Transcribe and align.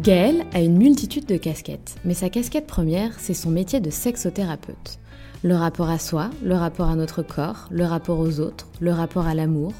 Gaëlle 0.00 0.46
a 0.54 0.62
une 0.62 0.78
multitude 0.78 1.26
de 1.26 1.36
casquettes, 1.36 1.96
mais 2.06 2.14
sa 2.14 2.30
casquette 2.30 2.66
première, 2.66 3.20
c'est 3.20 3.34
son 3.34 3.50
métier 3.50 3.80
de 3.80 3.90
sexothérapeute. 3.90 4.98
Le 5.42 5.54
rapport 5.54 5.90
à 5.90 5.98
soi, 5.98 6.30
le 6.42 6.54
rapport 6.54 6.88
à 6.88 6.96
notre 6.96 7.22
corps, 7.22 7.68
le 7.70 7.84
rapport 7.84 8.18
aux 8.18 8.40
autres, 8.40 8.66
le 8.80 8.92
rapport 8.92 9.26
à 9.26 9.34
l'amour, 9.34 9.74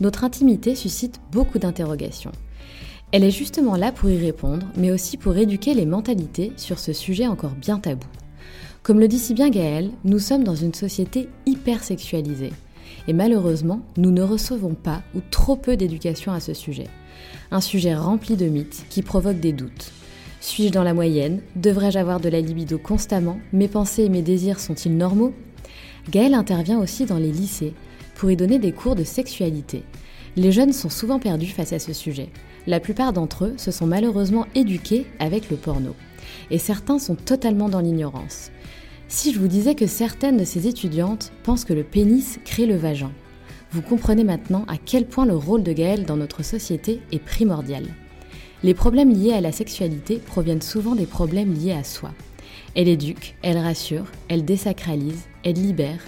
notre 0.00 0.22
intimité 0.22 0.76
suscite 0.76 1.20
beaucoup 1.32 1.58
d'interrogations. 1.58 2.30
Elle 3.10 3.24
est 3.24 3.32
justement 3.32 3.74
là 3.74 3.90
pour 3.90 4.10
y 4.10 4.16
répondre, 4.16 4.64
mais 4.76 4.92
aussi 4.92 5.16
pour 5.16 5.36
éduquer 5.36 5.74
les 5.74 5.86
mentalités 5.86 6.52
sur 6.56 6.78
ce 6.78 6.92
sujet 6.92 7.26
encore 7.26 7.56
bien 7.60 7.80
tabou. 7.80 8.06
Comme 8.84 9.00
le 9.00 9.08
dit 9.08 9.18
si 9.18 9.34
bien 9.34 9.50
Gaëlle, 9.50 9.90
nous 10.04 10.20
sommes 10.20 10.44
dans 10.44 10.54
une 10.54 10.74
société 10.74 11.28
hyper 11.46 11.82
sexualisée. 11.82 12.52
Et 13.08 13.12
malheureusement, 13.12 13.80
nous 13.96 14.12
ne 14.12 14.22
recevons 14.22 14.74
pas 14.74 15.02
ou 15.16 15.20
trop 15.32 15.56
peu 15.56 15.76
d'éducation 15.76 16.30
à 16.30 16.38
ce 16.38 16.54
sujet. 16.54 16.86
Un 17.50 17.60
sujet 17.60 17.94
rempli 17.94 18.36
de 18.36 18.46
mythes 18.46 18.84
qui 18.90 19.02
provoquent 19.02 19.40
des 19.40 19.52
doutes. 19.52 19.92
Suis-je 20.40 20.72
dans 20.72 20.84
la 20.84 20.94
moyenne? 20.94 21.40
Devrais-je 21.56 21.98
avoir 21.98 22.20
de 22.20 22.28
la 22.28 22.40
libido 22.40 22.78
constamment? 22.78 23.38
Mes 23.52 23.68
pensées 23.68 24.04
et 24.04 24.08
mes 24.08 24.22
désirs 24.22 24.60
sont-ils 24.60 24.96
normaux? 24.96 25.32
Gaëlle 26.10 26.34
intervient 26.34 26.78
aussi 26.78 27.06
dans 27.06 27.18
les 27.18 27.32
lycées 27.32 27.72
pour 28.14 28.30
y 28.30 28.36
donner 28.36 28.58
des 28.58 28.72
cours 28.72 28.94
de 28.94 29.04
sexualité. 29.04 29.82
Les 30.36 30.52
jeunes 30.52 30.72
sont 30.72 30.90
souvent 30.90 31.18
perdus 31.18 31.46
face 31.46 31.72
à 31.72 31.78
ce 31.78 31.92
sujet. 31.92 32.28
La 32.66 32.80
plupart 32.80 33.12
d'entre 33.12 33.46
eux 33.46 33.54
se 33.56 33.70
sont 33.70 33.86
malheureusement 33.86 34.46
éduqués 34.54 35.06
avec 35.18 35.50
le 35.50 35.56
porno. 35.56 35.94
Et 36.50 36.58
certains 36.58 36.98
sont 36.98 37.14
totalement 37.14 37.68
dans 37.68 37.80
l'ignorance. 37.80 38.50
Si 39.08 39.32
je 39.32 39.38
vous 39.38 39.48
disais 39.48 39.74
que 39.74 39.86
certaines 39.86 40.38
de 40.38 40.44
ces 40.44 40.66
étudiantes 40.66 41.32
pensent 41.42 41.64
que 41.64 41.72
le 41.72 41.84
pénis 41.84 42.38
crée 42.44 42.66
le 42.66 42.76
vagin, 42.76 43.12
vous 43.74 43.82
comprenez 43.82 44.22
maintenant 44.22 44.64
à 44.68 44.76
quel 44.76 45.04
point 45.04 45.26
le 45.26 45.34
rôle 45.34 45.64
de 45.64 45.72
Gaëlle 45.72 46.04
dans 46.04 46.16
notre 46.16 46.44
société 46.44 47.00
est 47.10 47.18
primordial. 47.18 47.82
Les 48.62 48.72
problèmes 48.72 49.12
liés 49.12 49.32
à 49.32 49.40
la 49.40 49.50
sexualité 49.50 50.18
proviennent 50.24 50.62
souvent 50.62 50.94
des 50.94 51.06
problèmes 51.06 51.52
liés 51.52 51.72
à 51.72 51.82
soi. 51.82 52.12
Elle 52.76 52.86
éduque, 52.86 53.34
elle 53.42 53.58
rassure, 53.58 54.06
elle 54.28 54.44
désacralise, 54.44 55.24
elle 55.42 55.56
libère. 55.56 55.98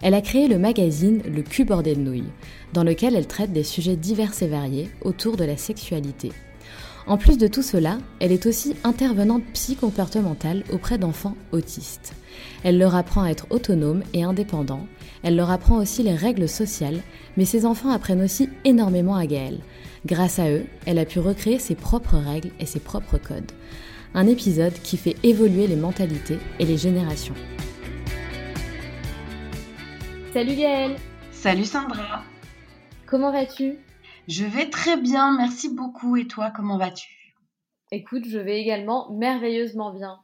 Elle 0.00 0.14
a 0.14 0.22
créé 0.22 0.48
le 0.48 0.58
magazine 0.58 1.20
Le 1.30 1.42
cul 1.42 1.66
bordé 1.66 1.94
de 1.94 2.00
nouilles, 2.00 2.32
dans 2.72 2.84
lequel 2.84 3.14
elle 3.14 3.26
traite 3.26 3.52
des 3.52 3.64
sujets 3.64 3.96
divers 3.96 4.32
et 4.42 4.46
variés 4.46 4.88
autour 5.02 5.36
de 5.36 5.44
la 5.44 5.58
sexualité. 5.58 6.32
En 7.10 7.16
plus 7.16 7.38
de 7.38 7.48
tout 7.48 7.62
cela, 7.62 7.98
elle 8.20 8.30
est 8.30 8.46
aussi 8.46 8.76
intervenante 8.84 9.42
psychocomportementale 9.52 10.62
auprès 10.72 10.96
d'enfants 10.96 11.34
autistes. 11.50 12.12
Elle 12.62 12.78
leur 12.78 12.94
apprend 12.94 13.24
à 13.24 13.30
être 13.30 13.48
autonomes 13.50 14.04
et 14.14 14.22
indépendants, 14.22 14.86
elle 15.24 15.34
leur 15.34 15.50
apprend 15.50 15.78
aussi 15.78 16.04
les 16.04 16.14
règles 16.14 16.48
sociales, 16.48 17.00
mais 17.36 17.44
ses 17.44 17.66
enfants 17.66 17.90
apprennent 17.90 18.22
aussi 18.22 18.48
énormément 18.64 19.16
à 19.16 19.26
Gaëlle. 19.26 19.58
Grâce 20.06 20.38
à 20.38 20.52
eux, 20.52 20.66
elle 20.86 21.00
a 21.00 21.04
pu 21.04 21.18
recréer 21.18 21.58
ses 21.58 21.74
propres 21.74 22.16
règles 22.16 22.52
et 22.60 22.66
ses 22.66 22.78
propres 22.78 23.18
codes. 23.18 23.50
Un 24.14 24.28
épisode 24.28 24.74
qui 24.74 24.96
fait 24.96 25.16
évoluer 25.24 25.66
les 25.66 25.74
mentalités 25.74 26.38
et 26.60 26.64
les 26.64 26.78
générations. 26.78 27.34
Salut 30.32 30.54
Gaëlle 30.54 30.94
Salut 31.32 31.64
Sandra 31.64 32.22
Comment 33.04 33.32
vas-tu? 33.32 33.80
Je 34.30 34.44
vais 34.44 34.70
très 34.70 34.96
bien, 34.96 35.36
merci 35.36 35.74
beaucoup. 35.74 36.16
Et 36.16 36.28
toi, 36.28 36.52
comment 36.54 36.78
vas-tu? 36.78 37.34
Écoute, 37.90 38.22
je 38.28 38.38
vais 38.38 38.60
également 38.60 39.10
merveilleusement 39.10 39.92
bien. 39.92 40.20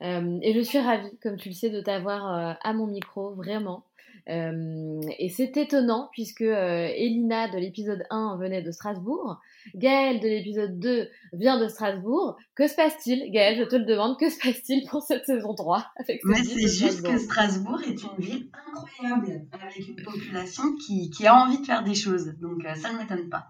Euh, 0.00 0.38
et 0.40 0.54
je 0.54 0.60
suis 0.60 0.78
ravie, 0.78 1.14
comme 1.22 1.36
tu 1.36 1.50
le 1.50 1.54
sais, 1.54 1.68
de 1.68 1.82
t'avoir 1.82 2.34
euh, 2.34 2.54
à 2.64 2.72
mon 2.72 2.86
micro, 2.86 3.34
vraiment. 3.34 3.84
Euh, 4.30 5.00
et 5.18 5.28
c'est 5.28 5.54
étonnant 5.58 6.08
puisque 6.12 6.40
euh, 6.40 6.88
Elina 6.96 7.48
de 7.48 7.58
l'épisode 7.58 8.04
1 8.08 8.38
venait 8.40 8.62
de 8.62 8.70
Strasbourg, 8.70 9.38
Gaëlle 9.74 10.20
de 10.20 10.28
l'épisode 10.28 10.78
2 10.78 11.08
vient 11.34 11.60
de 11.60 11.68
Strasbourg. 11.68 12.36
Que 12.54 12.66
se 12.66 12.74
passe-t-il? 12.74 13.30
Gaëlle, 13.30 13.58
je 13.58 13.64
te 13.64 13.76
le 13.76 13.84
demande, 13.84 14.18
que 14.18 14.30
se 14.30 14.38
passe-t-il 14.38 14.88
pour 14.88 15.02
cette 15.02 15.26
saison 15.26 15.54
3 15.54 15.92
Mais 16.24 16.42
c'est 16.42 16.68
juste 16.68 17.02
que 17.02 17.18
Strasbourg? 17.18 17.80
Est 17.82 18.02
une 18.02 18.24
ville 18.24 18.48
incroyable, 18.66 19.46
avec 19.52 19.88
une 19.88 20.02
population 20.02 20.62
qui, 20.76 21.10
qui 21.10 21.26
a 21.26 21.34
envie 21.36 21.60
de 21.60 21.66
faire 21.66 21.84
des 21.84 21.94
choses. 21.94 22.34
Donc 22.40 22.64
euh, 22.64 22.74
ça 22.74 22.92
ne 22.92 22.98
m'étonne 22.98 23.28
pas. 23.28 23.48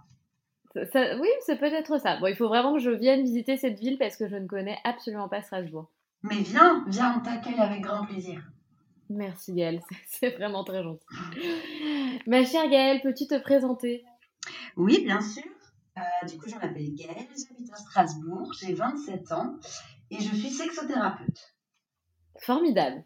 oui, 0.75 1.29
c'est 1.47 1.59
peut-être 1.59 2.01
ça. 2.01 2.19
Bon, 2.19 2.27
il 2.27 2.35
faut 2.35 2.49
vraiment 2.49 2.75
que 2.75 2.81
je 2.81 2.91
vienne 2.91 3.23
visiter 3.23 3.57
cette 3.57 3.79
ville 3.79 3.97
parce 3.99 4.17
que 4.17 4.29
je 4.29 4.37
ne 4.37 4.49
connais 4.49 4.79
absolument 4.83 5.29
pas 5.29 5.43
Strasbourg. 5.43 5.91
Mais 6.25 6.37
viens, 6.37 6.85
viens, 6.89 7.17
on 7.17 7.21
t'accueille 7.21 7.61
avec 7.61 7.83
grand 7.83 8.07
plaisir. 8.07 8.43
Merci 9.11 9.53
Gaëlle, 9.53 9.81
c'est 10.07 10.31
vraiment 10.31 10.65
très 10.65 10.83
gentil. 10.83 11.07
Ma 12.27 12.45
chère 12.45 12.69
Gaëlle, 12.69 13.01
peux-tu 13.03 13.27
te 13.27 13.39
présenter? 13.39 14.05
Oui, 14.77 15.05
bien 15.05 15.21
sûr. 15.21 15.45
Euh, 15.97 16.27
du 16.27 16.39
coup, 16.39 16.49
je 16.49 16.55
m'appelle 16.55 16.95
Gaëlle, 16.95 17.29
j'habite 17.29 17.73
à 17.73 17.77
Strasbourg, 17.77 18.53
j'ai 18.59 18.75
27 18.75 19.33
ans 19.33 19.57
et 20.11 20.17
je 20.17 20.35
suis 20.35 20.51
sexothérapeute. 20.51 21.55
Formidable. 22.41 23.05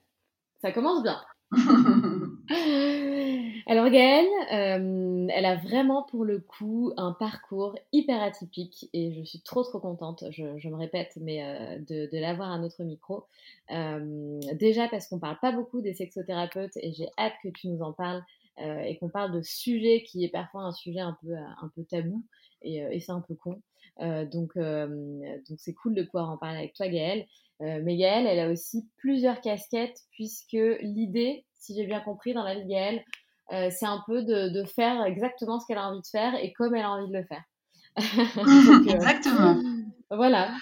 Ça 0.62 0.72
commence 0.72 1.02
bien. 1.02 1.20
Alors 3.66 3.90
Gaëlle, 3.90 4.26
euh, 4.52 5.26
elle 5.30 5.44
a 5.44 5.56
vraiment 5.56 6.02
pour 6.04 6.24
le 6.24 6.40
coup 6.40 6.94
un 6.96 7.12
parcours 7.12 7.74
hyper 7.92 8.22
atypique 8.22 8.88
et 8.94 9.12
je 9.12 9.22
suis 9.22 9.40
trop 9.42 9.62
trop 9.62 9.80
contente, 9.80 10.24
je, 10.30 10.68
me 10.68 10.76
répète, 10.76 11.18
mais 11.20 11.44
euh, 11.44 11.78
de, 11.78 12.18
l'avoir 12.18 12.50
à 12.50 12.58
notre 12.58 12.84
micro. 12.84 13.26
Euh, 13.70 14.40
déjà 14.54 14.88
parce 14.88 15.08
qu'on 15.08 15.18
parle 15.18 15.38
pas 15.40 15.52
beaucoup 15.52 15.82
des 15.82 15.92
sexothérapeutes 15.92 16.78
et 16.78 16.92
j'ai 16.94 17.08
hâte 17.18 17.34
que 17.42 17.48
tu 17.48 17.68
nous 17.68 17.82
en 17.82 17.92
parles 17.92 18.22
et 18.60 18.96
qu'on 18.98 19.08
parle 19.08 19.30
de 19.30 19.42
sujet 19.42 20.02
qui 20.02 20.24
est 20.24 20.30
parfois 20.30 20.62
un 20.62 20.72
sujet 20.72 20.98
un 20.98 21.16
peu, 21.22 21.84
tabou 21.84 22.24
et, 22.62 22.98
c'est 22.98 23.12
un 23.12 23.20
peu 23.20 23.36
con. 23.36 23.62
donc 24.00 24.58
donc 24.58 25.58
c'est 25.58 25.74
cool 25.74 25.94
de 25.94 26.02
pouvoir 26.02 26.28
en 26.30 26.38
parler 26.38 26.58
avec 26.58 26.72
toi 26.74 26.88
Gaëlle. 26.88 27.24
mais 27.60 27.96
Gaëlle, 27.96 28.26
elle 28.26 28.40
a 28.40 28.50
aussi 28.50 28.88
plusieurs 28.96 29.40
casquettes 29.42 30.00
puisque 30.10 30.58
l'idée, 30.80 31.44
si 31.58 31.74
j'ai 31.74 31.86
bien 31.86 32.00
compris 32.00 32.32
dans 32.32 32.42
la 32.42 32.54
vie 32.54 32.62
de 32.62 32.68
Gaëlle, 32.68 33.04
euh, 33.52 33.70
c'est 33.70 33.86
un 33.86 34.02
peu 34.06 34.22
de, 34.22 34.64
faire 34.64 35.04
exactement 35.04 35.58
ce 35.58 35.66
qu'elle 35.66 35.78
a 35.78 35.88
envie 35.88 36.02
de 36.02 36.06
faire 36.06 36.34
et 36.34 36.52
comme 36.52 36.74
elle 36.74 36.84
a 36.84 36.90
envie 36.90 37.10
de 37.10 37.16
le 37.16 37.24
faire. 37.24 37.42
Euh, 38.38 38.84
exactement. 38.94 39.60
Voilà. 40.10 40.54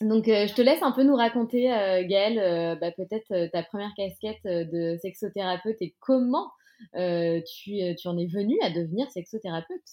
Donc, 0.00 0.28
euh, 0.28 0.46
je 0.46 0.54
te 0.54 0.62
laisse 0.62 0.82
un 0.82 0.92
peu 0.92 1.02
nous 1.02 1.16
raconter, 1.16 1.64
Gaëlle, 2.08 2.78
bah, 2.80 2.92
peut-être 2.92 3.50
ta 3.52 3.62
première 3.62 3.92
casquette 3.94 4.42
de 4.44 4.96
sexothérapeute 5.02 5.76
et 5.80 5.94
comment 6.00 6.50
tu, 6.94 7.78
tu, 7.98 8.08
en 8.08 8.16
es 8.16 8.26
venu 8.26 8.56
à 8.62 8.70
devenir 8.70 9.10
sexothérapeute 9.10 9.84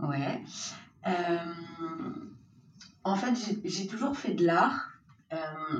Ouais. 0.00 0.40
en 3.04 3.16
fait, 3.16 3.34
j'ai 3.64 3.86
toujours 3.86 4.16
fait 4.16 4.34
de 4.34 4.44
l'art 4.44 4.90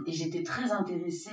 et 0.06 0.12
j'étais 0.12 0.42
très 0.42 0.72
intéressée 0.72 1.30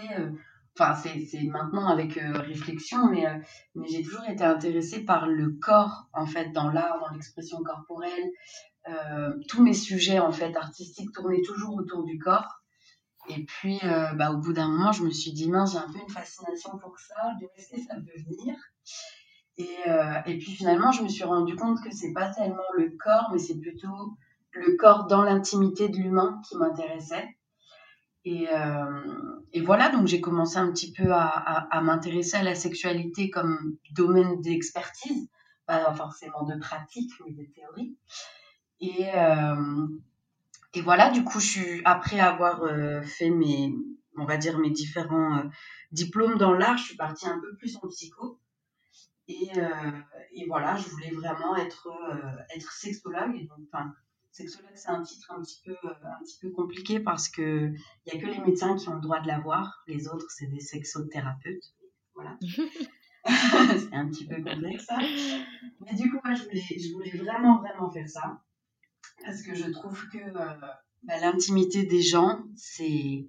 enfin 0.80 0.96
c'est 0.96 1.44
maintenant 1.44 1.88
avec 1.88 2.18
euh, 2.18 2.34
réflexion, 2.34 3.10
mais, 3.10 3.26
euh, 3.26 3.38
mais 3.76 3.88
j'ai 3.88 4.04
toujours 4.04 4.26
été 4.28 4.44
intéressée 4.44 5.04
par 5.04 5.28
le 5.28 5.58
corps, 5.62 6.08
en 6.14 6.26
fait, 6.26 6.52
dans 6.52 6.70
l'art, 6.70 7.00
dans 7.00 7.14
l'expression 7.14 7.62
corporelle. 7.64 8.32
Euh, 8.90 9.34
tous 9.50 9.64
mes 9.64 9.74
sujets, 9.74 10.20
en 10.20 10.32
fait, 10.32 10.56
artistiques 10.56 11.12
tournaient 11.14 11.42
toujours 11.42 11.76
autour 11.76 12.04
du 12.04 12.18
corps. 12.20 12.62
Et 13.30 13.44
puis, 13.44 13.82
bah, 14.16 14.32
au 14.32 14.38
bout 14.38 14.54
d'un 14.54 14.70
moment, 14.70 14.94
je 14.94 15.04
me 15.04 15.10
suis 15.10 15.34
dit, 15.34 15.50
mince, 15.50 15.74
j'ai 15.74 15.80
un 15.80 15.92
peu 15.92 16.00
une 16.00 16.10
fascination 16.10 16.78
pour 16.78 16.98
ça, 16.98 17.34
de 17.42 17.48
est-ce 17.58 17.76
que 17.76 17.82
ça 17.82 17.96
peut 17.96 18.22
venir 18.26 18.56
et, 19.58 19.76
et 20.28 20.38
puis 20.38 20.52
finalement, 20.52 20.92
je 20.92 21.04
me 21.04 21.10
suis 21.10 21.26
rendu 21.26 21.56
compte 21.56 21.84
que 21.84 21.92
c'est 21.92 22.14
pas 22.14 22.30
tellement 22.30 22.64
le 22.78 22.96
corps, 23.04 23.30
mais 23.34 23.40
c'est 23.40 23.60
plutôt 23.60 24.16
le 24.52 24.78
corps 24.78 25.08
dans 25.08 25.24
l'intimité 25.24 25.90
de 25.90 25.98
l'humain 25.98 26.40
qui 26.48 26.56
m'intéressait. 26.56 27.28
Euh, 28.28 29.42
et, 29.54 29.62
voilà, 29.62 29.90
donc 29.90 30.08
j'ai 30.08 30.22
commencé 30.22 30.58
un 30.58 30.72
petit 30.72 30.92
peu 30.92 31.12
à, 31.12 31.82
m'intéresser 31.82 32.38
à 32.38 32.44
la 32.44 32.56
sexualité 32.56 33.30
comme 33.30 33.78
domaine 33.92 34.42
d'expertise, 34.42 35.30
pas 35.66 35.94
forcément 35.94 36.44
de 36.44 36.60
pratique, 36.60 37.12
mais 37.26 37.32
de 37.34 37.44
théorie. 37.52 37.98
Et, 38.80 39.08
euh, 39.16 39.88
et 40.74 40.82
voilà, 40.82 41.10
du 41.10 41.24
coup, 41.24 41.40
je 41.40 41.48
suis, 41.48 41.82
après 41.86 42.20
avoir 42.20 42.64
euh, 42.64 43.02
fait 43.02 43.30
mes, 43.30 43.74
on 44.18 44.26
va 44.26 44.38
dire, 44.38 44.60
mes 44.60 44.72
différents 44.72 45.44
diplômes 45.92 46.38
dans 46.38 46.54
l'art, 46.54 46.78
je 46.78 46.84
suis 46.84 46.98
partie 46.98 47.28
un 47.28 47.40
peu 47.40 47.56
plus 47.58 47.78
en 47.82 47.88
psycho. 47.88 48.40
Et, 49.30 49.52
et 50.32 50.46
voilà, 50.48 50.78
je 50.78 50.88
voulais 50.88 51.12
vraiment 51.12 51.58
être, 51.58 51.90
être 52.56 52.72
sexologue. 52.72 53.50
Enfin, 54.38 54.50
Sexologue, 54.50 54.72
c'est 54.76 54.90
un 54.90 55.04
titre 55.04 55.32
un 55.32 55.42
petit 55.42 55.62
peu, 55.64 55.72
euh, 55.72 55.94
un 56.04 56.24
petit 56.24 56.38
peu 56.42 56.50
compliqué 56.52 57.00
parce 57.00 57.30
qu'il 57.30 57.76
n'y 58.06 58.14
a 58.14 58.20
que 58.20 58.28
les 58.28 58.40
médecins 58.40 58.76
qui 58.76 58.90
ont 58.90 58.96
le 58.96 59.02
droit 59.02 59.20
de 59.20 59.28
l'avoir. 59.28 59.84
Les 59.88 60.08
autres, 60.08 60.28
c'est 60.30 60.48
des 60.48 60.60
sexothérapeutes. 60.60 61.74
Voilà. 62.16 62.38
c'est 63.28 63.94
un 63.94 64.08
petit 64.08 64.26
peu 64.26 64.36
complexe, 64.38 64.86
ça. 64.86 64.98
Mais 65.00 65.94
du 65.94 66.10
coup, 66.10 66.20
moi, 66.24 66.34
je 66.34 66.44
voulais, 66.44 66.62
je 66.62 66.94
voulais 66.94 67.18
vraiment, 67.18 67.60
vraiment 67.60 67.92
faire 67.92 68.08
ça. 68.08 68.42
Parce 69.26 69.42
que 69.42 69.54
je 69.54 69.70
trouve 69.72 70.08
que 70.10 70.18
euh, 70.18 70.56
bah, 71.04 71.20
l'intimité 71.20 71.84
des 71.86 72.02
gens, 72.02 72.44
c'est 72.56 73.28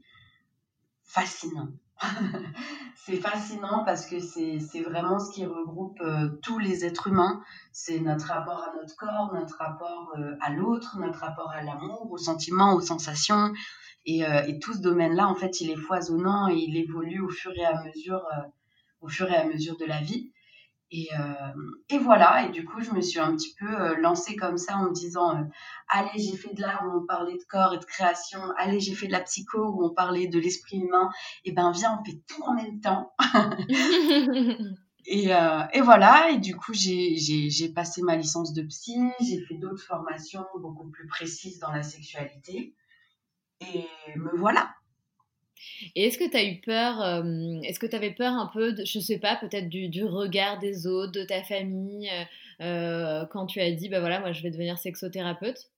fascinant. 1.03 1.69
c'est 2.95 3.17
fascinant 3.17 3.85
parce 3.85 4.07
que 4.07 4.21
c'est 4.21 4.81
vraiment 4.83 5.19
ce 5.19 5.33
qui 5.33 5.45
regroupe 5.45 6.01
euh, 6.01 6.29
tous 6.43 6.59
les 6.59 6.85
êtres 6.85 7.09
humains. 7.09 7.43
C'est 7.73 8.01
notre 8.01 8.27
rapport 8.27 8.63
à 8.63 8.75
notre 8.77 8.97
corps, 8.97 9.33
notre 9.35 9.57
rapport 9.59 10.13
euh, 10.19 10.37
à 10.41 10.51
l'autre, 10.51 10.99
notre 10.99 11.21
rapport 11.21 11.51
à 11.51 11.63
l'amour, 11.63 12.11
aux 12.11 12.19
sentiments, 12.19 12.75
aux 12.75 12.81
sensations. 12.81 13.53
Et, 14.05 14.25
euh, 14.25 14.43
et, 14.47 14.59
tout 14.59 14.73
ce 14.75 14.81
domaine-là, 14.81 15.27
en 15.27 15.35
fait, 15.35 15.61
il 15.61 15.71
est 15.71 15.77
foisonnant 15.77 16.49
et 16.49 16.55
il 16.55 16.77
évolue 16.77 17.21
au 17.21 17.29
fur 17.29 17.53
et 17.57 17.65
à 17.65 17.83
mesure, 17.83 18.25
au 19.01 19.09
fur 19.09 19.31
et 19.31 19.37
à 19.37 19.45
mesure 19.45 19.77
de 19.77 19.85
la 19.85 20.01
vie. 20.01 20.33
Et, 20.91 21.09
euh, 21.19 21.53
et, 21.91 21.99
voilà, 21.99 22.47
et 22.47 22.51
du 22.51 22.65
coup, 22.65 22.81
je 22.81 22.93
me 22.93 23.03
suis 23.03 23.19
un 23.19 23.37
petit 23.37 23.55
peu 23.59 23.67
euh, 23.67 23.97
lancée 23.99 24.37
comme 24.37 24.57
ça 24.57 24.77
en 24.77 24.85
me 24.85 24.93
disant 24.93 25.37
euh, 25.37 25.43
Allez, 25.89 26.11
j'ai 26.17 26.37
fait 26.37 26.55
de 26.55 26.63
l'art 26.63 26.83
où 26.87 27.03
on 27.03 27.07
parlait 27.07 27.37
de 27.37 27.45
corps 27.47 27.75
et 27.75 27.79
de 27.79 27.85
création. 27.85 28.41
Allez, 28.57 28.81
j'ai 28.81 28.95
fait 28.95 29.07
de 29.07 29.13
la 29.13 29.21
psycho 29.21 29.59
où 29.59 29.85
on 29.85 29.91
parlait 29.91 30.29
de 30.29 30.39
l'esprit 30.39 30.79
humain. 30.79 31.11
Et 31.45 31.53
ben, 31.53 31.73
viens, 31.73 31.99
on 32.01 32.05
fait 32.05 32.19
tout 32.27 32.43
en 32.43 32.55
même 32.55 32.81
temps. 32.81 33.13
et, 35.05 35.29
et, 35.29 35.81
voilà, 35.83 36.31
et 36.31 36.39
du 36.39 36.57
coup, 36.57 36.73
j'ai 36.73 37.73
passé 37.75 38.01
ma 38.01 38.17
licence 38.17 38.55
de 38.55 38.63
psy, 38.63 38.99
j'ai 39.21 39.43
fait 39.43 39.57
d'autres 39.57 39.85
formations 39.85 40.47
beaucoup 40.59 40.89
plus 40.89 41.07
précises 41.07 41.59
dans 41.59 41.73
la 41.73 41.83
sexualité. 41.83 42.75
Et 43.61 43.87
me 44.17 44.35
voilà. 44.39 44.71
Et 45.95 46.07
est-ce 46.07 46.19
que 46.19 46.29
tu 46.29 46.37
as 46.37 46.45
eu 46.45 46.61
peur, 46.61 47.01
euh, 47.01 47.61
est-ce 47.63 47.79
que 47.79 47.87
tu 47.87 47.97
avais 47.97 48.11
peur 48.11 48.33
un 48.33 48.47
peu, 48.47 48.73
de, 48.73 48.85
je 48.85 48.99
sais 48.99 49.19
pas, 49.19 49.37
peut-être 49.37 49.69
du, 49.69 50.05
regard 50.05 50.59
des 50.59 50.87
autres, 50.87 51.13
de 51.13 51.25
ta 51.25 51.43
famille, 51.43 52.09
euh, 52.09 52.25
euh, 52.65 53.27
quand 53.27 53.47
tu 53.47 53.61
as 53.61 53.71
dit, 53.73 53.89
bah 53.89 54.01
voilà, 54.01 54.21
moi 54.21 54.33
je 54.33 54.43
vais 54.43 54.51
devenir 54.51 54.79
sexothérapeute? 54.79 55.71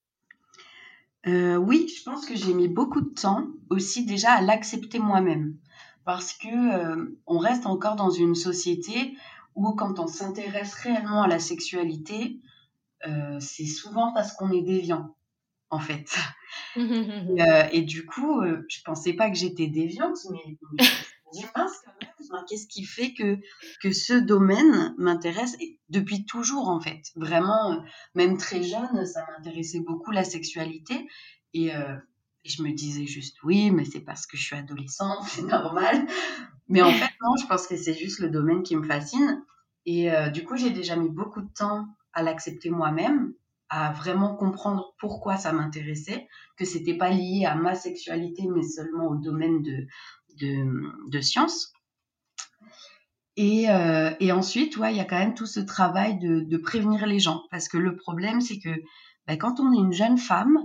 Oui, 1.25 1.87
je 1.95 2.03
pense 2.03 2.25
que 2.25 2.35
j'ai 2.35 2.53
mis 2.53 2.67
beaucoup 2.67 3.01
de 3.01 3.13
temps 3.13 3.45
aussi 3.69 4.05
déjà 4.05 4.31
à 4.31 4.41
l'accepter 4.41 4.97
moi-même. 4.97 5.55
Parce 6.03 6.33
que 6.33 7.13
on 7.27 7.37
reste 7.37 7.67
encore 7.67 7.95
dans 7.95 8.09
une 8.09 8.33
société 8.33 9.15
où 9.53 9.71
quand 9.73 9.99
on 9.99 10.07
s'intéresse 10.07 10.73
réellement 10.73 11.21
à 11.21 11.27
la 11.27 11.37
sexualité, 11.37 12.39
c'est 13.39 13.67
souvent 13.67 14.11
parce 14.13 14.33
qu'on 14.33 14.51
est 14.51 14.63
déviant 14.63 15.13
en 15.71 15.79
fait. 15.79 16.07
Euh, 16.77 17.67
et, 17.71 17.81
du 17.81 18.05
coup, 18.05 18.41
euh, 18.41 18.65
je 18.69 18.79
pensais 18.83 19.13
pas 19.13 19.29
que 19.29 19.35
j'étais 19.35 19.67
déviante, 19.67 20.17
mais 20.31 20.39
je 20.79 20.85
dis, 21.33 21.45
mince 21.55 21.73
quand 21.83 21.91
même, 22.01 22.45
qu'est-ce 22.47 22.67
qui 22.67 22.85
fait 22.85 23.13
que, 23.13 23.37
que 23.81 23.91
ce 23.91 24.13
domaine 24.13 24.93
m'intéresse 24.97 25.57
depuis 25.89 26.25
toujours 26.25 26.69
en 26.69 26.79
fait. 26.79 27.01
Vraiment, 27.15 27.73
euh, 27.73 27.77
même 28.15 28.37
très 28.37 28.63
jeune, 28.63 29.05
ça 29.05 29.25
m'intéressait 29.31 29.81
beaucoup 29.81 30.11
la 30.11 30.23
sexualité. 30.23 31.07
Et, 31.53 31.71
je 32.45 32.63
me 32.63 32.71
disais 32.71 33.05
juste, 33.05 33.37
oui, 33.43 33.69
mais 33.71 33.85
c'est 33.85 34.01
parce 34.01 34.25
que 34.25 34.37
je 34.37 34.43
suis 34.43 34.55
adolescente, 34.55 35.23
c'est 35.27 35.43
normal. 35.43 36.07
Mais 36.69 36.81
en 36.81 36.91
fait, 36.91 37.11
non, 37.21 37.35
je 37.41 37.47
pense 37.47 37.67
que 37.67 37.75
c'est 37.75 37.97
juste 37.97 38.19
le 38.19 38.29
domaine 38.29 38.63
qui 38.63 38.75
me 38.75 38.83
fascine. 38.83 39.43
Et 39.85 40.09
du 40.33 40.43
coup, 40.45 40.55
j'ai 40.55 40.71
déjà 40.71 40.95
mis 40.95 41.09
beaucoup 41.09 41.41
de 41.41 41.51
temps 41.53 41.85
à 42.13 42.23
l'accepter 42.23 42.69
moi-même 42.69 43.33
à 43.71 43.93
vraiment 43.93 44.35
comprendre 44.35 44.93
pourquoi 44.99 45.37
ça 45.37 45.53
m'intéressait, 45.53 46.27
que 46.57 46.65
c'était 46.65 46.97
pas 46.97 47.09
lié 47.09 47.45
à 47.45 47.55
ma 47.55 47.73
sexualité, 47.73 48.43
mais 48.53 48.63
seulement 48.63 49.07
au 49.07 49.15
domaine 49.15 49.63
de, 49.63 49.87
de, 51.09 51.21
sciences. 51.21 51.71
Et, 53.37 53.69
euh, 53.69 54.11
et 54.19 54.33
ensuite, 54.33 54.75
ouais, 54.75 54.93
il 54.93 54.97
y 54.97 54.99
a 54.99 55.05
quand 55.05 55.17
même 55.17 55.35
tout 55.35 55.45
ce 55.45 55.61
travail 55.61 56.19
de, 56.19 56.41
de 56.41 56.57
prévenir 56.57 57.05
les 57.05 57.19
gens, 57.19 57.43
parce 57.49 57.69
que 57.69 57.77
le 57.77 57.95
problème, 57.95 58.41
c'est 58.41 58.59
que 58.59 58.75
ben, 59.25 59.37
quand 59.37 59.61
on 59.61 59.71
est 59.71 59.77
une 59.77 59.93
jeune 59.93 60.17
femme 60.17 60.57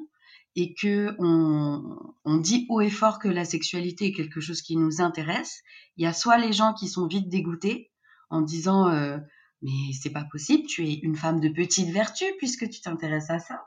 et 0.57 0.75
que 0.75 1.15
on, 1.21 1.97
on 2.25 2.39
dit 2.39 2.67
haut 2.69 2.81
et 2.81 2.91
fort 2.91 3.21
que 3.21 3.29
la 3.29 3.45
sexualité 3.45 4.07
est 4.07 4.13
quelque 4.13 4.41
chose 4.41 4.63
qui 4.63 4.77
nous 4.77 5.01
intéresse, 5.01 5.63
il 5.97 6.03
y 6.03 6.09
a 6.09 6.13
soit 6.13 6.39
les 6.39 6.53
gens 6.53 6.75
qui 6.75 6.89
sont 6.89 7.07
vite 7.07 7.29
dégoûtés 7.29 7.93
en 8.31 8.41
disant 8.41 8.89
euh, 8.89 9.19
mais 9.63 9.93
c'est 10.01 10.11
pas 10.11 10.25
possible, 10.31 10.67
tu 10.67 10.87
es 10.87 10.95
une 11.03 11.17
femme 11.17 11.41
de 11.41 11.49
petite 11.49 11.91
vertu 11.91 12.25
puisque 12.39 12.69
tu 12.69 12.81
t'intéresses 12.81 13.31
à 13.31 13.39
ça. 13.39 13.65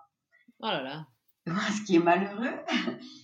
Oh 0.61 0.67
là 0.67 0.83
là. 0.83 1.05
Ce 1.75 1.81
qui 1.83 1.95
est 1.95 1.99
malheureux. 1.99 2.53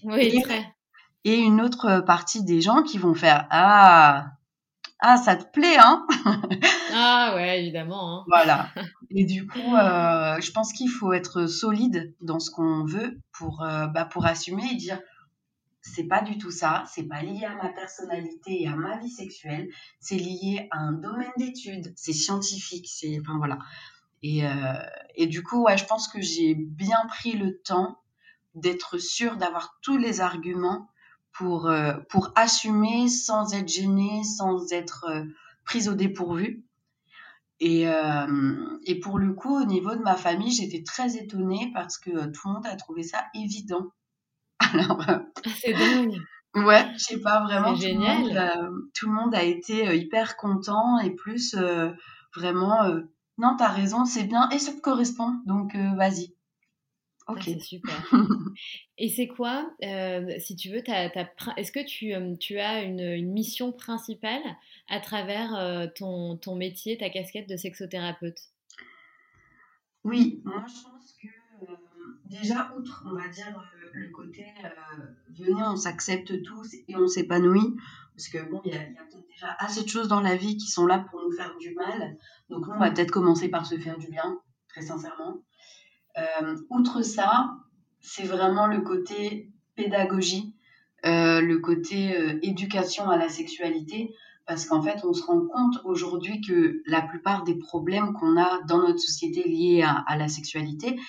Oui, 0.03 0.19
et, 0.21 0.41
très. 0.41 0.75
Et 1.23 1.37
une 1.37 1.61
autre 1.61 2.01
partie 2.01 2.43
des 2.43 2.61
gens 2.61 2.83
qui 2.83 2.97
vont 2.97 3.13
faire 3.13 3.47
Ah, 3.49 4.31
ah 4.99 5.17
ça 5.17 5.35
te 5.35 5.51
plaît, 5.51 5.77
hein? 5.77 6.05
Ah 6.93 7.33
ouais, 7.35 7.61
évidemment. 7.61 8.19
Hein. 8.19 8.23
Voilà. 8.27 8.69
Et 9.11 9.25
du 9.25 9.45
coup, 9.45 9.75
euh, 9.75 10.39
je 10.39 10.51
pense 10.51 10.73
qu'il 10.73 10.89
faut 10.89 11.13
être 11.13 11.45
solide 11.45 12.15
dans 12.21 12.39
ce 12.39 12.49
qu'on 12.49 12.85
veut 12.85 13.19
pour, 13.33 13.63
euh, 13.63 13.87
bah, 13.87 14.05
pour 14.05 14.25
assumer 14.25 14.63
et 14.71 14.75
dire 14.75 14.99
c'est 15.85 16.05
pas 16.05 16.21
du 16.21 16.37
tout 16.37 16.51
ça, 16.51 16.83
c'est 16.91 17.03
pas 17.03 17.21
lié 17.21 17.45
à 17.45 17.55
ma 17.55 17.69
personnalité 17.69 18.63
et 18.63 18.67
à 18.67 18.75
ma 18.75 18.97
vie 18.97 19.09
sexuelle, 19.09 19.69
c'est 19.99 20.17
lié 20.17 20.67
à 20.71 20.79
un 20.79 20.93
domaine 20.93 21.31
d'études, 21.37 21.93
c'est 21.95 22.13
scientifique, 22.13 22.87
c'est 22.89 23.19
enfin 23.19 23.37
voilà. 23.37 23.59
Et, 24.23 24.45
euh, 24.45 24.49
et 25.15 25.27
du 25.27 25.43
coup, 25.43 25.63
ouais, 25.63 25.77
je 25.77 25.85
pense 25.85 26.07
que 26.07 26.21
j'ai 26.21 26.55
bien 26.55 27.05
pris 27.07 27.33
le 27.33 27.59
temps 27.59 27.99
d'être 28.55 28.97
sûre 28.97 29.37
d'avoir 29.37 29.77
tous 29.81 29.97
les 29.97 30.21
arguments 30.21 30.89
pour 31.31 31.67
euh, 31.67 31.93
pour 32.09 32.31
assumer 32.35 33.07
sans 33.07 33.53
être 33.53 33.67
gênée, 33.67 34.23
sans 34.23 34.71
être 34.71 35.05
euh, 35.07 35.23
prise 35.65 35.87
au 35.87 35.93
dépourvu. 35.93 36.63
Et, 37.61 37.85
et 38.83 38.99
pour 38.99 39.17
le 39.17 39.31
coup, 39.31 39.55
au 39.55 39.63
niveau 39.63 39.95
de 39.95 40.01
ma 40.01 40.17
famille, 40.17 40.51
j'étais 40.51 40.83
très 40.83 41.15
étonnée 41.15 41.71
parce 41.73 41.97
que 41.97 42.25
tout 42.25 42.49
le 42.49 42.53
monde 42.53 42.67
a 42.67 42.75
trouvé 42.75 43.01
ça 43.01 43.27
évident 43.33 43.93
alors, 44.59 45.09
euh, 45.09 45.19
c'est 45.61 45.73
dingue. 45.73 46.19
Ouais, 46.55 46.85
je 46.93 46.99
sais 46.99 47.21
pas 47.21 47.43
vraiment. 47.43 47.75
C'est 47.75 47.89
génial. 47.89 48.37
Euh, 48.37 48.71
tout 48.93 49.07
le 49.07 49.13
monde 49.13 49.35
a 49.35 49.43
été 49.43 49.87
euh, 49.87 49.95
hyper 49.95 50.37
content 50.37 50.99
et 50.99 51.11
plus 51.11 51.55
vraiment. 52.35 52.83
non, 53.37 53.55
t'as 53.57 53.69
raison, 53.69 54.05
c'est 54.05 54.23
bien 54.23 54.49
et 54.49 54.59
ça 54.59 54.73
te 54.73 54.79
correspond, 54.79 55.41
donc 55.45 55.75
vas-y. 55.75 56.33
Ah, 57.27 57.33
ok. 57.33 57.41
c'est 57.43 57.59
super. 57.59 57.95
et 58.97 59.09
c'est 59.09 59.27
quoi, 59.27 59.69
si 60.39 60.55
tu 60.55 60.69
veux, 60.69 60.83
est-ce 60.87 61.71
que 61.71 61.83
tu, 61.85 62.13
tu 62.39 62.59
as 62.59 62.83
une, 62.83 62.99
une, 62.99 63.31
mission 63.31 63.71
principale 63.71 64.43
à 64.89 64.99
travers 64.99 65.91
ton, 65.95 66.37
ton 66.37 66.55
métier, 66.55 66.97
ta 66.97 67.09
casquette 67.09 67.49
de 67.49 67.57
sexothérapeute? 67.57 68.39
Oui, 70.03 70.41
moi 70.45 70.63
je 70.67 70.83
pense 70.83 71.15
que 71.19 71.27
déjà, 72.25 72.71
outre, 72.77 73.03
on 73.05 73.15
va 73.15 73.27
dire, 73.27 73.45
le 73.93 74.09
côté 74.09 74.45
venez, 75.37 75.61
on 75.63 75.75
s'accepte 75.75 76.41
tous 76.43 76.73
et 76.87 76.95
on 76.95 77.07
s'épanouit, 77.07 77.75
parce 78.15 78.27
que 78.29 78.49
bon, 78.49 78.61
il 78.65 78.73
y 78.73 78.77
a, 78.77 78.81
a 78.81 79.21
déjà 79.29 79.55
assez 79.59 79.83
de 79.83 79.89
choses 79.89 80.07
dans 80.07 80.21
la 80.21 80.35
vie 80.35 80.57
qui 80.57 80.67
sont 80.67 80.85
là 80.85 80.99
pour 81.09 81.21
nous 81.21 81.31
faire 81.31 81.55
du 81.57 81.73
mal. 81.73 82.17
Donc, 82.49 82.67
nous, 82.67 82.73
on 82.73 82.79
va 82.79 82.91
peut-être 82.91 83.11
commencer 83.11 83.49
par 83.49 83.65
se 83.65 83.77
faire 83.77 83.97
du 83.97 84.07
bien, 84.07 84.39
très 84.69 84.81
sincèrement. 84.81 85.41
outre 86.69 87.01
ça, 87.01 87.55
c'est 87.99 88.25
vraiment 88.25 88.67
le 88.67 88.81
côté 88.81 89.51
pédagogie, 89.75 90.55
le 91.03 91.55
côté 91.57 92.39
éducation 92.41 93.09
à 93.09 93.17
la 93.17 93.29
sexualité 93.29 94.13
parce 94.45 94.65
qu'en 94.65 94.81
fait, 94.81 95.03
on 95.03 95.13
se 95.13 95.23
rend 95.23 95.41
compte 95.47 95.79
aujourd'hui 95.83 96.41
que 96.41 96.81
la 96.85 97.01
plupart 97.01 97.43
des 97.43 97.55
problèmes 97.55 98.13
qu'on 98.13 98.37
a 98.37 98.61
dans 98.67 98.79
notre 98.79 98.99
société 98.99 99.43
liés 99.43 99.83
à, 99.83 100.17
la 100.17 100.27
sexualité, 100.27 100.99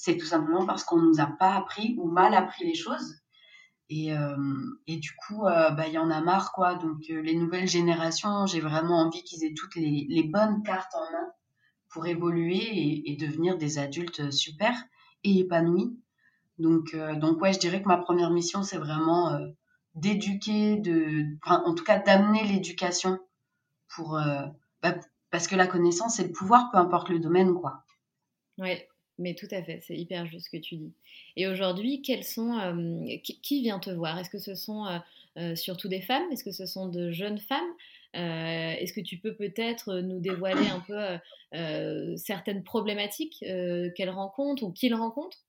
c'est 0.00 0.16
tout 0.16 0.26
simplement 0.26 0.64
parce 0.64 0.84
qu'on 0.84 1.02
nous 1.02 1.20
a 1.20 1.26
pas 1.26 1.54
appris 1.54 1.94
ou 1.98 2.08
mal 2.10 2.34
appris 2.34 2.64
les 2.64 2.74
choses. 2.74 3.16
Et, 3.90 4.14
euh, 4.14 4.36
et 4.86 4.96
du 4.96 5.12
coup, 5.16 5.46
euh, 5.46 5.70
bah, 5.70 5.88
il 5.88 5.92
y 5.92 5.98
en 5.98 6.10
a 6.10 6.20
marre, 6.20 6.52
quoi. 6.52 6.76
Donc, 6.76 7.02
euh, 7.10 7.20
les 7.20 7.34
nouvelles 7.34 7.68
générations, 7.68 8.46
j'ai 8.46 8.60
vraiment 8.60 9.00
envie 9.00 9.22
qu'ils 9.24 9.44
aient 9.44 9.52
toutes 9.52 9.74
les, 9.74 10.22
bonnes 10.22 10.62
cartes 10.62 10.94
en 10.94 11.12
main 11.12 11.28
pour 11.90 12.06
évoluer 12.06 12.56
et, 12.56 13.12
et, 13.12 13.16
devenir 13.16 13.58
des 13.58 13.78
adultes 13.78 14.30
super 14.30 14.72
et 15.24 15.40
épanouis. 15.40 15.98
Donc, 16.58 16.96
donc 17.16 17.40
ouais, 17.42 17.52
je 17.52 17.58
dirais 17.58 17.82
que 17.82 17.88
ma 17.88 17.96
première 17.96 18.30
mission, 18.30 18.62
c'est 18.62 18.78
vraiment 18.78 19.38
d'éduquer, 19.94 20.76
de, 20.76 21.26
en 21.46 21.74
tout 21.74 21.84
cas 21.84 21.98
d'amener 21.98 22.44
l'éducation 22.44 23.18
pour, 23.88 24.16
euh, 24.16 24.46
bah, 24.82 24.94
parce 25.30 25.48
que 25.48 25.56
la 25.56 25.66
connaissance 25.66 26.16
c'est 26.16 26.26
le 26.26 26.32
pouvoir, 26.32 26.70
peu 26.70 26.78
importe 26.78 27.08
le 27.08 27.18
domaine, 27.18 27.54
quoi. 27.54 27.84
Oui, 28.58 28.78
mais 29.20 29.34
tout 29.34 29.46
à 29.50 29.62
fait, 29.62 29.80
c'est 29.86 29.96
hyper 29.96 30.26
juste 30.26 30.46
ce 30.46 30.50
que 30.50 30.56
tu 30.56 30.76
dis. 30.76 30.92
Et 31.36 31.46
aujourd'hui, 31.46 32.02
quels 32.02 32.24
sont, 32.24 32.58
euh, 32.58 33.16
qui, 33.22 33.62
vient 33.62 33.78
te 33.78 33.90
voir? 33.90 34.18
Est-ce 34.18 34.30
que 34.30 34.38
ce 34.38 34.54
sont 34.54 34.86
euh, 35.36 35.54
surtout 35.54 35.88
des 35.88 36.00
femmes? 36.00 36.24
Est-ce 36.32 36.42
que 36.42 36.52
ce 36.52 36.66
sont 36.66 36.88
de 36.88 37.10
jeunes 37.12 37.38
femmes? 37.38 37.60
Est-ce 38.12 38.92
que 38.92 39.00
tu 39.00 39.18
peux 39.18 39.34
peut-être 39.34 40.00
nous 40.00 40.18
dévoiler 40.18 40.66
un 40.66 40.80
peu 40.80 42.16
certaines 42.16 42.64
problématiques 42.64 43.38
qu'elles 43.38 44.10
rencontrent 44.10 44.64
ou 44.64 44.72
qu'ils 44.72 44.94
rencontrent? 44.94 45.44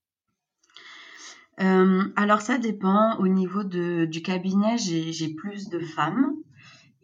Euh, 1.60 2.04
alors 2.16 2.40
ça 2.40 2.58
dépend. 2.58 3.16
Au 3.18 3.28
niveau 3.28 3.64
de, 3.64 4.04
du 4.04 4.22
cabinet, 4.22 4.78
j'ai 4.78 5.28
plus 5.34 5.68
de 5.68 5.80
femmes. 5.80 6.34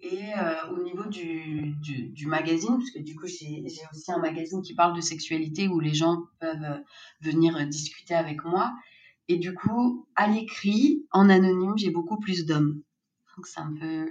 Et 0.00 0.32
euh, 0.32 0.70
au 0.70 0.82
niveau 0.82 1.04
du, 1.04 1.74
du, 1.80 2.08
du, 2.08 2.26
magazine, 2.26 2.76
parce 2.78 2.90
que 2.90 3.00
du 3.00 3.16
coup 3.16 3.26
j'ai 3.26 3.64
aussi 3.92 4.12
un 4.12 4.18
magazine 4.18 4.62
qui 4.62 4.74
parle 4.74 4.94
de 4.94 5.00
sexualité 5.00 5.66
où 5.66 5.80
les 5.80 5.94
gens 5.94 6.24
peuvent 6.40 6.62
euh, 6.62 6.78
venir 7.20 7.66
discuter 7.66 8.14
avec 8.14 8.44
moi. 8.44 8.72
Et 9.26 9.36
du 9.36 9.54
coup, 9.54 10.06
à 10.14 10.28
l'écrit, 10.28 11.04
en 11.10 11.28
anonyme, 11.28 11.74
j'ai 11.76 11.90
beaucoup 11.90 12.18
plus 12.18 12.46
d'hommes. 12.46 12.80
Donc 13.36 13.46
c'est 13.46 13.60
un 13.60 13.74
peu... 13.78 14.08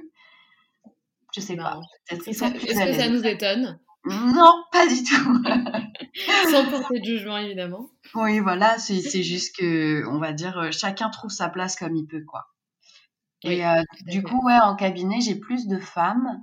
Je 1.33 1.41
sais 1.41 1.55
pas. 1.55 1.79
Est-ce 2.09 2.23
que 2.23 2.33
ça 2.33 3.09
nous 3.09 3.25
étonne? 3.25 3.79
Non, 4.05 4.63
pas 4.71 4.87
du 4.87 5.03
tout. 5.03 5.43
Sans 6.51 6.69
porter 6.69 6.99
de 6.99 7.05
jugement, 7.05 7.37
évidemment. 7.37 7.89
Oui, 8.15 8.39
voilà, 8.39 8.77
c'est 8.77 9.23
juste 9.23 9.55
que, 9.57 10.05
on 10.07 10.17
va 10.17 10.33
dire, 10.33 10.57
euh, 10.57 10.71
chacun 10.71 11.09
trouve 11.09 11.31
sa 11.31 11.49
place 11.49 11.75
comme 11.75 11.95
il 11.95 12.07
peut, 12.07 12.23
quoi. 12.23 12.47
Et 13.43 13.65
euh, 13.65 13.83
du 14.05 14.23
coup, 14.23 14.43
ouais, 14.45 14.57
en 14.59 14.75
cabinet, 14.75 15.21
j'ai 15.21 15.35
plus 15.35 15.67
de 15.67 15.77
femmes 15.77 16.41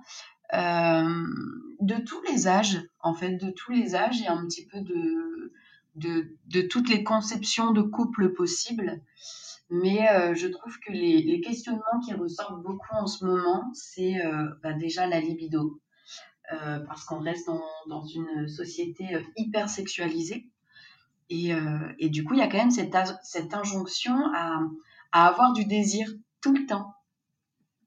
euh, 0.52 1.26
de 1.80 1.96
tous 1.96 2.22
les 2.30 2.46
âges, 2.46 2.80
en 3.00 3.14
fait, 3.14 3.36
de 3.36 3.50
tous 3.50 3.72
les 3.72 3.94
âges 3.94 4.22
et 4.22 4.28
un 4.28 4.46
petit 4.46 4.66
peu 4.66 4.80
de, 4.80 5.52
de, 5.96 6.36
de 6.46 6.62
toutes 6.62 6.88
les 6.88 7.02
conceptions 7.02 7.72
de 7.72 7.82
couple 7.82 8.32
possibles. 8.32 9.00
Mais 9.70 10.06
je 10.36 10.46
trouve 10.46 10.78
que 10.78 10.92
les, 10.92 11.22
les, 11.22 11.40
questionnements 11.40 11.98
qui 12.04 12.12
ressortent 12.12 12.62
beaucoup 12.62 12.94
en 12.94 13.06
ce 13.06 13.24
moment, 13.24 13.64
c'est 13.72 14.14
bah, 14.62 14.74
déjà 14.74 15.06
la 15.06 15.20
libido. 15.20 15.80
Euh, 16.52 16.78
parce 16.80 17.04
qu'on 17.04 17.20
reste 17.20 17.46
dans, 17.46 17.62
dans, 17.88 18.04
une 18.04 18.48
société 18.48 19.14
euh, 19.14 19.22
hyper 19.36 19.70
sexualisée. 19.70 20.46
Et, 21.30 21.54
euh, 21.54 21.90
et, 21.98 22.10
du 22.10 22.22
coup, 22.22 22.34
il 22.34 22.40
y 22.40 22.42
a 22.42 22.48
quand 22.48 22.58
même 22.58 22.70
cette, 22.70 22.94
cette 23.22 23.54
injonction 23.54 24.14
à, 24.34 24.60
à, 25.12 25.26
avoir 25.26 25.54
du 25.54 25.64
désir 25.64 26.06
tout 26.44 26.54
le 26.54 26.66
temps. 26.66 26.94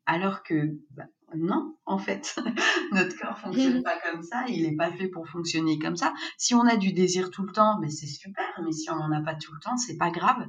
Alors 0.08 0.42
que 0.42 0.80
bah, 0.92 1.06
non, 1.36 1.78
en 1.86 2.00
fait, 2.00 2.36
notre 2.92 3.16
corps 3.20 3.38
fonctionne 3.38 3.84
pas 3.84 4.00
comme 4.00 4.24
ça, 4.24 4.46
il 4.48 4.64
n'est 4.64 4.76
pas 4.76 4.92
fait 4.92 5.08
pour 5.08 5.28
fonctionner 5.28 5.78
comme 5.78 5.96
ça. 5.96 6.14
Si 6.38 6.56
on 6.56 6.66
a 6.66 6.76
du 6.76 6.92
désir 6.92 7.30
tout 7.30 7.44
le 7.44 7.52
temps, 7.52 7.78
mais 7.80 7.90
c'est 7.90 8.08
super, 8.08 8.46
mais 8.64 8.72
si 8.72 8.90
on 8.90 8.96
n'en 8.96 9.12
a 9.12 9.22
pas 9.22 9.36
tout 9.36 9.54
le 9.54 9.60
temps, 9.60 9.78
c'est 9.78 9.98
pas 9.98 10.10
grave. 10.10 10.44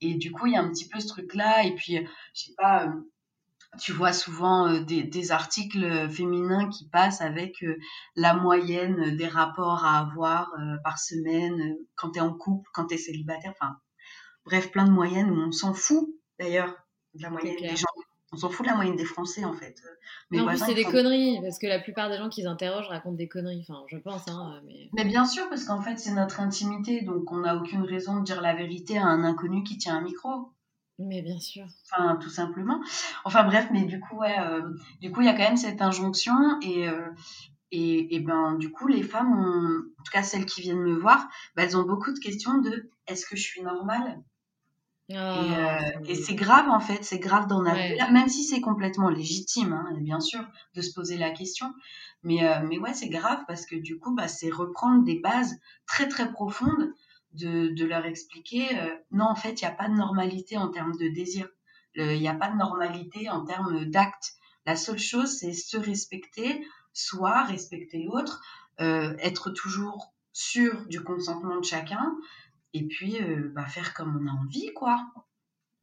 Et 0.00 0.14
du 0.14 0.32
coup, 0.32 0.46
il 0.46 0.54
y 0.54 0.56
a 0.56 0.62
un 0.62 0.70
petit 0.70 0.88
peu 0.88 0.98
ce 0.98 1.08
truc-là, 1.08 1.64
et 1.64 1.74
puis, 1.74 1.98
je 2.32 2.42
sais 2.42 2.54
pas, 2.56 2.90
tu 3.78 3.92
vois 3.92 4.14
souvent 4.14 4.68
euh, 4.68 4.80
des, 4.80 5.02
des, 5.02 5.32
articles 5.32 6.08
féminins 6.08 6.70
qui 6.70 6.88
passent 6.88 7.20
avec 7.20 7.62
euh, 7.62 7.76
la 8.14 8.32
moyenne 8.32 9.14
des 9.16 9.28
rapports 9.28 9.84
à 9.84 9.98
avoir 9.98 10.54
euh, 10.54 10.76
par 10.84 10.98
semaine 10.98 11.76
quand 11.96 12.12
tu 12.12 12.18
es 12.18 12.22
en 12.22 12.32
couple, 12.32 12.70
quand 12.72 12.86
tu 12.86 12.94
es 12.94 12.98
célibataire, 12.98 13.52
enfin 13.60 13.76
bref, 14.46 14.70
plein 14.70 14.86
de 14.86 14.92
moyennes 14.92 15.30
où 15.30 15.38
on 15.38 15.52
s'en 15.52 15.74
fout 15.74 16.08
d'ailleurs 16.38 16.85
de 17.16 17.22
la 17.22 17.30
moyenne 17.30 17.56
des 17.56 17.76
gens. 17.76 17.86
On 18.32 18.36
s'en 18.36 18.50
fout 18.50 18.66
de 18.66 18.70
la 18.70 18.76
moyenne 18.76 18.96
des 18.96 19.04
Français 19.04 19.44
en 19.44 19.52
fait. 19.52 19.80
Mais 20.30 20.40
en 20.40 20.46
plus, 20.46 20.58
c'est 20.58 20.74
des 20.74 20.84
conneries, 20.84 21.40
parce 21.40 21.58
que 21.58 21.66
la 21.66 21.78
plupart 21.78 22.10
des 22.10 22.18
gens 22.18 22.28
qui 22.28 22.44
interrogent 22.44 22.88
racontent 22.88 23.16
des 23.16 23.28
conneries, 23.28 23.64
enfin, 23.68 23.84
je 23.86 23.96
pense. 23.98 24.26
Hein, 24.28 24.60
mais... 24.66 24.90
mais 24.94 25.04
bien 25.04 25.24
sûr, 25.24 25.48
parce 25.48 25.64
qu'en 25.64 25.80
fait, 25.80 25.96
c'est 25.98 26.12
notre 26.12 26.40
intimité, 26.40 27.02
donc 27.02 27.30
on 27.30 27.38
n'a 27.38 27.56
aucune 27.56 27.82
raison 27.82 28.18
de 28.18 28.24
dire 28.24 28.40
la 28.40 28.54
vérité 28.54 28.98
à 28.98 29.04
un 29.04 29.22
inconnu 29.22 29.62
qui 29.62 29.78
tient 29.78 29.96
un 29.96 30.00
micro. 30.00 30.50
Mais 30.98 31.22
bien 31.22 31.38
sûr. 31.38 31.66
Enfin, 31.84 32.16
tout 32.16 32.30
simplement. 32.30 32.80
Enfin 33.24 33.44
bref, 33.44 33.68
mais 33.70 33.84
du 33.84 34.00
coup, 34.00 34.16
ouais, 34.16 34.36
euh, 34.40 34.62
du 35.00 35.12
coup, 35.12 35.20
il 35.20 35.26
y 35.26 35.30
a 35.30 35.34
quand 35.34 35.44
même 35.44 35.56
cette 35.56 35.82
injonction 35.82 36.34
et, 36.62 36.88
euh, 36.88 37.08
et, 37.70 38.16
et, 38.16 38.20
ben, 38.20 38.54
du 38.54 38.70
coup, 38.70 38.88
les 38.88 39.02
femmes, 39.02 39.84
en 39.98 40.02
tout 40.02 40.12
cas 40.12 40.22
celles 40.22 40.46
qui 40.46 40.62
viennent 40.62 40.82
me 40.82 40.98
voir, 40.98 41.28
ben, 41.54 41.64
elles 41.64 41.76
ont 41.76 41.84
beaucoup 41.84 42.12
de 42.12 42.18
questions 42.18 42.58
de 42.58 42.90
est-ce 43.06 43.26
que 43.26 43.36
je 43.36 43.42
suis 43.42 43.62
normale? 43.62 44.20
Ah, 45.12 45.40
Et, 45.42 45.54
euh, 45.54 46.04
et 46.08 46.14
c'est 46.14 46.34
grave 46.34 46.68
en 46.68 46.80
fait, 46.80 47.04
c'est 47.04 47.18
grave 47.18 47.46
d'en 47.46 47.64
avoir, 47.64 48.10
même 48.12 48.28
si 48.28 48.44
c'est 48.44 48.60
complètement 48.60 49.08
légitime, 49.08 49.72
hein, 49.72 49.96
bien 50.00 50.20
sûr, 50.20 50.44
de 50.74 50.82
se 50.82 50.92
poser 50.92 51.16
la 51.16 51.30
question. 51.30 51.72
Mais, 52.22 52.42
mais 52.68 52.78
ouais, 52.78 52.92
c'est 52.92 53.08
grave 53.08 53.38
parce 53.46 53.66
que 53.66 53.76
du 53.76 53.98
coup, 54.00 54.12
bah, 54.14 54.26
c'est 54.26 54.50
reprendre 54.50 55.04
des 55.04 55.20
bases 55.20 55.60
très 55.86 56.08
très 56.08 56.32
profondes 56.32 56.92
de, 57.36 57.84
leur 57.84 58.06
expliquer, 58.06 58.78
euh, 58.78 58.96
non, 59.10 59.26
en 59.26 59.34
fait, 59.34 59.60
il 59.60 59.64
n'y 59.64 59.70
a 59.70 59.74
pas 59.74 59.88
de 59.88 59.94
normalité 59.94 60.56
en 60.56 60.68
termes 60.68 60.96
de 60.96 61.08
désir. 61.08 61.48
Il 61.94 62.18
n'y 62.18 62.28
a 62.28 62.34
pas 62.34 62.50
de 62.50 62.56
normalité 62.56 63.30
en 63.30 63.44
termes 63.44 63.86
d'actes. 63.86 64.34
La 64.66 64.76
seule 64.76 64.98
chose, 64.98 65.38
c'est 65.38 65.52
se 65.52 65.78
respecter, 65.78 66.66
soit 66.92 67.44
respecter 67.44 68.02
l'autre, 68.02 68.42
euh, 68.80 69.14
être 69.18 69.50
toujours 69.50 70.12
sûr 70.32 70.84
du 70.88 71.02
consentement 71.02 71.58
de 71.58 71.64
chacun, 71.64 72.14
et 72.74 72.84
puis 72.84 73.20
euh, 73.20 73.50
bah, 73.54 73.66
faire 73.66 73.94
comme 73.94 74.18
on 74.20 74.28
a 74.28 74.32
envie, 74.32 74.72
quoi. 74.74 75.04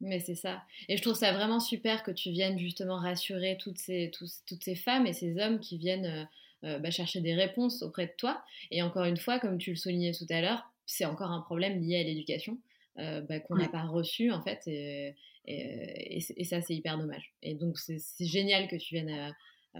Mais 0.00 0.20
c'est 0.20 0.34
ça. 0.34 0.62
Et 0.88 0.96
je 0.96 1.02
trouve 1.02 1.14
ça 1.14 1.32
vraiment 1.32 1.60
super 1.60 2.02
que 2.02 2.10
tu 2.10 2.30
viennes 2.30 2.58
justement 2.58 2.96
rassurer 2.96 3.56
toutes 3.58 3.78
ces, 3.78 4.10
toutes 4.12 4.62
ces 4.62 4.74
femmes 4.74 5.06
et 5.06 5.12
ces 5.12 5.38
hommes 5.38 5.60
qui 5.60 5.78
viennent 5.78 6.28
bah, 6.62 6.90
chercher 6.90 7.20
des 7.20 7.34
réponses 7.34 7.80
auprès 7.82 8.08
de 8.08 8.12
toi. 8.18 8.44
Et 8.70 8.82
encore 8.82 9.04
une 9.04 9.16
fois, 9.16 9.38
comme 9.38 9.56
tu 9.56 9.70
le 9.70 9.76
soulignais 9.76 10.12
tout 10.12 10.26
à 10.28 10.42
l'heure, 10.42 10.68
c'est 10.86 11.04
encore 11.04 11.30
un 11.30 11.40
problème 11.40 11.80
lié 11.80 12.00
à 12.00 12.02
l'éducation 12.02 12.58
euh, 12.98 13.20
bah, 13.22 13.40
qu'on 13.40 13.56
n'a 13.56 13.68
pas 13.68 13.82
reçu 13.82 14.30
en 14.30 14.40
fait 14.42 14.62
et, 14.66 15.14
et, 15.46 16.44
ça 16.44 16.60
c'est 16.62 16.74
hyper 16.74 16.96
dommage 16.96 17.34
et 17.42 17.54
donc 17.54 17.76
c'est 17.78 17.98
génial 18.20 18.68
que 18.68 18.76
tu 18.76 18.94
viennes 18.94 19.10
euh, 19.10 19.30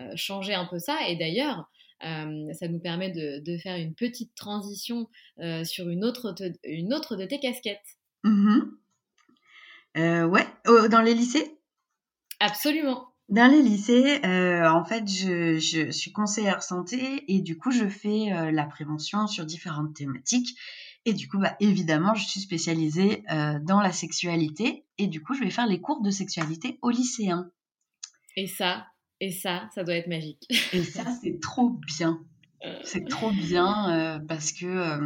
euh, 0.01 0.13
changer 0.17 0.55
un 0.55 0.67
peu 0.67 0.79
ça 0.79 0.99
et 1.09 1.17
d'ailleurs 1.17 1.71
ça 2.01 2.69
nous 2.69 2.81
permet 2.81 3.11
de, 3.11 3.43
de, 3.45 3.59
faire 3.59 3.77
une 3.77 3.95
petite 3.95 4.35
transition 4.35 5.09
sur 5.65 5.89
une 5.89 6.05
autre, 6.05 6.35
une 6.65 6.93
autre 6.93 7.17
de 7.17 7.25
tes 7.25 7.41
casquettes. 7.41 7.99
Mmh 8.25 8.61
ouais, 9.97 10.47
dans 10.91 11.03
les 11.03 11.15
lycées? 11.15 11.59
Absolument. 12.41 13.09
Dans 13.29 13.51
les 13.51 13.63
lycées, 13.63 14.21
en 14.25 14.85
fait, 14.85 15.09
je, 15.09 15.59
je, 15.59 15.91
suis 15.91 16.13
conseillère 16.13 16.63
santé 16.63 17.25
et 17.29 17.41
du 17.41 17.57
coup, 17.57 17.71
je 17.71 17.89
fais 17.89 18.51
la 18.53 18.65
prévention 18.65 19.27
sur 19.27 19.47
différentes 19.47 19.95
thématiques 19.95 20.59
et 21.07 21.13
du 21.13 21.29
coup, 21.29 21.39
bah, 21.39 21.57
évidemment, 21.61 22.15
je 22.15 22.27
suis 22.27 22.41
spécialisée 22.41 23.25
euh, 23.31 23.59
dans 23.63 23.81
la 23.81 23.93
sexualité. 23.93 24.87
Et 24.99 25.07
du 25.07 25.23
coup, 25.23 25.35
je 25.35 25.41
vais 25.41 25.51
faire 25.51 25.67
les 25.67 25.81
cours 25.81 26.03
de 26.03 26.11
sexualité 26.11 26.79
aux 26.83 26.91
lycéens. 26.91 27.51
Et 28.37 28.47
ça, 28.47 28.87
et 29.21 29.31
ça, 29.31 29.69
ça 29.75 29.85
doit 29.85 29.97
être 29.97 30.09
magique. 30.09 30.47
et 30.73 30.83
ça, 30.83 31.05
c'est 31.23 31.41
trop 31.41 31.71
bien. 31.71 32.21
Euh. 32.65 32.79
C'est 32.85 33.07
trop 33.09 33.31
bien 33.31 33.91
euh, 33.91 34.19
parce 34.19 34.53
que, 34.53 34.99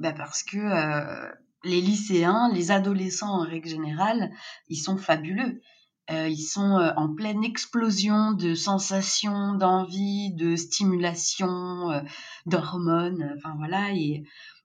bah 0.00 0.12
parce 0.12 0.42
que 0.42 1.32
les 1.64 1.80
lycéens, 1.80 2.50
les 2.52 2.70
adolescents 2.70 3.40
en 3.40 3.42
règle 3.42 3.68
générale, 3.68 4.32
ils 4.68 4.76
sont 4.76 4.96
fabuleux. 4.96 5.60
ils 6.10 6.42
sont 6.42 6.92
en 6.96 7.14
pleine 7.14 7.44
explosion 7.44 8.32
de 8.32 8.54
sensations, 8.54 9.54
d'envie, 9.54 10.32
de 10.34 10.56
stimulation, 10.56 12.02
d'hormones. 12.46 13.32
Enfin 13.36 13.54
voilà. 13.58 13.92
Et 13.94 14.24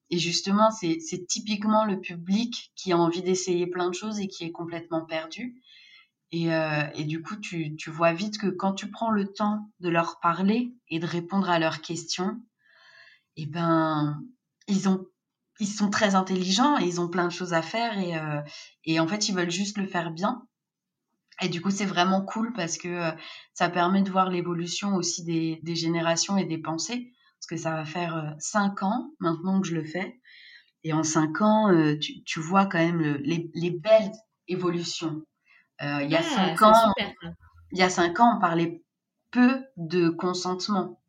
Et 0.09 0.19
justement, 0.19 0.71
c'est 0.71 1.27
typiquement 1.27 1.85
le 1.85 1.99
public 1.99 2.71
qui 2.75 2.93
a 2.93 2.97
envie 2.97 3.21
d'essayer 3.21 3.67
plein 3.67 3.89
de 3.89 3.95
choses 3.95 4.19
et 4.19 4.27
qui 4.27 4.45
est 4.45 4.51
complètement 4.51 5.05
perdu. 5.05 5.61
Et, 6.31 6.53
euh, 6.53 6.83
et 6.95 7.05
du 7.05 7.21
coup, 7.21 7.37
tu, 7.37 7.75
tu, 7.77 7.89
vois 7.89 8.13
vite 8.13 8.37
que 8.37 8.47
quand 8.47 8.73
tu 8.73 8.89
prends 8.91 9.11
le 9.11 9.31
temps 9.31 9.71
de 9.79 9.89
leur 9.89 10.19
parler 10.19 10.73
et 10.89 10.99
de 10.99 11.05
répondre 11.05 11.49
à 11.49 11.59
leurs 11.59 11.81
questions, 11.81 12.41
eh 13.37 13.45
ben, 13.45 14.21
ils 14.67 14.89
ont, 14.89 15.05
ils 15.59 15.67
sont 15.67 15.89
très 15.89 16.15
intelligents 16.15 16.77
et 16.79 16.85
ils 16.85 16.99
ont 16.99 17.07
plein 17.07 17.27
de 17.27 17.31
choses 17.31 17.53
à 17.53 17.61
faire 17.61 17.97
et, 17.97 18.17
euh, 18.17 18.41
et 18.83 18.99
en 18.99 19.07
fait, 19.07 19.29
ils 19.29 19.35
veulent 19.35 19.51
juste 19.51 19.77
le 19.77 19.87
faire 19.87 20.11
bien. 20.11 20.47
Et 21.41 21.49
du 21.49 21.61
coup, 21.61 21.69
c'est 21.69 21.85
vraiment 21.85 22.21
cool 22.21 22.51
parce 22.53 22.77
que 22.77 22.87
euh, 22.87 23.11
ça 23.53 23.69
permet 23.69 24.01
de 24.01 24.09
voir 24.09 24.29
l'évolution 24.29 24.95
aussi 24.95 25.23
des, 25.23 25.59
des, 25.63 25.75
générations 25.75 26.37
et 26.37 26.45
des 26.45 26.57
pensées. 26.57 27.11
Parce 27.39 27.47
que 27.47 27.57
ça 27.57 27.71
va 27.71 27.85
faire 27.85 28.15
euh, 28.15 28.31
cinq 28.39 28.81
ans 28.81 29.11
maintenant 29.19 29.61
que 29.61 29.67
je 29.67 29.75
le 29.75 29.83
fais. 29.83 30.19
Et 30.83 30.93
en 30.93 31.03
cinq 31.03 31.41
ans, 31.41 31.71
euh, 31.71 31.97
tu, 31.97 32.23
tu, 32.23 32.39
vois 32.39 32.65
quand 32.65 32.79
même 32.79 32.99
le, 32.99 33.17
les, 33.17 33.51
les, 33.53 33.71
belles 33.71 34.11
évolutions. 34.47 35.21
Euh, 35.81 36.03
il 36.03 36.09
y 36.09 36.15
a 36.15 36.19
ah, 36.19 36.55
cinq 36.55 36.61
ans, 36.61 36.93
il 37.71 37.77
y 37.77 37.83
a 37.83 37.89
cinq 37.89 38.19
ans, 38.19 38.37
on 38.37 38.39
parlait 38.39 38.81
peu 39.31 39.63
de 39.77 40.09
consentement. 40.09 40.99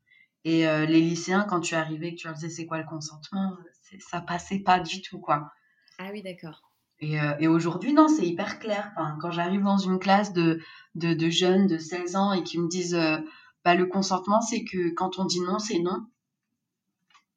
Et 0.45 0.67
euh, 0.67 0.87
les 0.87 1.01
lycéens, 1.01 1.45
quand 1.49 1.61
tu 1.61 1.75
arrivais, 1.75 2.13
que 2.15 2.21
tu 2.21 2.27
leur 2.27 2.35
disais 2.35 2.49
c'est 2.49 2.67
quoi 2.67 2.79
le 2.79 2.85
consentement, 2.85 3.57
ça 3.99 4.21
passait 4.21 4.61
pas 4.61 4.81
du 4.81 5.03
tout, 5.03 5.21
quoi. 5.21 5.53
Ah 5.99 6.09
oui, 6.13 6.23
d'accord. 6.23 6.63
Et, 7.01 7.21
euh, 7.21 7.35
et 7.39 7.49
aujourd'hui, 7.49 7.93
non, 7.93 8.09
c'est 8.09 8.27
hyper 8.27 8.59
clair. 8.59 8.93
Enfin, 8.97 9.17
quand 9.21 9.31
j'arrive 9.31 9.63
dans 9.63 9.79
une 9.79 9.99
classe 9.99 10.33
de, 10.33 10.61
de, 10.95 11.15
de, 11.15 11.31
jeunes 11.31 11.67
de 11.67 11.79
16 11.79 12.17
ans 12.17 12.33
et 12.33 12.43
qui 12.43 12.59
me 12.59 12.69
disent 12.69 12.95
euh, 12.95 13.19
bah, 13.65 13.75
le 13.75 13.87
consentement, 13.87 14.41
c'est 14.41 14.65
que 14.65 14.93
quand 14.95 15.19
on 15.19 15.25
dit 15.25 15.41
non, 15.41 15.59
c'est 15.59 15.79
non. 15.79 16.07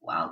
Waouh! 0.01 0.31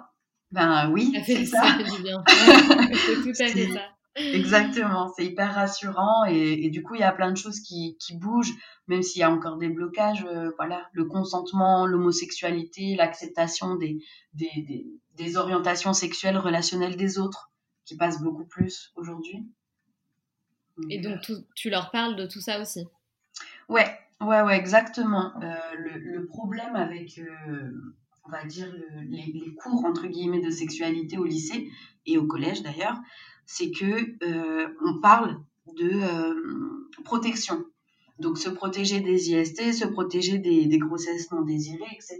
Ben 0.52 0.90
oui, 0.90 1.14
c'est 1.26 1.46
ça. 1.46 1.62
Ça 1.62 1.78
fait 1.78 1.96
du 1.96 2.02
bien. 2.02 2.24
c'est 2.28 3.22
tout 3.22 3.44
à 3.44 3.48
fait 3.54 3.72
ça. 3.72 3.82
Exactement, 4.16 5.12
c'est 5.16 5.26
hyper 5.26 5.54
rassurant 5.54 6.26
et, 6.26 6.66
et, 6.66 6.70
du 6.70 6.84
coup 6.84 6.96
il 6.96 7.02
y 7.02 7.04
a 7.04 7.12
plein 7.12 7.32
de 7.32 7.38
choses 7.38 7.60
qui, 7.62 7.96
qui 8.00 8.18
bougent, 8.18 8.54
même 8.88 9.02
s'il 9.02 9.22
y 9.22 9.24
a 9.24 9.32
encore 9.32 9.58
des 9.58 9.70
blocages. 9.70 10.26
Euh, 10.26 10.52
voilà, 10.58 10.90
le 10.94 11.06
consentement, 11.06 11.86
l'homosexualité, 11.86 12.96
l'acceptation 12.96 13.76
des, 13.76 14.04
des, 14.34 14.50
des, 14.68 14.86
des, 15.16 15.38
orientations 15.38 15.94
sexuelles 15.94 16.38
relationnelles 16.38 16.98
des 16.98 17.20
autres, 17.20 17.52
qui 17.86 17.96
passent 17.96 18.22
beaucoup 18.22 18.46
plus 18.46 18.92
aujourd'hui. 18.96 19.48
Et 20.90 21.00
donc 21.00 21.22
tout, 21.22 21.46
tu 21.56 21.70
leur 21.70 21.92
parles 21.92 22.16
de 22.16 22.26
tout 22.26 22.42
ça 22.42 22.62
aussi? 22.62 22.88
Ouais, 23.68 23.88
ouais, 24.22 24.42
ouais, 24.42 24.58
exactement. 24.58 25.32
Euh, 25.42 25.56
le, 25.78 26.00
le, 26.00 26.26
problème 26.26 26.76
avec, 26.76 27.20
euh, 27.20 27.72
on 28.26 28.32
va 28.32 28.44
dire, 28.46 28.72
le, 28.72 29.02
les, 29.02 29.32
les 29.34 29.54
cours 29.56 29.86
entre 29.86 30.08
guillemets 30.08 30.42
de 30.42 30.50
sexualité 30.50 31.18
au 31.18 31.26
lycée 31.26 31.70
et 32.06 32.18
au 32.18 32.26
collège 32.28 32.64
d'ailleurs, 32.64 32.98
c'est 33.52 33.72
que 33.72 34.16
euh, 34.24 34.68
on 34.86 35.02
parle 35.02 35.42
de 35.76 35.90
euh, 35.92 36.88
protection. 37.04 37.66
Donc 38.20 38.38
se 38.38 38.48
protéger 38.48 39.00
des 39.00 39.32
IST, 39.32 39.74
se 39.74 39.88
protéger 39.88 40.38
des, 40.38 40.68
des, 40.68 40.78
grossesses 40.78 41.32
non 41.32 41.42
désirées, 41.42 41.92
etc. 41.92 42.20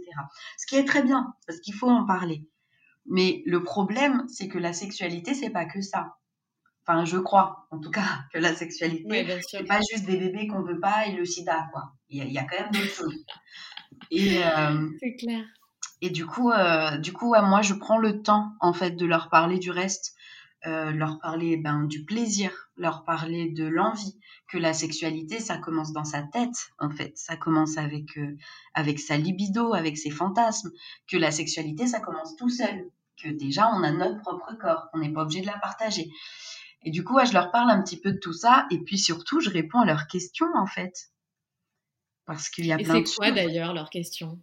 Ce 0.58 0.66
qui 0.66 0.74
est 0.74 0.84
très 0.84 1.02
bien, 1.02 1.32
parce 1.46 1.60
qu'il 1.60 1.74
faut 1.74 1.88
en 1.88 2.04
parler. 2.04 2.48
Mais 3.06 3.44
le 3.46 3.62
problème, 3.62 4.24
c'est 4.28 4.48
que 4.48 4.58
la 4.58 4.72
sexualité, 4.72 5.34
c'est 5.34 5.50
pas 5.50 5.66
que 5.66 5.80
ça. 5.80 6.16
Enfin, 6.84 7.04
je 7.04 7.18
crois, 7.18 7.68
en 7.70 7.78
tout 7.78 7.92
cas, 7.92 8.24
que 8.32 8.38
la 8.38 8.52
sexualité, 8.52 9.04
oui, 9.08 9.24
c'est 9.48 9.64
pas 9.64 9.80
juste 9.92 10.06
des 10.06 10.16
bébés 10.16 10.48
qu'on 10.48 10.62
veut 10.62 10.80
pas 10.80 11.06
et 11.06 11.12
le 11.12 11.24
sida, 11.24 11.68
quoi. 11.72 11.92
Il 12.08 12.18
y 12.18 12.22
a, 12.22 12.24
il 12.24 12.32
y 12.32 12.38
a 12.38 12.44
quand 12.44 12.60
même 12.60 12.72
d'autres 12.72 12.92
choses. 12.92 13.24
Et, 14.10 14.42
euh, 14.42 14.88
c'est 14.98 15.14
clair. 15.14 15.44
Et 16.02 16.10
du 16.10 16.26
coup, 16.26 16.50
euh, 16.50 16.96
du 16.96 17.12
coup, 17.12 17.30
ouais, 17.30 17.42
moi, 17.42 17.62
je 17.62 17.74
prends 17.74 17.98
le 17.98 18.20
temps, 18.20 18.52
en 18.58 18.72
fait, 18.72 18.92
de 18.92 19.06
leur 19.06 19.28
parler 19.28 19.58
du 19.58 19.70
reste 19.70 20.16
euh, 20.66 20.90
leur 20.90 21.20
parler 21.20 21.56
ben, 21.56 21.84
du 21.84 22.04
plaisir, 22.04 22.70
leur 22.76 23.04
parler 23.04 23.50
de 23.50 23.64
l'envie, 23.64 24.18
que 24.46 24.58
la 24.58 24.74
sexualité, 24.74 25.40
ça 25.40 25.56
commence 25.56 25.92
dans 25.92 26.04
sa 26.04 26.22
tête, 26.22 26.70
en 26.78 26.90
fait. 26.90 27.16
Ça 27.16 27.36
commence 27.36 27.78
avec, 27.78 28.18
euh, 28.18 28.36
avec 28.74 28.98
sa 28.98 29.16
libido, 29.16 29.72
avec 29.72 29.96
ses 29.96 30.10
fantasmes, 30.10 30.70
que 31.08 31.16
la 31.16 31.30
sexualité, 31.30 31.86
ça 31.86 32.00
commence 32.00 32.36
tout 32.36 32.50
seul, 32.50 32.90
que 33.22 33.28
déjà, 33.28 33.68
on 33.68 33.82
a 33.82 33.90
notre 33.90 34.20
propre 34.20 34.54
corps, 34.60 34.88
on 34.92 34.98
n'est 34.98 35.12
pas 35.12 35.22
obligé 35.22 35.40
de 35.40 35.46
la 35.46 35.58
partager. 35.58 36.10
Et 36.82 36.90
du 36.90 37.04
coup, 37.04 37.14
ouais, 37.14 37.26
je 37.26 37.32
leur 37.32 37.50
parle 37.50 37.70
un 37.70 37.82
petit 37.82 37.98
peu 37.98 38.12
de 38.12 38.18
tout 38.18 38.34
ça, 38.34 38.66
et 38.70 38.78
puis 38.80 38.98
surtout, 38.98 39.40
je 39.40 39.48
réponds 39.48 39.80
à 39.80 39.86
leurs 39.86 40.08
questions, 40.08 40.48
en 40.54 40.66
fait. 40.66 41.10
Parce 42.26 42.50
qu'il 42.50 42.66
y 42.66 42.72
a 42.72 42.78
et 42.78 42.84
plein 42.84 43.00
de 43.00 43.06
C'est 43.06 43.16
quoi 43.16 43.30
d'ailleurs 43.30 43.72
leurs 43.72 43.90
questions? 43.90 44.38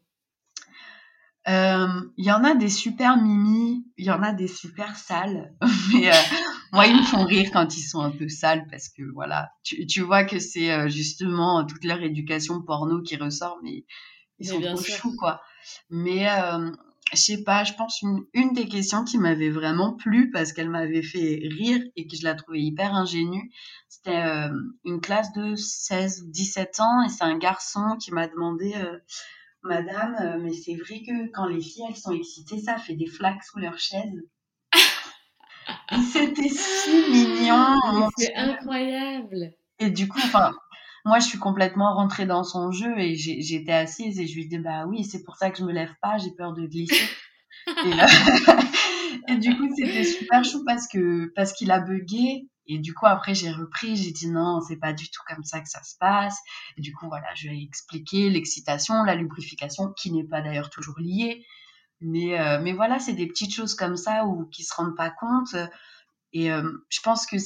Il 1.47 1.53
euh, 1.53 2.01
y 2.17 2.29
en 2.29 2.43
a 2.43 2.55
des 2.55 2.67
super 2.67 3.15
mimi, 3.15 3.85
il 3.95 4.05
y 4.05 4.11
en 4.11 4.21
a 4.21 4.33
des 4.33 4.49
super 4.49 4.97
sales. 4.97 5.55
Mais 5.93 6.11
euh, 6.11 6.21
moi, 6.73 6.87
ils 6.87 6.97
me 6.97 7.03
font 7.03 7.23
rire 7.23 7.51
quand 7.53 7.77
ils 7.77 7.83
sont 7.83 8.01
un 8.01 8.11
peu 8.11 8.27
sales 8.27 8.67
parce 8.69 8.89
que 8.89 9.03
voilà, 9.13 9.49
tu, 9.63 9.85
tu 9.87 10.01
vois 10.01 10.25
que 10.25 10.39
c'est 10.39 10.73
euh, 10.73 10.89
justement 10.89 11.65
toute 11.65 11.85
leur 11.85 12.01
éducation 12.01 12.61
porno 12.61 13.01
qui 13.01 13.15
ressort, 13.15 13.59
mais 13.63 13.85
ils 14.39 14.47
sont 14.49 14.59
trop 14.59 14.83
choux 14.83 15.15
quoi. 15.15 15.41
Mais 15.89 16.27
je 17.13 17.17
sais 17.17 17.43
pas, 17.43 17.63
je 17.63 17.71
pense 17.73 18.01
une, 18.01 18.25
une 18.33 18.51
des 18.51 18.67
questions 18.67 19.05
qui 19.05 19.17
m'avait 19.17 19.49
vraiment 19.49 19.95
plu 19.95 20.29
parce 20.31 20.51
qu'elle 20.51 20.69
m'avait 20.69 21.01
fait 21.01 21.39
rire 21.43 21.81
et 21.95 22.07
que 22.07 22.17
je 22.17 22.25
la 22.25 22.35
trouvais 22.35 22.59
hyper 22.59 22.93
ingénue, 22.93 23.49
c'était 23.87 24.49
une 24.83 24.99
classe 24.99 25.31
de 25.31 25.55
16 25.55 26.23
ou 26.27 26.31
17 26.31 26.81
ans 26.81 27.03
et 27.03 27.09
c'est 27.09 27.23
un 27.23 27.37
garçon 27.37 27.95
qui 27.99 28.11
m'a 28.11 28.27
demandé 28.27 28.73
Madame, 29.63 30.15
euh, 30.21 30.39
mais 30.41 30.53
c'est 30.53 30.75
vrai 30.75 31.01
que 31.05 31.31
quand 31.31 31.47
les 31.47 31.61
filles 31.61 31.85
elles 31.89 31.95
sont 31.95 32.13
excitées, 32.13 32.59
ça 32.59 32.77
fait 32.77 32.95
des 32.95 33.07
flaques 33.07 33.43
sous 33.43 33.59
leur 33.59 33.77
chaise. 33.77 34.23
C'était 36.11 36.49
si 36.49 37.11
mignon. 37.11 38.09
C'est 38.17 38.35
incroyable. 38.35 39.51
Et 39.79 39.89
du 39.89 40.07
coup, 40.07 40.19
enfin, 40.23 40.53
moi, 41.05 41.19
je 41.19 41.27
suis 41.27 41.39
complètement 41.39 41.95
rentrée 41.95 42.25
dans 42.25 42.43
son 42.43 42.71
jeu 42.71 42.97
et 42.97 43.15
j'étais 43.15 43.73
assise 43.73 44.19
et 44.19 44.27
je 44.27 44.35
lui 44.35 44.47
dis 44.47 44.59
bah 44.59 44.85
oui, 44.87 45.03
c'est 45.03 45.23
pour 45.23 45.35
ça 45.35 45.49
que 45.49 45.57
je 45.57 45.63
me 45.63 45.71
lève 45.71 45.93
pas, 46.01 46.17
j'ai 46.17 46.31
peur 46.31 46.53
de 46.53 46.65
glisser. 46.65 47.09
et, 47.67 47.91
et, 49.33 49.37
du 49.37 49.55
coup, 49.55 49.67
c'était 49.75 50.03
super 50.03 50.43
chou 50.43 50.63
parce 50.65 50.87
que 50.87 51.31
parce 51.35 51.53
qu'il 51.53 51.71
a 51.71 51.79
bugué 51.79 52.47
et 52.67 52.79
du 52.79 52.93
coup, 52.93 53.05
après, 53.05 53.33
j'ai 53.33 53.51
repris, 53.51 53.95
j'ai 53.95 54.11
dit 54.11 54.29
non, 54.29 54.59
c'est 54.61 54.75
pas 54.75 54.91
du 54.91 55.09
tout 55.09 55.21
comme 55.27 55.43
ça 55.43 55.61
que 55.61 55.69
ça 55.69 55.81
se 55.83 55.95
passe. 55.97 56.37
Et 56.75 56.81
du 56.81 56.93
coup, 56.93 57.07
voilà, 57.07 57.27
je 57.35 57.47
vais 57.47 57.61
expliquer 57.61 58.29
l'excitation, 58.29 59.03
la 59.03 59.15
lubrification, 59.15 59.93
qui 59.93 60.11
n'est 60.11 60.25
pas 60.25 60.41
d'ailleurs 60.41 60.69
toujours 60.69 60.99
liée. 60.99 61.45
Mais, 62.01 62.39
euh, 62.39 62.59
mais 62.61 62.73
voilà, 62.73 62.99
c'est 62.99 63.13
des 63.13 63.27
petites 63.27 63.53
choses 63.53 63.73
comme 63.73 63.95
ça 63.95 64.25
ou 64.25 64.45
qui 64.47 64.63
se 64.63 64.73
rendent 64.75 64.97
pas 64.97 65.09
compte. 65.09 65.55
Et 66.33 66.51
euh, 66.51 66.69
je 66.89 66.99
pense 66.99 67.25
que, 67.25 67.37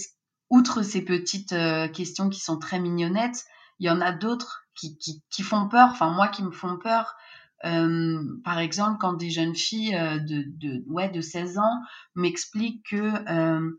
outre 0.50 0.82
ces 0.82 1.04
petites 1.04 1.54
euh, 1.54 1.88
questions 1.88 2.30
qui 2.30 2.40
sont 2.40 2.58
très 2.58 2.80
mignonnettes, 2.80 3.46
il 3.80 3.86
y 3.86 3.90
en 3.92 4.02
a 4.02 4.12
d'autres 4.12 4.64
qui, 4.76 4.98
qui, 4.98 5.24
qui, 5.30 5.44
font 5.44 5.68
peur, 5.70 5.90
enfin 5.92 6.10
moi 6.12 6.28
qui 6.30 6.44
me 6.44 6.52
font 6.52 6.78
peur. 6.78 7.16
Par 7.64 8.58
exemple, 8.58 8.98
quand 9.00 9.14
des 9.14 9.30
jeunes 9.30 9.56
filles 9.56 9.92
de, 9.92 10.46
de, 10.48 10.84
ouais, 10.88 11.10
de 11.10 11.22
16 11.22 11.60
ans 11.60 11.80
m'expliquent 12.16 12.84
que 12.90 13.72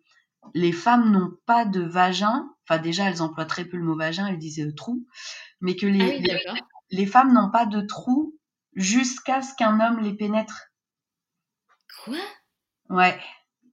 les 0.55 0.73
femmes 0.73 1.11
n'ont 1.11 1.33
pas 1.47 1.65
de 1.65 1.81
vagin. 1.81 2.49
Enfin, 2.69 2.81
déjà, 2.81 3.09
elles 3.09 3.23
emploient 3.23 3.45
très 3.45 3.65
peu 3.65 3.77
le 3.77 3.85
mot 3.85 3.97
vagin, 3.97 4.27
elles 4.27 4.39
disent 4.39 4.61
euh, 4.61 4.75
trou. 4.75 5.07
Mais 5.61 5.77
que 5.77 5.87
les, 5.87 6.23
ah 6.31 6.55
les, 6.91 7.07
femmes 7.07 7.33
n'ont 7.33 7.51
pas 7.51 7.67
de 7.67 7.81
trou 7.81 8.35
jusqu'à 8.75 9.43
ce 9.43 9.55
qu'un 9.57 9.81
homme 9.81 10.01
les 10.01 10.15
pénètre. 10.15 10.69
Quoi? 12.05 12.19
Ouais. 12.91 13.19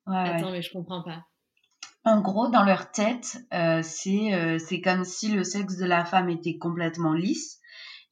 Attends, 0.06 0.52
mais 0.52 0.62
je 0.62 0.72
comprends 0.72 1.04
pas. 1.04 1.24
En 2.06 2.22
gros, 2.22 2.50
dans 2.50 2.64
leur 2.64 2.92
tête, 2.92 3.38
euh, 3.54 3.82
c'est 3.84 4.34
euh, 4.34 4.58
c'est 4.58 4.82
comme 4.82 5.04
si 5.04 5.30
le 5.30 5.44
sexe 5.44 5.78
de 5.78 5.86
la 5.86 6.06
femme 6.06 6.30
était 6.30 6.58
complètement 6.58 7.14
lisse 7.14 7.60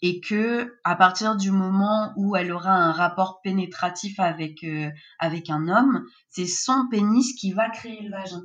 et 0.02 0.20
que 0.20 0.76
à 0.84 0.96
partir 0.96 1.36
du 1.36 1.52
moment 1.52 2.14
où 2.16 2.36
elle 2.36 2.52
aura 2.52 2.72
un 2.72 2.92
rapport 2.92 3.42
pénétratif 3.42 4.20
avec 4.20 4.64
euh, 4.64 4.90
avec 5.20 5.50
un 5.50 5.68
homme, 5.68 6.06
c'est 6.30 6.46
son 6.46 6.88
pénis 6.90 7.34
qui 7.34 7.52
va 7.54 7.70
créer 7.70 8.02
le 8.02 8.12
vagin. 8.12 8.44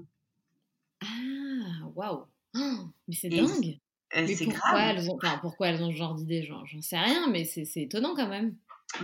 Ah, 1.03 1.87
waouh. 1.95 2.25
Oh, 2.55 2.79
mais 3.09 3.15
c'est 3.15 3.29
dingue. 3.29 3.79
Euh, 4.15 4.27
mais 4.27 4.37
pourquoi 4.37 4.81
elles 4.81 5.11
ont 5.11 5.17
enfin, 5.17 5.39
pourquoi 5.41 5.69
elles 5.69 5.83
ont 5.83 5.91
ce 5.91 5.97
genre 5.97 6.15
d'idée 6.15 6.43
J'en 6.43 6.65
sais 6.81 6.99
rien, 6.99 7.29
mais 7.31 7.45
c'est 7.45 7.65
étonnant 7.77 8.15
quand 8.15 8.29
même. 8.29 8.57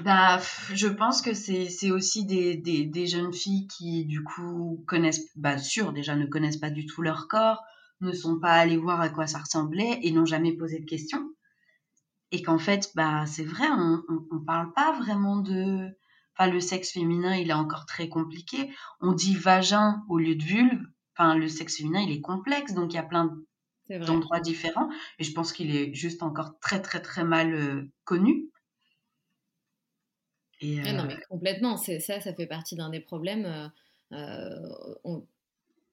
Bah, 0.05 0.39
je 0.75 0.87
pense 0.87 1.23
que 1.23 1.33
c'est 1.33 1.91
aussi 1.91 2.27
des, 2.27 2.57
des, 2.57 2.85
des, 2.85 3.07
jeunes 3.07 3.33
filles 3.33 3.67
qui, 3.69 4.05
du 4.05 4.23
coup, 4.23 4.85
connaissent, 4.87 5.31
bah, 5.35 5.57
sûr, 5.57 5.95
déjà 5.95 6.15
ne 6.15 6.27
connaissent 6.27 6.59
pas 6.59 6.69
du 6.69 6.85
tout 6.85 7.01
leur 7.01 7.27
corps, 7.27 7.63
ne 8.03 8.13
sont 8.13 8.39
pas 8.39 8.53
allées 8.53 8.77
voir 8.77 9.01
à 9.01 9.09
quoi 9.09 9.27
ça 9.27 9.39
ressemblait 9.39 9.99
et 10.03 10.11
n'ont 10.11 10.27
jamais 10.27 10.53
posé 10.53 10.79
de 10.79 10.85
questions 10.85 11.31
et 12.31 12.43
qu'en 12.43 12.59
fait, 12.59 12.91
bah, 12.95 13.25
c'est 13.27 13.45
vrai, 13.45 13.67
on, 13.71 14.03
on, 14.31 14.39
parle 14.41 14.73
pas 14.75 14.93
vraiment 14.99 15.39
de, 15.39 15.89
enfin, 16.37 16.51
le 16.51 16.61
sexe 16.61 16.93
féminin, 16.93 17.35
il 17.37 17.51
est 17.51 17.55
encore 17.55 17.87
très 17.87 18.09
compliqué. 18.09 18.71
On 19.01 19.13
dit 19.13 19.35
vagin 19.35 20.05
au 20.09 20.19
lieu 20.19 20.37
de 20.37 20.43
vulve. 20.43 20.83
Enfin, 21.17 21.35
le 21.35 21.49
sexe 21.49 21.79
féminin, 21.79 22.01
il 22.01 22.13
est 22.13 22.21
complexe, 22.21 22.75
donc 22.75 22.93
il 22.93 22.97
y 22.97 23.01
a 23.01 23.03
plein 23.03 23.37
d'endroits 23.89 24.41
différents. 24.41 24.91
Et 25.19 25.25
je 25.25 25.33
pense 25.33 25.53
qu'il 25.53 25.75
est 25.75 25.93
juste 25.95 26.23
encore 26.23 26.59
très, 26.61 26.83
très, 26.83 27.01
très 27.01 27.25
mal 27.25 27.55
euh, 27.55 27.91
connu. 28.05 28.51
Et, 30.61 30.81
Non, 30.93 31.05
euh 31.05 31.07
mais 31.07 31.17
complètement. 31.31 31.77
Ça, 31.77 32.21
ça 32.21 32.35
fait 32.35 32.47
partie 32.47 32.77
d'un 32.77 32.91
des 32.91 33.01
problèmes. 33.01 33.73
Euh, 34.13 34.59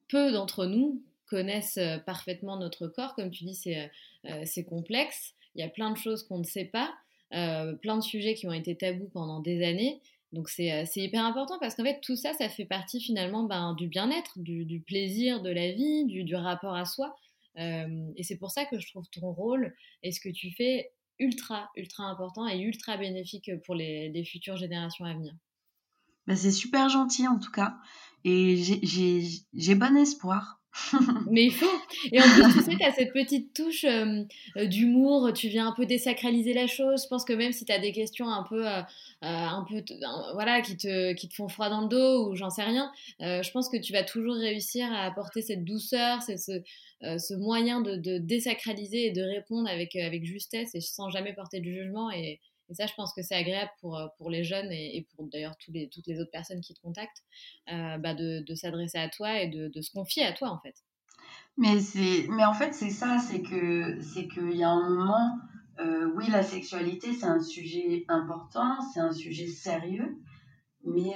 peu 0.09 0.31
d'entre 0.31 0.65
nous 0.65 1.01
connaissent 1.27 1.79
parfaitement 2.05 2.57
notre 2.57 2.87
corps. 2.87 3.15
Comme 3.15 3.31
tu 3.31 3.45
dis, 3.45 3.55
c'est 3.55 4.65
complexe. 4.65 5.33
Il 5.55 5.61
y 5.61 5.63
a 5.63 5.69
plein 5.69 5.91
de 5.91 5.97
choses 5.97 6.23
qu'on 6.23 6.39
ne 6.39 6.43
sait 6.43 6.65
pas, 6.65 6.93
plein 7.31 7.97
de 7.97 8.03
sujets 8.03 8.35
qui 8.35 8.47
ont 8.47 8.53
été 8.53 8.75
tabous 8.75 9.09
pendant 9.13 9.39
des 9.39 9.65
années. 9.65 10.01
Donc 10.31 10.49
c'est 10.49 10.85
hyper 10.95 11.23
important 11.23 11.57
parce 11.59 11.75
qu'en 11.75 11.83
fait 11.83 11.99
tout 12.01 12.15
ça, 12.15 12.33
ça 12.33 12.49
fait 12.49 12.65
partie 12.65 12.99
finalement 12.99 13.43
ben, 13.43 13.73
du 13.73 13.87
bien-être, 13.87 14.37
du, 14.37 14.83
plaisir 14.85 15.41
de 15.41 15.49
la 15.49 15.71
vie, 15.71 16.05
du, 16.05 16.35
rapport 16.35 16.75
à 16.75 16.85
soi. 16.85 17.15
et 17.57 18.23
c'est 18.23 18.37
pour 18.37 18.51
ça 18.51 18.65
que 18.65 18.79
je 18.79 18.87
trouve 18.87 19.07
ton 19.09 19.31
rôle 19.31 19.73
et 20.03 20.11
ce 20.11 20.19
que 20.19 20.29
tu 20.29 20.51
fais 20.51 20.91
ultra, 21.19 21.69
ultra 21.77 22.03
important 22.03 22.47
et 22.47 22.59
ultra 22.59 22.97
bénéfique 22.97 23.49
pour 23.65 23.75
les, 23.75 24.09
les 24.09 24.25
futures 24.25 24.57
générations 24.57 25.05
à 25.05 25.13
venir. 25.13 25.33
Ben, 26.27 26.35
c'est 26.35 26.51
super 26.51 26.89
gentil 26.89 27.27
en 27.27 27.39
tout 27.39 27.51
cas. 27.51 27.77
Et 28.23 28.57
j'ai 29.53 29.75
bon 29.75 29.95
espoir. 29.95 30.59
Mais 31.29 31.45
il 31.45 31.53
faut. 31.53 31.65
Et 32.11 32.19
en 32.19 32.23
plus, 32.23 32.53
tu 32.53 32.63
sais, 32.63 32.77
tu 32.77 32.83
as 32.83 32.91
cette 32.91 33.13
petite 33.13 33.53
touche 33.53 33.85
euh, 33.85 34.23
euh, 34.57 34.65
d'humour, 34.65 35.31
tu 35.33 35.47
viens 35.47 35.67
un 35.67 35.71
peu 35.71 35.85
désacraliser 35.85 36.53
la 36.53 36.67
chose. 36.67 37.03
Je 37.03 37.07
pense 37.07 37.23
que 37.23 37.33
même 37.33 37.51
si 37.51 37.65
tu 37.65 37.71
as 37.71 37.79
des 37.79 37.91
questions 37.91 38.29
un 38.29 38.43
peu, 38.43 38.67
euh, 38.67 38.81
un 39.21 39.65
peu 39.69 39.83
voilà, 40.33 40.61
qui 40.61 40.75
te, 40.77 41.13
qui 41.13 41.29
te 41.29 41.35
font 41.35 41.47
froid 41.47 41.69
dans 41.69 41.81
le 41.81 41.87
dos 41.87 42.29
ou 42.29 42.35
j'en 42.35 42.49
sais 42.49 42.63
rien, 42.63 42.91
je 43.19 43.51
pense 43.51 43.69
que 43.69 43.77
tu 43.77 43.93
vas 43.93 44.03
toujours 44.03 44.35
réussir 44.35 44.91
à 44.91 45.05
apporter 45.05 45.41
cette 45.41 45.63
douceur, 45.63 46.21
ce, 46.21 46.61
ce 47.01 47.33
moyen 47.35 47.81
de, 47.81 47.95
de, 47.95 48.17
désacraliser 48.17 49.07
et 49.07 49.11
de 49.11 49.21
répondre 49.21 49.69
avec, 49.69 49.95
avec 49.95 50.25
justesse 50.25 50.75
et 50.75 50.81
sans 50.81 51.09
jamais 51.09 51.33
porter 51.33 51.59
du 51.59 51.73
jugement. 51.73 52.11
Et, 52.11 52.39
et 52.69 52.73
ça, 52.73 52.85
je 52.87 52.93
pense 52.95 53.13
que 53.13 53.21
c'est 53.21 53.35
agréable 53.35 53.71
pour, 53.79 53.97
euh, 53.97 54.07
pour 54.17 54.29
les 54.29 54.43
jeunes 54.43 54.71
et, 54.71 55.07
pour 55.15 55.27
d'ailleurs 55.27 55.55
toutes 55.57 55.75
les 56.07 56.19
autres 56.19 56.31
personnes 56.31 56.61
qui 56.61 56.73
te 56.73 56.81
contactent, 56.81 57.23
euh, 57.71 57.97
bah 57.97 58.13
de, 58.13 58.43
de 58.45 58.55
s'adresser 58.55 58.97
à 58.97 59.09
toi 59.09 59.39
et 59.39 59.47
de, 59.47 59.67
de, 59.67 59.81
se 59.81 59.91
confier 59.91 60.25
à 60.25 60.33
toi, 60.33 60.49
en 60.49 60.59
fait. 60.59 60.75
Mais, 61.57 61.77
mais 62.29 62.45
en 62.45 62.53
fait, 62.53 62.73
c'est 62.73 62.89
ça, 62.89 63.17
c'est 63.19 63.41
qu'il 63.41 64.55
y 64.55 64.63
a 64.63 64.69
un 64.69 64.89
moment, 64.89 65.37
euh, 65.79 66.11
oui, 66.15 66.25
la 66.29 66.43
sexualité, 66.43 67.13
c'est 67.13 67.25
un 67.25 67.39
sujet 67.39 68.05
important, 68.09 68.81
c'est 68.93 68.99
un 68.99 69.13
sujet 69.13 69.47
sérieux, 69.47 70.17
mais 70.83 71.15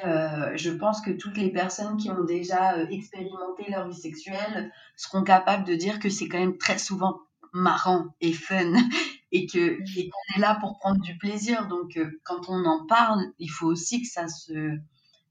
je 0.55 0.71
pense 0.71 1.01
que 1.01 1.11
toutes 1.11 1.37
les 1.37 1.51
personnes 1.51 1.97
qui 1.97 2.09
ont 2.09 2.23
déjà 2.23 2.81
expérimenté 2.89 3.69
leur 3.69 3.87
vie 3.87 3.95
sexuelle 3.95 4.71
seront 4.95 5.23
capables 5.23 5.63
de 5.63 5.75
dire 5.75 5.99
que 5.99 6.09
c'est 6.09 6.27
quand 6.27 6.39
même 6.39 6.57
très 6.57 6.79
souvent 6.79 7.19
marrant 7.53 8.07
et 8.21 8.33
fun 8.33 8.73
et 9.31 9.45
que 9.45 9.77
qu'on 9.77 10.37
est 10.37 10.39
là 10.39 10.55
pour 10.59 10.77
prendre 10.77 11.01
du 11.01 11.17
plaisir. 11.17 11.67
Donc, 11.67 11.97
euh, 11.97 12.19
quand 12.23 12.49
on 12.49 12.65
en 12.65 12.85
parle, 12.85 13.23
il 13.37 13.49
faut 13.49 13.67
aussi 13.67 14.01
que 14.01 14.07
ça 14.07 14.27
se 14.27 14.77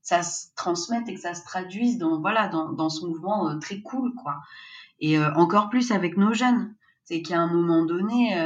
ça 0.01 0.23
se 0.23 0.47
transmette 0.57 1.09
et 1.09 1.15
que 1.15 1.21
ça 1.21 1.35
se 1.35 1.45
traduise 1.45 1.99
dans 1.99 2.21
voilà 2.21 2.49
dans, 2.49 2.73
dans 2.73 2.89
ce 2.89 3.05
mouvement 3.05 3.51
euh, 3.51 3.59
très 3.59 3.81
cool 3.81 4.15
quoi. 4.15 4.37
Et 5.01 5.19
euh, 5.19 5.33
encore 5.35 5.69
plus 5.69 5.91
avec 5.93 6.17
nos 6.17 6.33
jeunes, 6.33 6.75
c'est 7.05 7.23
qu'à 7.23 7.39
un 7.39 7.47
moment 7.47 7.85
donné, 7.85 8.37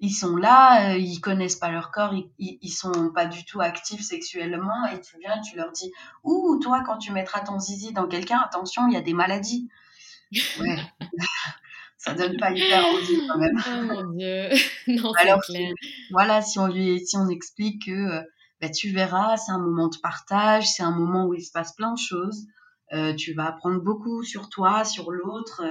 ils 0.00 0.12
sont 0.12 0.36
là, 0.36 0.96
ils 0.96 1.20
connaissent 1.20 1.56
pas 1.56 1.70
leur 1.70 1.90
corps, 1.90 2.12
ils, 2.12 2.58
ils, 2.60 2.70
sont 2.70 3.10
pas 3.14 3.26
du 3.26 3.44
tout 3.44 3.60
actifs 3.60 4.02
sexuellement 4.02 4.86
et 4.92 5.00
tu 5.00 5.18
viens, 5.18 5.40
tu 5.40 5.56
leur 5.56 5.72
dis, 5.72 5.92
ouh 6.24 6.58
toi 6.60 6.82
quand 6.84 6.98
tu 6.98 7.12
mettras 7.12 7.40
ton 7.40 7.58
zizi 7.58 7.92
dans 7.92 8.08
quelqu'un, 8.08 8.40
attention, 8.40 8.88
il 8.88 8.94
y 8.94 8.96
a 8.96 9.00
des 9.00 9.14
maladies. 9.14 9.68
Ouais. 10.60 10.76
Ça 11.98 12.14
donne 12.14 12.36
pas 12.38 12.52
hyper 12.52 12.86
envie 12.86 13.26
quand 13.28 13.38
même. 13.38 13.60
Oh 13.66 13.82
mon 13.82 14.12
dieu, 14.12 14.48
non, 14.86 15.12
Alors, 15.18 15.40
clair. 15.40 15.72
voilà, 16.10 16.40
si 16.40 16.58
on 16.58 16.68
lui, 16.68 17.04
si 17.04 17.16
on 17.16 17.28
explique 17.28 17.86
que 17.86 17.90
euh, 17.90 18.22
bah, 18.60 18.70
tu 18.70 18.90
verras, 18.90 19.36
c'est 19.36 19.52
un 19.52 19.58
moment 19.58 19.88
de 19.88 19.96
partage, 19.98 20.68
c'est 20.68 20.82
un 20.82 20.92
moment 20.92 21.26
où 21.26 21.34
il 21.34 21.42
se 21.42 21.50
passe 21.52 21.74
plein 21.74 21.92
de 21.92 21.98
choses, 21.98 22.46
euh, 22.92 23.14
tu 23.14 23.34
vas 23.34 23.46
apprendre 23.46 23.80
beaucoup 23.80 24.22
sur 24.22 24.48
toi, 24.48 24.84
sur 24.84 25.10
l'autre, 25.10 25.62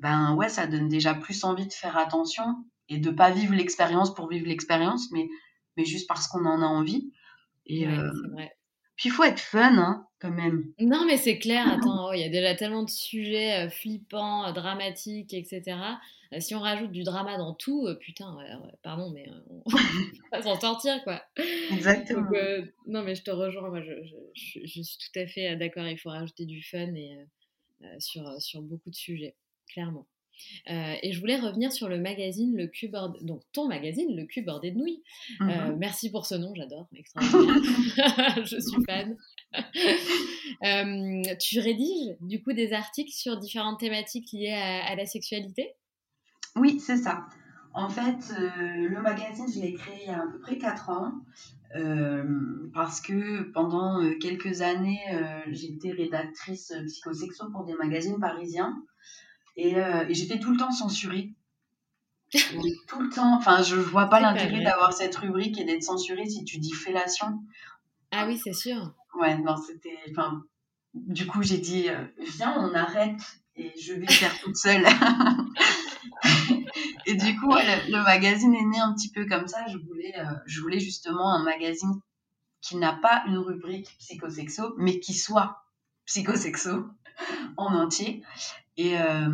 ben 0.00 0.34
ouais, 0.34 0.48
ça 0.48 0.66
donne 0.66 0.88
déjà 0.88 1.14
plus 1.14 1.44
envie 1.44 1.66
de 1.66 1.72
faire 1.72 1.96
attention 1.96 2.64
et 2.88 2.98
de 2.98 3.10
pas 3.10 3.30
vivre 3.30 3.54
l'expérience 3.54 4.14
pour 4.14 4.28
vivre 4.28 4.46
l'expérience, 4.46 5.10
mais, 5.12 5.28
mais 5.76 5.84
juste 5.84 6.08
parce 6.08 6.26
qu'on 6.28 6.46
en 6.46 6.62
a 6.62 6.66
envie. 6.66 7.12
Et, 7.66 7.86
euh. 7.86 8.10
Puis 8.98 9.10
il 9.10 9.12
faut 9.12 9.22
être 9.22 9.40
fun, 9.40 9.78
hein, 9.78 10.08
quand 10.18 10.32
même. 10.32 10.72
Non, 10.80 11.06
mais 11.06 11.16
c'est 11.16 11.38
clair. 11.38 11.66
Attends, 11.72 12.08
oh, 12.08 12.12
il 12.12 12.20
y 12.20 12.24
a 12.24 12.28
déjà 12.28 12.56
tellement 12.56 12.82
de 12.82 12.90
sujets 12.90 13.66
euh, 13.66 13.70
flippants, 13.70 14.48
euh, 14.48 14.52
dramatiques, 14.52 15.32
etc. 15.32 15.78
Euh, 16.32 16.40
si 16.40 16.56
on 16.56 16.60
rajoute 16.60 16.90
du 16.90 17.04
drama 17.04 17.38
dans 17.38 17.54
tout, 17.54 17.88
putain, 18.00 18.36
pardon, 18.82 19.10
mais 19.10 19.26
on 19.66 20.36
va 20.36 20.42
s'en 20.42 20.60
sortir, 20.60 21.02
quoi. 21.04 21.22
Exactement. 21.70 22.28
non, 22.86 23.02
mais 23.04 23.14
je 23.14 23.22
te 23.22 23.30
rejoins. 23.30 23.68
Moi, 23.70 23.82
je, 23.82 23.92
je, 24.34 24.60
je 24.64 24.82
suis 24.82 24.98
tout 24.98 25.18
à 25.20 25.26
fait 25.28 25.56
d'accord. 25.56 25.86
Il 25.86 25.98
faut 25.98 26.10
rajouter 26.10 26.44
du 26.44 26.60
fun 26.62 26.92
et, 26.94 27.16
sur, 28.00 28.42
sur 28.42 28.60
beaucoup 28.62 28.90
de 28.90 28.96
sujets, 28.96 29.36
clairement. 29.72 30.08
Euh, 30.70 30.94
et 31.02 31.12
je 31.12 31.20
voulais 31.20 31.38
revenir 31.38 31.72
sur 31.72 31.88
le 31.88 31.98
magazine 31.98 32.56
Le 32.56 32.66
Cul 32.66 32.88
bordé, 32.88 33.18
donc 33.22 33.42
ton 33.52 33.68
magazine 33.68 34.14
Le 34.16 34.24
Cul 34.24 34.42
bordé 34.42 34.70
de 34.70 34.78
nouilles. 34.78 35.02
Euh, 35.40 35.44
mhm. 35.44 35.76
merci 35.78 36.10
pour 36.10 36.26
ce 36.26 36.34
nom, 36.34 36.52
j'adore, 36.54 36.88
je 36.92 38.60
suis 38.60 38.84
fan. 38.86 39.16
Euh, 40.64 41.22
tu 41.38 41.60
rédiges 41.60 42.16
du 42.20 42.42
coup 42.42 42.52
des 42.52 42.72
articles 42.72 43.12
sur 43.12 43.36
différentes 43.36 43.78
thématiques 43.78 44.32
liées 44.32 44.50
à, 44.50 44.94
la 44.96 45.06
sexualité? 45.06 45.74
Oui, 46.56 46.80
c'est 46.80 46.96
ça. 46.96 47.26
En 47.74 47.88
fait, 47.88 48.34
le 48.38 49.00
magazine, 49.00 49.46
je 49.54 49.60
l'ai 49.60 49.74
créé 49.74 49.98
il 50.02 50.08
y 50.08 50.10
a 50.10 50.22
à 50.22 50.26
peu 50.26 50.40
près 50.40 50.58
4 50.58 50.90
ans. 50.90 51.12
parce 52.74 53.00
que 53.00 53.42
pendant 53.52 54.02
quelques 54.18 54.62
années, 54.62 55.00
j'étais 55.50 55.92
rédactrice 55.92 56.72
psychosexo 56.86 57.50
pour 57.50 57.64
des 57.64 57.74
magazines 57.74 58.18
parisiens. 58.18 58.74
Euh, 59.58 60.06
et, 60.08 60.14
j'étais 60.14 60.38
tout 60.38 60.50
le 60.50 60.56
temps 60.56 60.70
censurée. 60.70 61.34
tout 62.32 63.00
le 63.00 63.10
temps. 63.10 63.36
Enfin, 63.36 63.62
je 63.62 63.76
vois 63.76 64.06
pas 64.06 64.20
l'intérêt 64.20 64.62
d'avoir 64.62 64.92
cette 64.92 65.16
rubrique 65.16 65.58
et 65.58 65.64
d'être 65.64 65.82
censurée 65.82 66.26
si 66.26 66.44
tu 66.44 66.58
dis 66.58 66.72
fellation. 66.72 67.42
Ah 68.10 68.26
oui, 68.26 68.40
c'est 68.42 68.52
sûr. 68.52 68.94
Ouais, 69.14 69.36
non, 69.38 69.56
c'était. 69.56 69.98
Enfin, 70.10 70.44
du 70.94 71.26
coup, 71.26 71.42
j'ai 71.42 71.58
dit, 71.58 71.88
euh, 71.88 72.04
viens, 72.36 72.54
on 72.58 72.74
arrête 72.74 73.20
et 73.56 73.72
je 73.80 73.94
vais 73.94 74.06
faire 74.06 74.38
toute 74.40 74.56
seule. 74.56 74.86
et 77.06 77.14
du 77.14 77.38
coup, 77.38 77.52
le, 77.52 78.02
magazine 78.02 78.54
est 78.54 78.64
né 78.64 78.78
un 78.78 78.94
petit 78.94 79.10
peu 79.10 79.26
comme 79.26 79.48
ça. 79.48 79.66
Je 79.68 79.78
voulais, 79.78 80.14
euh, 80.18 80.34
je 80.46 80.60
voulais 80.60 80.80
justement 80.80 81.32
un 81.32 81.42
magazine 81.42 82.00
qui 82.60 82.76
n'a 82.76 82.92
pas 82.92 83.24
une 83.26 83.38
rubrique 83.38 83.96
psychosexo, 83.98 84.74
mais 84.78 85.00
qui 85.00 85.14
soit 85.14 85.64
psychosexo 86.06 86.86
en 87.56 87.74
entier. 87.74 88.22
Et, 88.78 88.96
euh, 88.96 89.28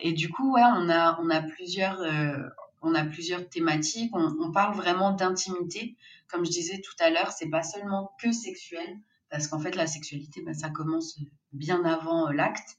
et 0.00 0.12
du 0.12 0.30
coup, 0.30 0.52
ouais, 0.54 0.62
on 0.62 0.88
a, 0.88 1.20
on 1.20 1.28
a 1.30 1.42
plusieurs, 1.42 2.00
euh, 2.00 2.38
on 2.80 2.94
a 2.94 3.04
plusieurs 3.04 3.46
thématiques. 3.48 4.12
On, 4.14 4.52
parle 4.52 4.76
vraiment 4.76 5.10
d'intimité. 5.10 5.96
Comme 6.28 6.46
je 6.46 6.50
disais 6.52 6.80
tout 6.80 6.94
à 7.00 7.10
l'heure, 7.10 7.32
c'est 7.32 7.50
pas 7.50 7.64
seulement 7.64 8.12
que 8.22 8.30
sexuel, 8.30 8.98
parce 9.30 9.48
qu'en 9.48 9.58
fait, 9.58 9.74
la 9.74 9.88
sexualité, 9.88 10.42
ben, 10.42 10.54
ça 10.54 10.70
commence 10.70 11.18
bien 11.52 11.84
avant 11.84 12.28
euh, 12.28 12.32
l'acte. 12.32 12.76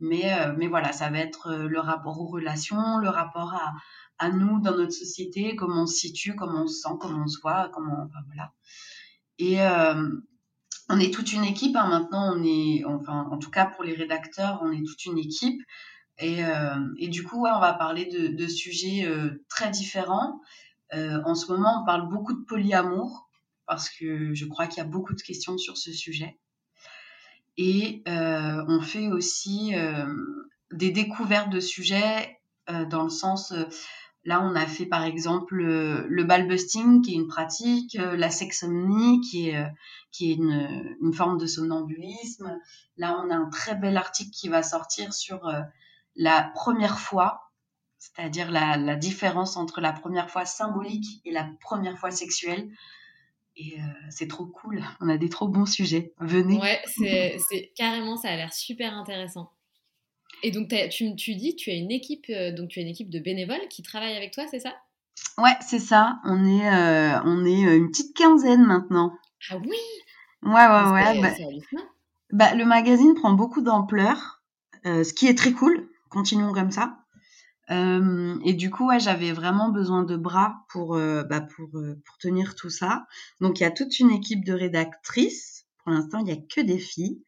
Mais, 0.00 0.30
mais 0.56 0.68
voilà, 0.68 0.92
ça 0.92 1.10
va 1.10 1.18
être 1.18 1.52
le 1.52 1.80
rapport 1.80 2.20
aux 2.20 2.28
relations, 2.28 2.98
le 2.98 3.08
rapport 3.08 3.54
à, 3.54 3.74
à 4.18 4.30
nous 4.30 4.60
dans 4.60 4.76
notre 4.76 4.92
société, 4.92 5.56
comment 5.56 5.82
on 5.82 5.86
se 5.86 5.96
situe, 5.96 6.36
comment 6.36 6.62
on 6.62 6.66
se 6.68 6.82
sent, 6.82 6.94
comment 7.00 7.24
on 7.24 7.26
se 7.26 7.40
voit, 7.40 7.68
comment, 7.74 8.08
voilà. 8.28 8.52
Et, 9.38 9.58
on 10.88 10.98
est 10.98 11.12
toute 11.12 11.32
une 11.32 11.44
équipe. 11.44 11.76
Hein, 11.76 11.88
maintenant, 11.88 12.34
on 12.34 12.42
est, 12.42 12.84
enfin, 12.84 13.28
en 13.30 13.38
tout 13.38 13.50
cas 13.50 13.66
pour 13.66 13.84
les 13.84 13.94
rédacteurs, 13.94 14.60
on 14.62 14.72
est 14.72 14.84
toute 14.84 15.04
une 15.04 15.18
équipe. 15.18 15.60
Et, 16.18 16.44
euh, 16.44 16.74
et 16.98 17.08
du 17.08 17.22
coup, 17.22 17.46
on 17.46 17.60
va 17.60 17.72
parler 17.74 18.06
de, 18.06 18.28
de 18.28 18.48
sujets 18.48 19.04
euh, 19.06 19.44
très 19.48 19.70
différents. 19.70 20.40
Euh, 20.94 21.20
en 21.24 21.34
ce 21.34 21.50
moment, 21.52 21.82
on 21.82 21.86
parle 21.86 22.08
beaucoup 22.08 22.32
de 22.32 22.44
polyamour 22.44 23.28
parce 23.66 23.90
que 23.90 24.34
je 24.34 24.46
crois 24.46 24.66
qu'il 24.66 24.78
y 24.78 24.86
a 24.86 24.88
beaucoup 24.88 25.14
de 25.14 25.20
questions 25.20 25.58
sur 25.58 25.76
ce 25.76 25.92
sujet. 25.92 26.38
Et 27.58 28.02
on 28.06 28.80
fait 28.80 29.08
aussi 29.08 29.72
des 30.70 30.90
découvertes 30.92 31.50
de 31.50 31.58
sujets 31.58 32.40
dans 32.88 33.02
le 33.02 33.10
sens 33.10 33.52
Là, 34.24 34.42
on 34.42 34.54
a 34.54 34.66
fait 34.66 34.86
par 34.86 35.04
exemple 35.04 35.60
euh, 35.60 36.04
le 36.08 36.24
ball 36.24 36.46
busting, 36.48 37.02
qui 37.02 37.12
est 37.12 37.16
une 37.16 37.28
pratique, 37.28 37.96
euh, 37.96 38.16
la 38.16 38.30
sexomnie, 38.30 39.20
qui 39.20 39.48
est, 39.48 39.56
euh, 39.56 39.68
qui 40.12 40.32
est 40.32 40.34
une, 40.34 41.12
forme 41.14 41.38
de 41.38 41.46
somnambulisme. 41.46 42.58
Là, 42.96 43.18
on 43.24 43.30
a 43.30 43.36
un 43.36 43.48
très 43.48 43.74
bel 43.74 43.96
article 43.96 44.30
qui 44.30 44.48
va 44.48 44.62
sortir 44.62 45.14
sur 45.14 45.50
la 46.16 46.50
première 46.54 46.98
fois, 46.98 47.52
c'est-à-dire 47.98 48.50
la, 48.50 48.96
différence 48.96 49.56
entre 49.56 49.80
la 49.80 49.92
première 49.92 50.30
fois 50.30 50.44
symbolique 50.44 51.22
et 51.24 51.32
la 51.32 51.48
première 51.60 51.98
fois 51.98 52.10
sexuelle. 52.10 52.68
Et 53.56 53.78
c'est 54.10 54.28
trop 54.28 54.46
cool. 54.46 54.84
On 55.00 55.08
a 55.08 55.16
des 55.16 55.28
trop 55.28 55.48
bons 55.48 55.66
sujets. 55.66 56.12
Venez. 56.18 56.60
Ouais, 56.60 56.82
c'est 56.86 57.72
carrément, 57.76 58.16
ça 58.16 58.28
a 58.28 58.36
l'air 58.36 58.52
super 58.52 58.94
intéressant. 58.94 59.50
Et 60.42 60.50
donc, 60.50 60.72
tu, 60.90 61.14
tu, 61.16 61.34
dis, 61.34 61.56
tu 61.56 61.70
as 61.70 61.74
une 61.74 61.90
équipe, 61.90 62.26
euh, 62.30 62.52
donc 62.52 62.68
tu 62.68 62.78
as 62.78 62.82
une 62.82 62.88
équipe 62.88 63.10
de 63.10 63.18
bénévoles 63.18 63.66
qui 63.68 63.82
travaillent 63.82 64.16
avec 64.16 64.32
toi, 64.32 64.44
c'est 64.50 64.60
ça? 64.60 64.74
Ouais, 65.36 65.56
c'est 65.60 65.80
ça. 65.80 66.20
On 66.24 66.44
est, 66.46 66.68
euh, 66.68 67.20
on 67.24 67.44
est 67.44 67.66
euh, 67.66 67.76
une 67.76 67.90
petite 67.90 68.16
quinzaine 68.16 68.64
maintenant. 68.64 69.12
Ah 69.50 69.56
oui 69.56 69.76
Ouais, 70.42 70.52
ouais, 70.52 70.90
ouais. 70.92 71.20
Bah 71.20 71.78
bah, 72.30 72.54
Le 72.54 72.64
magazine 72.64 73.14
prend 73.14 73.32
beaucoup 73.32 73.60
d'ampleur, 73.60 74.42
ce 74.84 75.12
qui 75.12 75.26
est 75.26 75.36
très 75.36 75.52
cool. 75.52 75.88
Continuons 76.10 76.52
comme 76.52 76.70
ça. 76.70 76.98
Euh, 77.70 78.38
et 78.44 78.54
du 78.54 78.70
coup, 78.70 78.86
ouais, 78.86 79.00
j'avais 79.00 79.32
vraiment 79.32 79.70
besoin 79.70 80.04
de 80.04 80.16
bras 80.16 80.64
pour, 80.68 80.96
bah, 80.96 81.40
pour, 81.40 81.70
pour 81.70 82.18
tenir 82.18 82.54
tout 82.54 82.70
ça. 82.70 83.06
Donc, 83.40 83.58
il 83.58 83.64
y 83.64 83.66
a 83.66 83.72
toute 83.72 83.98
une 83.98 84.10
équipe 84.10 84.44
de 84.44 84.52
rédactrices. 84.52 85.66
Pour 85.82 85.92
l'instant, 85.92 86.18
il 86.18 86.24
n'y 86.24 86.32
a 86.32 86.36
que 86.36 86.60
des 86.60 86.78
filles. 86.78 87.20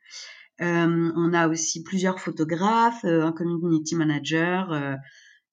On 0.61 1.33
a 1.33 1.49
aussi 1.49 1.83
plusieurs 1.83 2.21
photographes, 2.21 3.05
un 3.05 3.33
community 3.33 3.95
manager. 3.95 4.99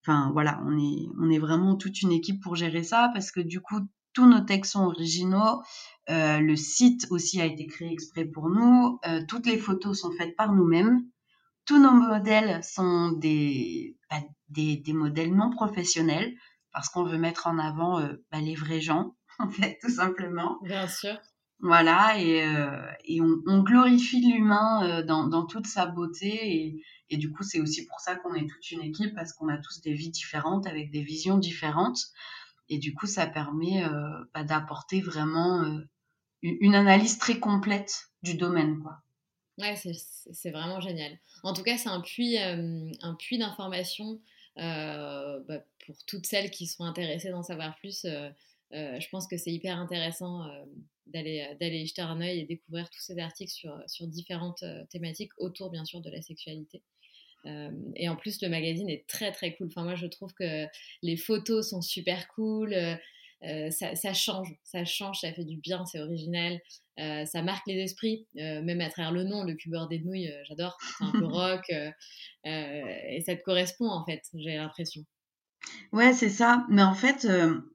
Enfin, 0.04 0.32
voilà, 0.34 0.62
on 0.65 0.78
est, 0.78 1.08
on 1.20 1.30
est 1.30 1.39
vraiment 1.39 1.76
toute 1.76 2.02
une 2.02 2.12
équipe 2.12 2.41
pour 2.41 2.56
gérer 2.56 2.84
ça 2.84 3.10
parce 3.13 3.32
que 3.32 3.39
du 3.39 3.62
coup, 3.62 3.80
tous 4.13 4.26
nos 4.26 4.41
textes 4.41 4.74
sont 4.74 4.86
originaux. 4.86 5.62
le 6.08 6.56
site 6.56 7.08
aussi 7.10 7.41
a 7.41 7.46
été 7.46 7.65
créé 7.67 7.91
exprès 7.91 8.26
pour 8.26 8.50
nous. 8.50 9.00
toutes 9.28 9.46
les 9.46 9.58
photos 9.58 10.00
sont 10.00 10.12
faites 10.12 10.36
par 10.36 10.54
nous-mêmes 10.54 11.02
tous 11.67 11.80
nos 11.80 11.91
modèles 11.91 12.63
sont 12.63 13.12
des, 13.12 13.98
bah, 14.10 14.22
des, 14.50 14.82
modèles 14.93 15.36
non 15.36 15.52
professionnels 15.52 16.34
parce 16.72 16.89
qu'on 16.89 17.04
veut 17.04 17.17
mettre 17.17 17.46
en 17.46 17.60
avant 17.60 18.00
euh, 18.00 18.13
bah, 18.32 18.39
les 18.39 18.56
vrais 18.56 18.82
gens, 18.82 19.15
en 19.39 19.50
fait, 19.50 19.78
tout 19.82 19.91
simplement. 19.91 20.58
Bien 20.63 20.88
sûr. 20.88 21.20
Voilà, 21.60 22.20
et, 22.20 22.43
euh, 22.43 22.91
et 23.06 23.20
on, 23.20 23.63
glorifie 23.63 24.22
l'humain 24.22 24.88
euh, 24.88 25.04
dans, 25.04 25.28
dans, 25.28 25.46
toute 25.46 25.65
sa 25.65 25.88
beauté. 25.88 26.56
Et, 26.56 26.84
et 27.10 27.17
du 27.17 27.32
coup, 27.32 27.43
c'est 27.43 27.60
aussi 27.60 27.86
pour 27.86 28.00
ça 28.00 28.15
qu'on 28.15 28.36
est 28.36 28.48
toute 28.48 28.72
une 28.72 28.82
équipe 28.82 29.15
parce 29.15 29.34
qu'on 29.34 29.50
a 29.50 29.58
tous 29.58 29.82
des 29.82 29.93
vies 29.93 30.12
différentes 30.12 30.67
avec 30.67 30.91
des 30.91 31.02
visions 31.02 31.38
différentes. 31.38 32.00
Et 32.70 32.78
du 32.78 32.93
coup, 32.93 33.08
ça 33.08 33.26
permet 33.26 33.84
bah, 34.34 34.43
d'apporter 34.43 35.00
vraiment 35.00 35.80
une 36.41 36.76
analyse 36.76 37.17
très 37.17 37.39
complète 37.39 38.10
du 38.24 38.36
domaine. 38.36 38.80
Quoi. 38.80 39.02
Ouais, 39.58 39.76
c'est 39.76 40.52
vraiment 40.52 40.80
génial. 40.80 41.17
En 41.43 41.54
tout 41.54 41.63
cas, 41.63 41.78
c'est 41.78 41.89
un 41.89 42.02
puits, 42.02 42.38
euh, 42.38 42.91
puits 43.17 43.39
d'informations 43.39 44.20
euh, 44.58 45.39
bah, 45.48 45.60
pour 45.86 45.96
toutes 46.06 46.28
celles 46.28 46.52
qui 46.52 46.67
sont 46.67 46.84
intéressées 46.84 47.32
d'en 47.32 47.43
savoir 47.43 47.76
plus. 47.78 48.06
Euh, 48.06 48.30
je 48.71 49.10
pense 49.10 49.27
que 49.27 49.38
c'est 49.38 49.51
hyper 49.51 49.77
intéressant 49.77 50.45
d'aller 51.06 51.47
d'aller 51.60 51.86
jeter 51.86 52.01
un 52.01 52.19
œil 52.19 52.39
et 52.39 52.45
découvrir 52.45 52.89
tous 52.89 52.99
ces 52.99 53.17
articles 53.19 53.51
sur, 53.51 53.82
sur 53.88 54.08
différentes 54.08 54.63
thématiques 54.89 55.32
autour, 55.38 55.69
bien 55.69 55.86
sûr, 55.86 56.01
de 56.01 56.10
la 56.10 56.21
sexualité. 56.21 56.82
et 57.95 58.10
en 58.10 58.15
plus, 58.15 58.41
le 58.41 58.49
magazine 58.49 58.89
est 58.89 59.08
très 59.08 59.32
très 59.32 59.56
cool. 59.56 59.67
Enfin, 59.67 59.84
moi, 59.84 59.95
je 59.95 60.08
trouve 60.08 60.34
que 60.34 60.65
les 61.01 61.17
photos 61.17 61.69
sont 61.69 61.82
super 61.82 62.27
cool. 62.30 62.75
Euh, 63.43 63.69
ça, 63.69 64.13
change, 64.13 64.56
ça 64.63 64.84
change, 64.84 65.19
ça 65.19 65.32
fait 65.32 65.45
du 65.45 65.58
bien, 65.58 65.86
c'est 65.86 65.99
original, 65.99 66.60
euh, 66.99 67.23
ça 67.25 67.43
marque 67.43 67.67
les 67.67 67.75
esprits, 67.75 68.25
euh, 68.38 68.63
même 68.63 68.82
à 68.82 68.89
travers 68.89 69.12
le 69.12 69.23
nom, 69.23 69.43
le 69.43 69.53
cubeur 69.53 69.88
des 69.88 69.99
nouilles, 69.99 70.34
j'adore, 70.47 70.75
c'est 70.97 71.06
un 71.06 71.12
peu 71.12 71.25
rock, 71.25 71.71
et 72.43 73.21
ça 73.21 73.36
te 73.36 73.43
correspond 73.43 73.89
en 73.89 74.03
fait, 74.06 74.23
j'ai 74.34 74.56
l'impression. 74.56 75.06
Ouais, 75.91 76.13
c'est 76.13 76.30
ça, 76.30 76.65
mais 76.69 76.84
en 76.84 76.93
fait, 76.93 77.27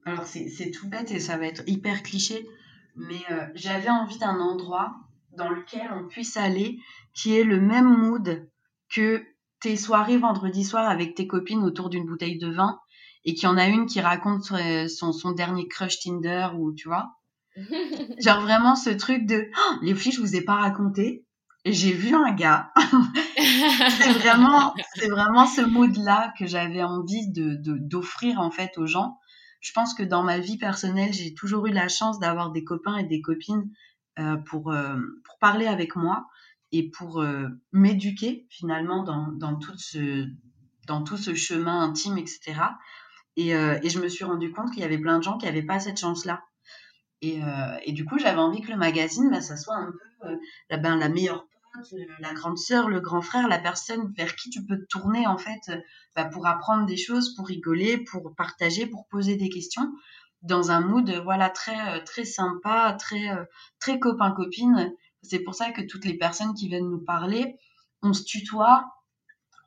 alors 0.05 0.25
c'est 0.25 0.71
tout 0.71 0.87
bête 0.87 1.11
et 1.11 1.19
ça 1.19 1.37
va 1.37 1.47
être 1.47 1.63
hyper 1.67 2.03
cliché, 2.03 2.47
mais 2.95 3.21
j'avais 3.55 3.89
envie 3.89 4.17
d'un 4.19 4.39
endroit 4.39 4.95
dans 5.35 5.49
lequel 5.49 5.89
on 5.93 6.07
puisse 6.07 6.37
aller 6.37 6.79
qui 7.13 7.35
est 7.35 7.43
le 7.43 7.59
même 7.59 7.97
mood 7.97 8.47
que 8.89 9.23
tes 9.59 9.75
soirées 9.75 10.17
vendredi 10.17 10.63
soir 10.63 10.89
avec 10.89 11.15
tes 11.15 11.27
copines 11.27 11.63
autour 11.63 11.89
d'une 11.89 12.05
bouteille 12.05 12.37
de 12.37 12.51
vin 12.51 12.79
et 13.25 13.33
qu'il 13.33 13.47
y 13.47 13.51
en 13.51 13.57
a 13.57 13.67
une 13.67 13.85
qui 13.85 14.01
raconte 14.01 14.43
son, 14.43 15.13
son 15.13 15.31
dernier 15.31 15.67
crush 15.67 15.99
Tinder 15.99 16.49
ou 16.57 16.73
tu 16.73 16.87
vois. 16.87 17.15
Genre 18.19 18.41
vraiment 18.41 18.75
ce 18.75 18.89
truc 18.89 19.25
de 19.25 19.47
oh, 19.55 19.75
les 19.81 19.95
filles, 19.95 20.11
je 20.11 20.21
vous 20.21 20.35
ai 20.35 20.41
pas 20.41 20.55
raconté. 20.55 21.25
Et 21.65 21.73
j'ai 21.73 21.93
vu 21.93 22.13
un 22.13 22.31
gars. 22.33 22.71
c'est 23.37 24.13
vraiment, 24.13 24.73
c'est 24.95 25.09
vraiment 25.09 25.45
ce 25.45 25.61
mood-là 25.61 26.33
que 26.37 26.45
j'avais 26.45 26.83
envie 26.83 27.29
de, 27.31 27.57
d'offrir 27.61 28.39
en 28.39 28.51
fait 28.51 28.77
aux 28.77 28.85
gens. 28.85 29.19
Je 29.61 29.71
pense 29.71 29.93
que 29.93 30.03
dans 30.03 30.23
ma 30.23 30.39
vie 30.39 30.57
personnelle, 30.57 31.13
j'ai 31.13 31.33
toujours 31.33 31.67
eu 31.67 31.71
la 31.71 31.87
chance 31.87 32.19
d'avoir 32.19 32.51
des 32.51 32.65
copains 32.65 32.97
et 32.97 33.05
des 33.05 33.21
copines 33.21 33.71
euh, 34.19 34.35
pour, 34.35 34.71
euh, 34.71 34.97
pour 35.25 35.39
parler 35.39 35.67
avec 35.67 35.95
moi 35.95 36.27
et 36.73 36.89
pour 36.89 37.21
euh, 37.21 37.47
m'éduquer 37.71 38.45
finalement 38.49 39.03
dans, 39.03 39.31
dans, 39.31 39.55
tout 39.55 39.77
ce, 39.77 40.27
dans 40.85 41.03
tout 41.03 41.17
ce 41.17 41.33
chemin 41.33 41.81
intime, 41.81 42.17
etc. 42.17 42.55
Euh, 43.39 43.79
et, 43.81 43.89
je 43.89 43.99
me 43.99 44.07
suis 44.09 44.25
rendu 44.25 44.51
compte 44.51 44.71
qu'il 44.71 44.81
y 44.81 44.85
avait 44.85 44.99
plein 44.99 45.17
de 45.17 45.23
gens 45.23 45.37
qui 45.37 45.45
n'avaient 45.45 45.63
pas 45.63 45.79
cette 45.79 45.99
chance-là. 45.99 46.43
Et, 47.21 47.43
euh, 47.43 47.77
et, 47.83 47.93
du 47.93 48.05
coup, 48.05 48.19
j'avais 48.19 48.39
envie 48.39 48.61
que 48.61 48.71
le 48.71 48.77
magazine, 48.77 49.29
bah, 49.31 49.41
ça 49.41 49.57
soit 49.57 49.75
un 49.75 49.91
peu 49.91 50.27
euh, 50.27 50.35
la, 50.69 50.77
ben, 50.77 50.97
la 50.97 51.09
meilleure 51.09 51.47
la 52.19 52.33
grande 52.33 52.57
sœur, 52.57 52.89
le 52.89 52.99
grand 52.99 53.21
frère, 53.21 53.47
la 53.47 53.59
personne 53.59 54.13
vers 54.15 54.35
qui 54.35 54.49
tu 54.49 54.63
peux 54.65 54.77
te 54.77 54.85
tourner 54.85 55.25
en 55.27 55.37
fait 55.37 55.71
bah, 56.15 56.25
pour 56.25 56.45
apprendre 56.45 56.85
des 56.85 56.97
choses, 56.97 57.35
pour 57.35 57.47
rigoler, 57.47 57.97
pour 57.97 58.35
partager, 58.35 58.85
pour 58.85 59.07
poser 59.07 59.35
des 59.35 59.49
questions 59.49 59.91
dans 60.41 60.71
un 60.71 60.81
mood 60.81 61.09
voilà 61.23 61.49
très 61.49 62.03
très 62.03 62.25
sympa, 62.25 62.95
très 62.99 63.29
très 63.79 63.99
copain 63.99 64.31
copine. 64.31 64.93
C'est 65.21 65.39
pour 65.39 65.55
ça 65.55 65.71
que 65.71 65.81
toutes 65.81 66.05
les 66.05 66.17
personnes 66.17 66.53
qui 66.53 66.67
viennent 66.67 66.89
nous 66.89 67.03
parler, 67.03 67.55
on 68.01 68.13
se 68.13 68.23
tutoie, 68.23 68.93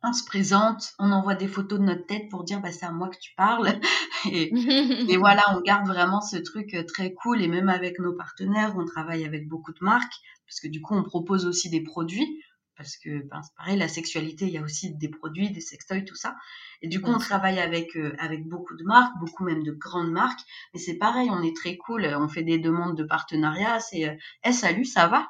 on 0.03 0.13
se 0.13 0.25
présente, 0.25 0.93
on 0.99 1.11
envoie 1.11 1.35
des 1.35 1.49
photos 1.49 1.79
de 1.81 1.85
notre 1.85 2.07
tête 2.07 2.29
pour 2.31 2.45
dire 2.45 2.61
bah, 2.61 2.71
c'est 2.71 2.87
à 2.87 2.93
moi 2.93 3.09
que 3.09 3.19
tu 3.19 3.35
parles. 3.37 3.81
et, 4.31 4.53
et, 5.11 5.17
voilà, 5.17 5.43
on 5.57 5.61
garde 5.61 5.87
vraiment 5.87 6.21
ce 6.21 6.37
truc 6.37 6.75
euh, 6.75 6.85
très 6.85 7.13
cool. 7.15 7.43
Et 7.43 7.49
même 7.49 7.69
avec 7.69 7.99
nos 7.99 8.13
partenaires, 8.13 8.75
on 8.77 8.85
travaille 8.85 9.25
avec 9.25 9.49
beaucoup 9.49 9.73
de 9.73 9.79
marques, 9.81 10.15
parce 10.47 10.61
que 10.61 10.69
du 10.69 10.81
coup, 10.81 10.95
on 10.95 11.03
propose 11.03 11.47
aussi 11.47 11.71
des 11.71 11.83
produits. 11.83 12.43
Parce 12.77 12.99
que 12.99 13.27
ben, 13.29 13.41
c'est 13.43 13.55
pareil, 13.57 13.79
la 13.79 13.89
sexualité, 13.89 14.45
il 14.45 14.53
y 14.53 14.59
a 14.59 14.63
aussi 14.63 14.95
des 14.95 15.09
produits, 15.09 15.51
des 15.51 15.63
sextoys, 15.63 16.05
tout 16.05 16.15
ça. 16.15 16.37
Et 16.83 16.89
du 16.89 17.01
coup, 17.01 17.11
on 17.11 17.17
travaille 17.17 17.59
avec, 17.59 17.97
euh, 17.97 18.15
avec 18.19 18.47
beaucoup 18.47 18.77
de 18.77 18.85
marques, 18.85 19.15
beaucoup 19.19 19.45
même 19.45 19.63
de 19.63 19.73
grandes 19.73 20.11
marques. 20.11 20.41
Mais 20.75 20.81
c'est 20.81 20.99
pareil, 20.99 21.31
on 21.31 21.43
est 21.43 21.57
très 21.57 21.79
cool. 21.79 22.05
On 22.05 22.29
fait 22.29 22.43
des 22.43 22.59
demandes 22.59 22.95
de 22.95 23.05
partenariat. 23.05 23.81
C'est, 23.81 24.01
hey, 24.01 24.19
euh, 24.45 24.53
salut, 24.53 24.85
ça 24.85 25.07
va? 25.07 25.27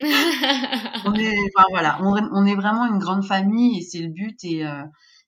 On, 0.00 1.14
est, 1.14 1.50
voilà, 1.70 1.98
on, 2.02 2.46
est 2.46 2.54
vraiment 2.54 2.86
une 2.86 2.98
grande 2.98 3.24
famille 3.24 3.78
et 3.78 3.82
c'est 3.82 4.00
le 4.00 4.08
but 4.08 4.42
et, 4.44 4.66
euh, 4.66 4.82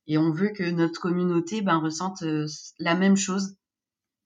et 0.07 0.19
on 0.19 0.31
veut 0.33 0.51
que 0.51 0.69
notre 0.71 1.01
communauté 1.01 1.63
ben, 1.63 1.79
ressente 1.79 2.23
euh, 2.23 2.47
la 2.79 2.95
même 2.95 3.17
chose 3.17 3.57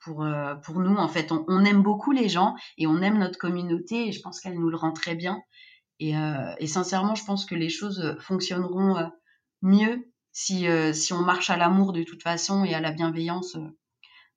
pour, 0.00 0.24
euh, 0.24 0.54
pour 0.56 0.80
nous. 0.80 0.96
En 0.96 1.08
fait, 1.08 1.32
on, 1.32 1.64
aime 1.64 1.82
beaucoup 1.82 2.12
les 2.12 2.28
gens 2.28 2.54
et 2.78 2.86
on 2.86 3.00
aime 3.02 3.18
notre 3.18 3.38
communauté 3.38 4.08
et 4.08 4.12
je 4.12 4.20
pense 4.20 4.40
qu'elle 4.40 4.58
nous 4.58 4.70
le 4.70 4.76
rend 4.76 4.92
très 4.92 5.14
bien. 5.14 5.42
Et, 5.98 6.14
et, 6.58 6.66
sincèrement, 6.66 7.14
je 7.14 7.26
pense 7.26 7.44
que 7.44 7.54
les 7.54 7.68
choses 7.68 8.16
fonctionneront 8.20 9.10
mieux 9.60 10.10
si, 10.32 10.64
si 10.94 11.12
on 11.12 11.20
marche 11.20 11.50
à 11.50 11.58
l'amour 11.58 11.92
de 11.92 12.02
toute 12.02 12.22
façon 12.22 12.64
et 12.64 12.72
à 12.72 12.80
la 12.80 12.90
bienveillance. 12.90 13.58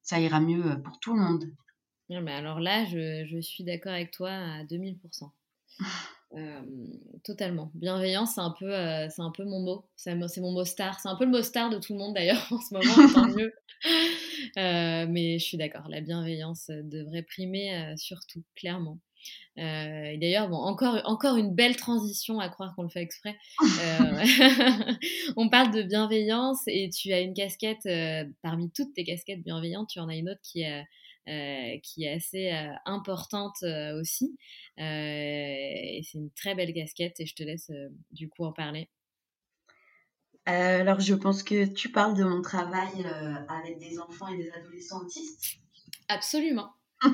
ça 0.02 0.19
ira 0.19 0.41
mieux 0.41 0.82
pour 0.84 0.99
tout 0.99 1.13
le 1.13 1.21
monde. 1.21 1.45
mais 2.10 2.34
alors 2.34 2.60
là, 2.60 2.84
je, 2.84 3.26
je 3.32 3.39
suis 3.39 3.63
d'accord 3.63 3.93
avec 3.93 4.12
toi 4.12 4.30
à 4.30 4.63
2000%. 4.65 5.32
Euh, 6.36 6.62
totalement. 7.24 7.72
Bienveillance, 7.76 8.36
c'est 8.36 8.41
un 8.41 8.54
peu, 8.58 8.74
euh, 8.74 9.08
c'est 9.10 9.22
un 9.22 9.32
peu 9.32 9.43
mon 9.43 9.60
mot. 9.60 9.86
C'est 9.96 10.15
mon 10.15 10.52
mot 10.52 10.65
star. 10.65 11.00
C'est 11.00 11.10
un 11.10 11.15
peu 11.15 11.26
le 11.26 11.32
mot 11.32 11.43
star 11.43 11.69
de 11.69 11.78
tout 11.78 11.93
le 11.93 12.00
monde 12.00 12.15
d'ailleurs 12.15 12.48
en 12.52 12.60
ce 12.60 12.74
moment, 12.74 13.13
tant 13.13 13.28
mieux. 13.28 13.54
Euh, 14.58 15.06
mais 15.08 15.38
je 15.38 15.46
suis 15.46 15.58
d'accord. 15.58 15.88
La 15.89 16.02
bienveillance 16.02 16.67
devrait 16.69 17.22
primer 17.22 17.93
surtout, 17.98 18.43
clairement. 18.56 18.98
d'ailleurs, 19.58 20.50
bon, 20.50 20.58
encore, 20.58 21.02
encore 21.06 21.38
une 21.38 21.54
belle 21.54 21.76
transition 21.76 22.39
à 22.39 22.50
croire 22.50 22.74
qu'on 22.76 22.84
le 22.84 22.89
fait 22.89 23.02
exprès. 23.02 23.38
on 25.36 25.50
parle 25.50 25.72
de 25.72 25.84
bienveillance 25.84 26.62
et 26.67 26.89
tu 26.89 27.13
as 27.13 27.19
une 27.19 27.34
casquette, 27.34 27.88
parmi 28.41 28.72
toutes 28.72 28.93
tes 28.93 29.04
casquettes 29.04 29.43
bienveillantes, 29.43 29.89
tu 29.89 30.00
en 30.00 30.08
as 30.08 30.15
une 30.15 30.30
autre 30.30 30.41
qui 30.41 30.62
est 30.62 30.84
qui 31.25 32.03
est 32.03 32.13
assez 32.13 32.51
euh, 32.51 32.73
importante 32.86 33.63
euh, 33.63 33.99
aussi. 33.99 34.38
et 34.77 36.01
c'est 36.03 36.17
une 36.17 36.31
très 36.31 36.55
belle 36.55 36.73
casquette 36.73 37.19
et 37.19 37.25
je 37.25 37.36
te 37.36 37.43
laisse 37.43 37.71
du 38.12 38.29
coup 38.29 38.45
en 38.45 38.53
parler. 38.53 38.89
alors, 40.45 40.99
je 40.99 41.13
pense 41.13 41.43
que 41.43 41.65
tu 41.65 41.89
parles 41.89 42.17
de 42.17 42.23
mon 42.23 42.41
travail 42.41 43.05
avec 43.47 43.79
des 43.79 43.99
enfants 43.99 44.27
et 44.27 44.38
des 44.38 44.51
adolescents 44.51 45.01
autistes. 45.01 45.57
Absolument. 46.09 46.73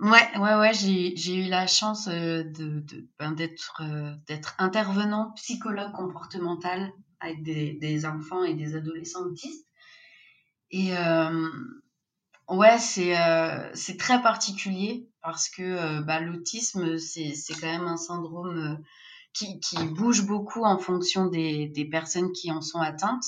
Ouais, 0.00 0.38
ouais, 0.38 0.54
ouais, 0.54 0.72
j'ai 0.74 1.34
eu 1.34 1.48
la 1.48 1.66
chance 1.66 2.06
de, 2.06 2.84
ben, 3.18 3.32
d'être 3.32 3.82
d'être 4.28 4.54
intervenant 4.58 5.32
psychologue 5.32 5.90
comportemental 5.90 6.92
avec 7.18 7.42
des, 7.42 7.72
des, 7.72 8.06
enfants 8.06 8.44
et 8.44 8.54
des 8.54 8.76
adolescents 8.76 9.24
autistes. 9.24 9.66
Et, 10.70 10.92
Ouais, 12.48 12.78
c'est 12.78 13.18
euh, 13.18 13.70
c'est 13.74 13.98
très 13.98 14.22
particulier 14.22 15.06
parce 15.22 15.48
que 15.50 15.62
euh, 15.62 16.00
bah, 16.02 16.20
l'autisme, 16.20 16.96
c'est 16.98 17.34
c'est 17.34 17.52
quand 17.54 17.66
même 17.66 17.86
un 17.86 17.98
syndrome 17.98 18.58
euh, 18.58 18.76
qui, 19.34 19.60
qui 19.60 19.76
bouge 19.84 20.24
beaucoup 20.24 20.64
en 20.64 20.78
fonction 20.78 21.26
des, 21.26 21.68
des 21.68 21.84
personnes 21.84 22.32
qui 22.32 22.50
en 22.50 22.62
sont 22.62 22.80
atteintes. 22.80 23.26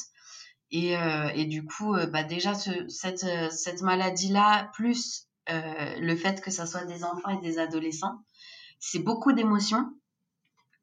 Et, 0.73 0.93
et 1.35 1.47
du 1.47 1.65
coup, 1.65 1.97
bah, 2.13 2.23
déjà, 2.23 2.55
ce, 2.55 2.71
cette, 2.89 3.27
cette 3.51 3.83
maladie-là, 3.83 4.71
plus 4.73 5.27
le 5.49 6.15
fait 6.15 6.41
que 6.41 6.53
ça 6.53 6.65
soit 6.65 6.85
des 6.85 7.03
enfants 7.03 7.31
et 7.31 7.41
des 7.41 7.59
adolescents, 7.59 8.23
c'est 8.79 9.01
beaucoup 9.01 9.33
d'émotions, 9.33 9.93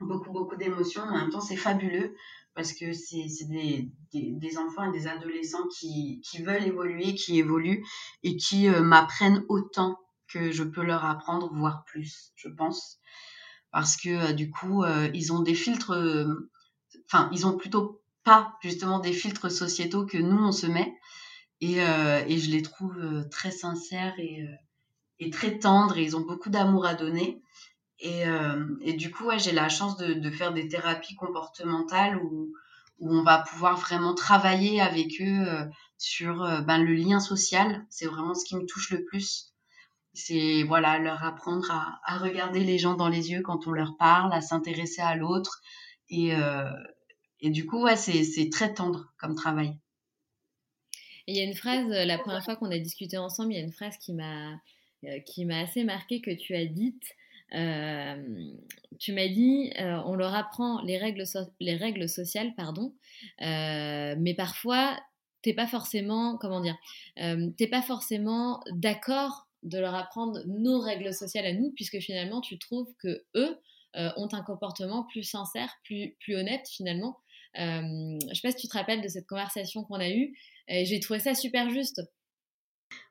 beaucoup, 0.01 0.33
beaucoup 0.33 0.57
d'émotions. 0.57 1.03
En 1.03 1.17
même 1.17 1.29
temps, 1.29 1.39
c'est 1.39 1.55
fabuleux 1.55 2.13
parce 2.57 2.73
que 2.73 2.91
c'est 2.91 3.27
des, 3.45 4.57
enfants 4.57 4.91
et 4.91 4.91
des 4.91 5.05
adolescents 5.05 5.67
qui, 5.67 6.19
veulent 6.43 6.63
évoluer, 6.63 7.13
qui 7.13 7.37
évoluent 7.37 7.85
et 8.23 8.35
qui 8.35 8.67
euh, 8.67 8.81
m'apprennent 8.81 9.45
autant 9.47 9.99
que 10.27 10.51
je 10.51 10.63
peux 10.63 10.83
leur 10.83 11.05
apprendre, 11.05 11.53
voire 11.53 11.83
plus, 11.85 12.31
je 12.35 12.49
pense. 12.49 12.97
Parce 13.71 13.95
que 13.95 14.09
euh, 14.09 14.33
du 14.33 14.49
coup, 14.49 14.83
euh, 14.83 15.07
ils 15.13 15.31
ont 15.31 15.41
des 15.41 15.53
filtres, 15.53 15.93
enfin, 17.05 17.29
ils 17.31 17.45
ont 17.45 17.55
plutôt 17.55 18.01
pas 18.23 18.57
justement 18.63 18.97
des 18.97 19.13
filtres 19.13 19.51
sociétaux 19.51 20.07
que 20.07 20.17
nous, 20.17 20.43
on 20.43 20.51
se 20.51 20.65
met. 20.65 20.97
Et, 21.61 21.77
et 21.77 22.37
je 22.37 22.51
les 22.51 22.61
trouve 22.61 23.27
très 23.29 23.51
sincères 23.51 24.13
et, 24.19 24.45
et 25.19 25.29
très 25.29 25.57
tendres 25.57 25.97
et 25.97 26.03
ils 26.03 26.15
ont 26.15 26.21
beaucoup 26.21 26.49
d'amour 26.49 26.85
à 26.85 26.95
donner. 26.95 27.41
Et, 27.99 28.25
euh, 28.27 28.65
et 28.81 28.93
du 28.93 29.11
coup, 29.11 29.29
j'ai 29.37 29.51
la 29.51 29.69
chance 29.69 29.97
de, 29.97 30.29
faire 30.31 30.53
des 30.53 30.67
thérapies 30.67 31.15
comportementales 31.15 32.17
où, 32.17 32.53
où 32.99 33.15
on 33.15 33.23
va 33.23 33.39
pouvoir 33.39 33.77
vraiment 33.77 34.13
travailler 34.13 34.81
avec 34.81 35.19
eux 35.19 35.47
euh, 35.47 35.65
sur 35.97 36.43
euh, 36.43 36.61
ben, 36.61 36.77
le 36.77 36.93
lien 36.93 37.19
social. 37.19 37.85
C'est 37.89 38.05
vraiment 38.05 38.35
ce 38.35 38.45
qui 38.45 38.55
me 38.55 38.65
touche 38.65 38.91
le 38.91 39.03
plus. 39.03 39.53
C'est 40.13 40.63
voilà, 40.63 40.99
leur 40.99 41.23
apprendre 41.23 41.71
à, 41.71 42.17
regarder 42.17 42.63
les 42.63 42.77
gens 42.77 42.95
dans 42.95 43.09
les 43.09 43.31
yeux 43.31 43.41
quand 43.41 43.67
on 43.67 43.71
leur 43.71 43.97
parle, 43.97 44.33
à 44.33 44.41
s'intéresser 44.41 45.01
à 45.01 45.15
l'autre. 45.15 45.61
Et, 46.09 46.31
et 47.39 47.49
du 47.51 47.67
coup, 47.67 47.83
ouais, 47.83 47.95
c'est 47.95 48.49
très 48.49 48.73
tendre 48.73 49.13
comme 49.19 49.35
travail. 49.35 49.77
Il 51.27 51.35
y 51.35 51.39
a 51.39 51.43
une 51.43 51.53
phrase, 51.53 51.87
la 51.89 52.17
première 52.17 52.43
fois 52.43 52.55
qu'on 52.55 52.71
a 52.71 52.79
discuté 52.79 53.19
ensemble, 53.19 53.51
il 53.51 53.57
y 53.57 53.61
a 53.61 53.63
une 53.63 53.71
phrase 53.73 53.95
qui 53.97 54.13
m'a 54.13 54.55
qui 55.27 55.45
m'a 55.45 55.59
assez 55.59 55.83
marqué 55.83 56.21
que 56.21 56.31
tu 56.31 56.55
as 56.55 56.65
dite. 56.65 57.03
Euh, 57.53 58.51
tu 58.99 59.13
m'as 59.13 59.27
dit, 59.27 59.71
euh, 59.79 60.01
on 60.05 60.15
leur 60.15 60.35
apprend 60.35 60.81
les 60.81 60.97
règles, 60.97 61.23
les 61.59 61.75
règles 61.75 62.09
sociales, 62.09 62.53
pardon, 62.55 62.93
euh, 63.41 64.15
mais 64.17 64.33
parfois, 64.33 64.97
t'es 65.41 65.53
pas 65.53 65.67
forcément, 65.67 66.37
comment 66.37 66.61
dire, 66.61 66.75
t'es 67.57 67.67
pas 67.67 67.81
forcément 67.81 68.61
d'accord 68.71 69.47
de 69.63 69.79
leur 69.79 69.95
apprendre 69.95 70.41
nos 70.45 70.79
règles 70.79 71.13
sociales 71.13 71.45
à 71.45 71.53
nous, 71.53 71.71
puisque 71.71 71.99
finalement, 71.99 72.41
tu 72.41 72.57
trouves 72.59 72.93
que 72.99 73.23
eux 73.35 73.57
ont 73.95 74.27
un 74.31 74.43
comportement 74.43 75.03
plus 75.05 75.23
sincère, 75.23 75.73
plus, 75.83 76.15
plus 76.19 76.35
honnête 76.35 76.67
finalement. 76.69 77.17
je 77.55 78.17
sais 78.33 78.47
pas 78.47 78.51
si 78.51 78.57
tu 78.57 78.67
te 78.67 78.77
rappelles 78.77 79.01
de 79.01 79.07
cette 79.07 79.27
conversation 79.27 79.83
qu'on 79.83 79.99
a 79.99 80.09
eue. 80.09 80.37
J'ai 80.67 80.99
trouvé 80.99 81.19
ça 81.19 81.33
super 81.33 81.69
juste. 81.69 82.01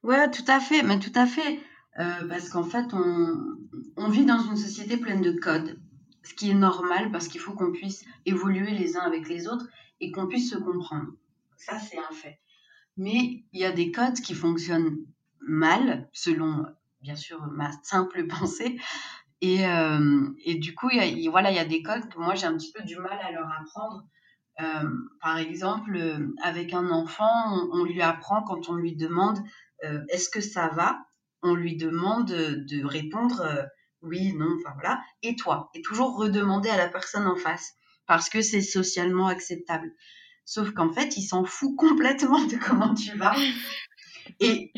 Ouais, 0.03 0.31
tout 0.31 0.45
à 0.47 0.61
fait, 0.61 0.83
mais 0.83 0.99
tout 0.99 1.13
à 1.15 1.27
fait. 1.27 1.61
Euh, 1.99 2.29
parce 2.29 2.51
qu'en 2.51 2.65
fait, 2.65 2.93
on, 2.93 4.09
vit 4.09 4.27
dans 4.27 4.41
une 4.41 4.57
société 4.57 4.99
pleine 4.99 5.23
de 5.23 5.33
codes, 5.33 5.81
ce 6.23 6.35
qui 6.35 6.51
est 6.51 6.55
normal 6.55 7.11
parce 7.11 7.29
qu'il 7.29 7.41
faut 7.41 7.53
qu'on 7.53 7.73
puisse 7.73 8.05
évoluer 8.27 8.73
les 8.73 8.97
uns 8.97 9.03
avec 9.03 9.29
les 9.29 9.49
autres 9.49 9.67
et 10.01 10.11
qu'on 10.13 10.27
puisse 10.27 10.51
se 10.51 10.59
comprendre. 10.59 11.13
Ça, 11.57 11.79
c'est 11.79 11.99
un 11.99 12.15
fait. 12.15 12.39
Mais 12.99 13.45
il 13.53 13.61
y 13.61 13.65
a 13.65 13.73
des 13.73 13.93
codes 13.93 14.21
qui 14.21 14.35
fonctionnent 14.35 14.99
mal, 15.41 16.09
selon, 16.13 16.67
bien 17.01 17.17
sûr, 17.17 17.41
ma 17.47 17.71
simple 17.83 18.27
pensée. 18.41 18.79
Et, 19.41 19.67
euh, 19.67 20.29
et 20.45 20.57
du 20.57 20.75
coup, 20.75 20.91
y, 20.91 21.01
a, 21.01 21.31
voilà, 21.31 21.51
il 21.51 21.57
y 21.57 21.61
a 21.61 21.65
des 21.65 21.83
codes 21.83 22.09
que 22.11 22.19
moi, 22.19 22.35
j'ai 22.35 22.47
un 22.47 22.57
petit 22.57 22.73
peu 22.73 22.83
du 22.85 22.97
mal 22.97 23.19
à 23.23 23.33
leur 23.33 23.51
apprendre. 23.59 24.05
Euh, 24.61 24.91
par 25.23 25.39
exemple, 25.39 25.99
avec 26.43 26.75
un 26.75 26.91
enfant, 26.91 27.69
on, 27.73 27.85
lui 27.85 28.03
apprend 28.03 28.43
quand 28.43 28.69
on 28.69 28.75
lui 28.75 28.97
demande 28.97 29.39
est-ce 30.09 30.31
que 30.31 30.41
ça 30.41 30.69
va? 30.69 31.06
On 31.43 31.55
lui 31.55 31.77
demande 31.77 32.27
de 32.27 32.85
répondre 32.85 33.41
euh, 33.41 33.63
oui, 34.03 34.33
non, 34.35 34.57
enfin 34.61 34.73
voilà, 34.75 35.01
et 35.23 35.37
toi, 35.37 35.71
et 35.75 35.83
toujours 35.83 36.17
redemander 36.17 36.69
à 36.69 36.77
la 36.77 36.89
personne 36.89 37.27
en 37.27 37.37
face, 37.37 37.75
parce 38.07 38.29
que 38.29 38.41
c'est 38.43 38.63
socialement 38.63 39.27
acceptable. 39.27 39.93
Sauf 40.45 40.73
qu'en 40.73 40.93
fait, 40.93 41.17
il 41.17 41.23
s'en 41.23 41.45
fout 41.45 41.75
complètement 41.79 42.45
de 42.45 42.57
comment 42.57 42.95
tu 42.95 43.17
vas. 43.17 43.35
Et 44.41 44.73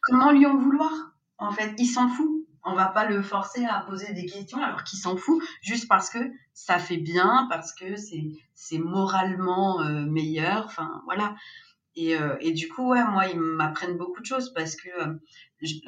comment 0.00 0.32
lui 0.32 0.46
en 0.46 0.56
vouloir 0.56 0.90
En 1.36 1.50
fait, 1.50 1.74
il 1.78 1.86
s'en 1.86 2.08
fout. 2.08 2.46
On 2.64 2.74
va 2.74 2.86
pas 2.86 3.04
le 3.04 3.22
forcer 3.22 3.64
à 3.64 3.80
poser 3.80 4.12
des 4.14 4.26
questions 4.26 4.62
alors 4.62 4.82
qu'il 4.82 4.98
s'en 4.98 5.16
fout, 5.16 5.42
juste 5.60 5.86
parce 5.88 6.08
que 6.10 6.18
ça 6.52 6.78
fait 6.78 6.96
bien, 6.96 7.46
parce 7.50 7.72
que 7.74 7.94
c'est 8.54 8.78
moralement 8.78 9.80
euh, 9.82 10.06
meilleur. 10.06 10.64
Enfin, 10.64 11.02
voilà. 11.04 11.36
Et, 11.96 12.14
euh, 12.14 12.36
et, 12.40 12.52
du 12.52 12.68
coup, 12.68 12.90
ouais, 12.90 13.02
moi, 13.04 13.26
ils 13.26 13.40
m'apprennent 13.40 13.96
beaucoup 13.96 14.20
de 14.20 14.26
choses 14.26 14.52
parce 14.52 14.76
que 14.76 14.88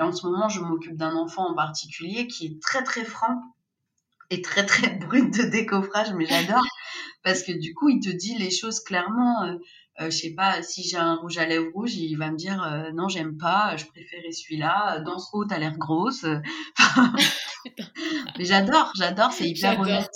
en 0.00 0.12
ce 0.12 0.26
moment, 0.26 0.48
je 0.48 0.60
m'occupe 0.60 0.96
d'un 0.96 1.14
enfant 1.14 1.50
en 1.50 1.54
particulier 1.54 2.26
qui 2.26 2.46
est 2.46 2.62
très 2.62 2.82
très 2.82 3.04
franc 3.04 3.42
et 4.30 4.42
très 4.42 4.66
très 4.66 4.88
brut 5.06 5.32
de 5.36 5.44
décoffrage, 5.44 6.12
mais 6.14 6.26
j'adore 6.26 6.64
parce 7.24 7.42
que 7.42 7.52
du 7.52 7.74
coup, 7.74 7.88
il 7.90 8.00
te 8.00 8.10
dit 8.10 8.36
les 8.38 8.50
choses 8.50 8.80
clairement. 8.80 9.44
Euh, 9.44 9.54
euh, 10.00 10.10
je 10.10 10.16
sais 10.16 10.34
pas, 10.34 10.62
si 10.62 10.84
j'ai 10.88 10.96
un 10.96 11.16
rouge 11.16 11.38
à 11.38 11.46
lèvres 11.46 11.72
rouge, 11.74 11.94
il 11.96 12.14
va 12.14 12.30
me 12.30 12.36
dire 12.36 12.62
euh, 12.62 12.92
non, 12.92 13.08
j'aime 13.08 13.36
pas, 13.36 13.76
je 13.76 13.84
préférais 13.84 14.30
celui-là. 14.30 15.00
Dans 15.00 15.18
ce 15.18 15.26
haut, 15.32 15.44
t'as 15.44 15.58
l'air 15.58 15.76
grosse. 15.76 16.24
mais 18.38 18.44
j'adore, 18.44 18.92
j'adore, 18.96 19.32
c'est 19.32 19.48
hyper 19.48 19.80
honnête. 19.80 20.10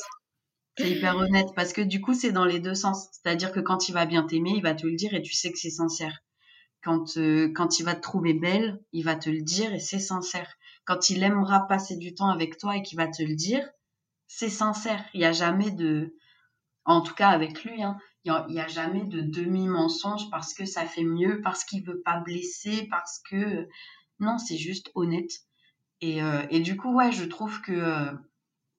C'est 0.78 0.90
hyper 0.90 1.16
honnête 1.16 1.48
parce 1.54 1.72
que 1.72 1.82
du 1.82 2.00
coup, 2.00 2.14
c'est 2.14 2.32
dans 2.32 2.46
les 2.46 2.60
deux 2.60 2.74
sens. 2.74 3.08
C'est-à-dire 3.12 3.52
que 3.52 3.60
quand 3.60 3.88
il 3.88 3.92
va 3.92 4.06
bien 4.06 4.22
t'aimer, 4.22 4.52
il 4.56 4.62
va 4.62 4.74
te 4.74 4.86
le 4.86 4.96
dire 4.96 5.14
et 5.14 5.22
tu 5.22 5.34
sais 5.34 5.52
que 5.52 5.58
c'est 5.58 5.70
sincère. 5.70 6.20
Quand, 6.82 7.16
euh, 7.16 7.52
quand 7.54 7.78
il 7.78 7.84
va 7.84 7.94
te 7.94 8.00
trouver 8.00 8.34
belle, 8.34 8.82
il 8.92 9.04
va 9.04 9.14
te 9.14 9.30
le 9.30 9.42
dire 9.42 9.72
et 9.72 9.80
c'est 9.80 9.98
sincère. 9.98 10.56
Quand 10.84 11.10
il 11.10 11.22
aimera 11.22 11.66
passer 11.68 11.96
du 11.96 12.14
temps 12.14 12.30
avec 12.30 12.58
toi 12.58 12.76
et 12.76 12.82
qu'il 12.82 12.96
va 12.96 13.06
te 13.06 13.22
le 13.22 13.36
dire, 13.36 13.68
c'est 14.26 14.48
sincère. 14.48 15.04
Il 15.14 15.20
n'y 15.20 15.26
a 15.26 15.32
jamais 15.32 15.70
de, 15.70 16.16
en 16.84 17.02
tout 17.02 17.14
cas 17.14 17.28
avec 17.28 17.64
lui, 17.64 17.82
hein, 17.82 17.98
il 18.24 18.32
n'y 18.48 18.60
a, 18.60 18.68
jamais 18.68 19.04
de 19.04 19.20
demi-mensonge 19.20 20.30
parce 20.30 20.54
que 20.54 20.64
ça 20.64 20.86
fait 20.86 21.04
mieux, 21.04 21.40
parce 21.42 21.64
qu'il 21.64 21.84
veut 21.84 22.00
pas 22.00 22.20
blesser, 22.20 22.88
parce 22.90 23.20
que 23.28 23.68
non, 24.20 24.38
c'est 24.38 24.56
juste 24.56 24.90
honnête. 24.94 25.30
Et, 26.00 26.22
euh, 26.22 26.42
et, 26.50 26.60
du 26.60 26.76
coup, 26.76 26.94
ouais, 26.94 27.12
je 27.12 27.24
trouve 27.24 27.60
que 27.60 27.72
euh, 27.72 28.12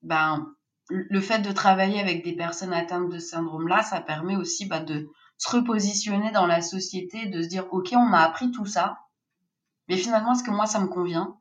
ben 0.01 0.53
le 0.89 1.21
fait 1.21 1.39
de 1.39 1.51
travailler 1.51 1.99
avec 1.99 2.23
des 2.23 2.35
personnes 2.35 2.73
atteintes 2.73 3.09
de 3.09 3.19
syndrome-là, 3.19 3.83
ça 3.83 4.01
permet 4.01 4.35
aussi 4.35 4.65
bah, 4.65 4.81
de 4.81 5.09
se 5.37 5.55
repositionner 5.55 6.31
dans 6.31 6.45
la 6.45 6.61
société, 6.61 7.27
de 7.27 7.41
se 7.41 7.47
dire, 7.47 7.67
OK, 7.71 7.89
on 7.93 8.05
m'a 8.05 8.23
appris 8.23 8.51
tout 8.51 8.65
ça, 8.65 8.97
mais 9.87 9.97
finalement, 9.97 10.33
est-ce 10.33 10.43
que 10.43 10.51
moi, 10.51 10.65
ça 10.65 10.79
me 10.79 10.87
convient? 10.87 11.37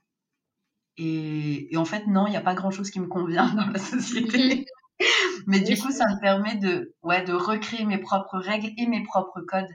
Et, 0.96 1.72
et, 1.72 1.76
en 1.76 1.84
fait, 1.84 2.06
non, 2.06 2.26
il 2.26 2.30
n'y 2.30 2.36
a 2.36 2.42
pas 2.42 2.54
grand-chose 2.54 2.90
qui 2.90 3.00
me 3.00 3.06
convient 3.06 3.46
dans 3.54 3.66
la 3.66 3.78
société. 3.78 4.66
mais 5.46 5.60
du 5.60 5.76
coup, 5.76 5.90
ça 5.90 6.06
me 6.06 6.20
permet 6.20 6.56
de, 6.56 6.94
ouais, 7.02 7.24
de 7.24 7.32
recréer 7.32 7.84
mes 7.84 7.98
propres 7.98 8.38
règles 8.38 8.70
et 8.76 8.86
mes 8.86 9.02
propres 9.02 9.40
codes. 9.40 9.74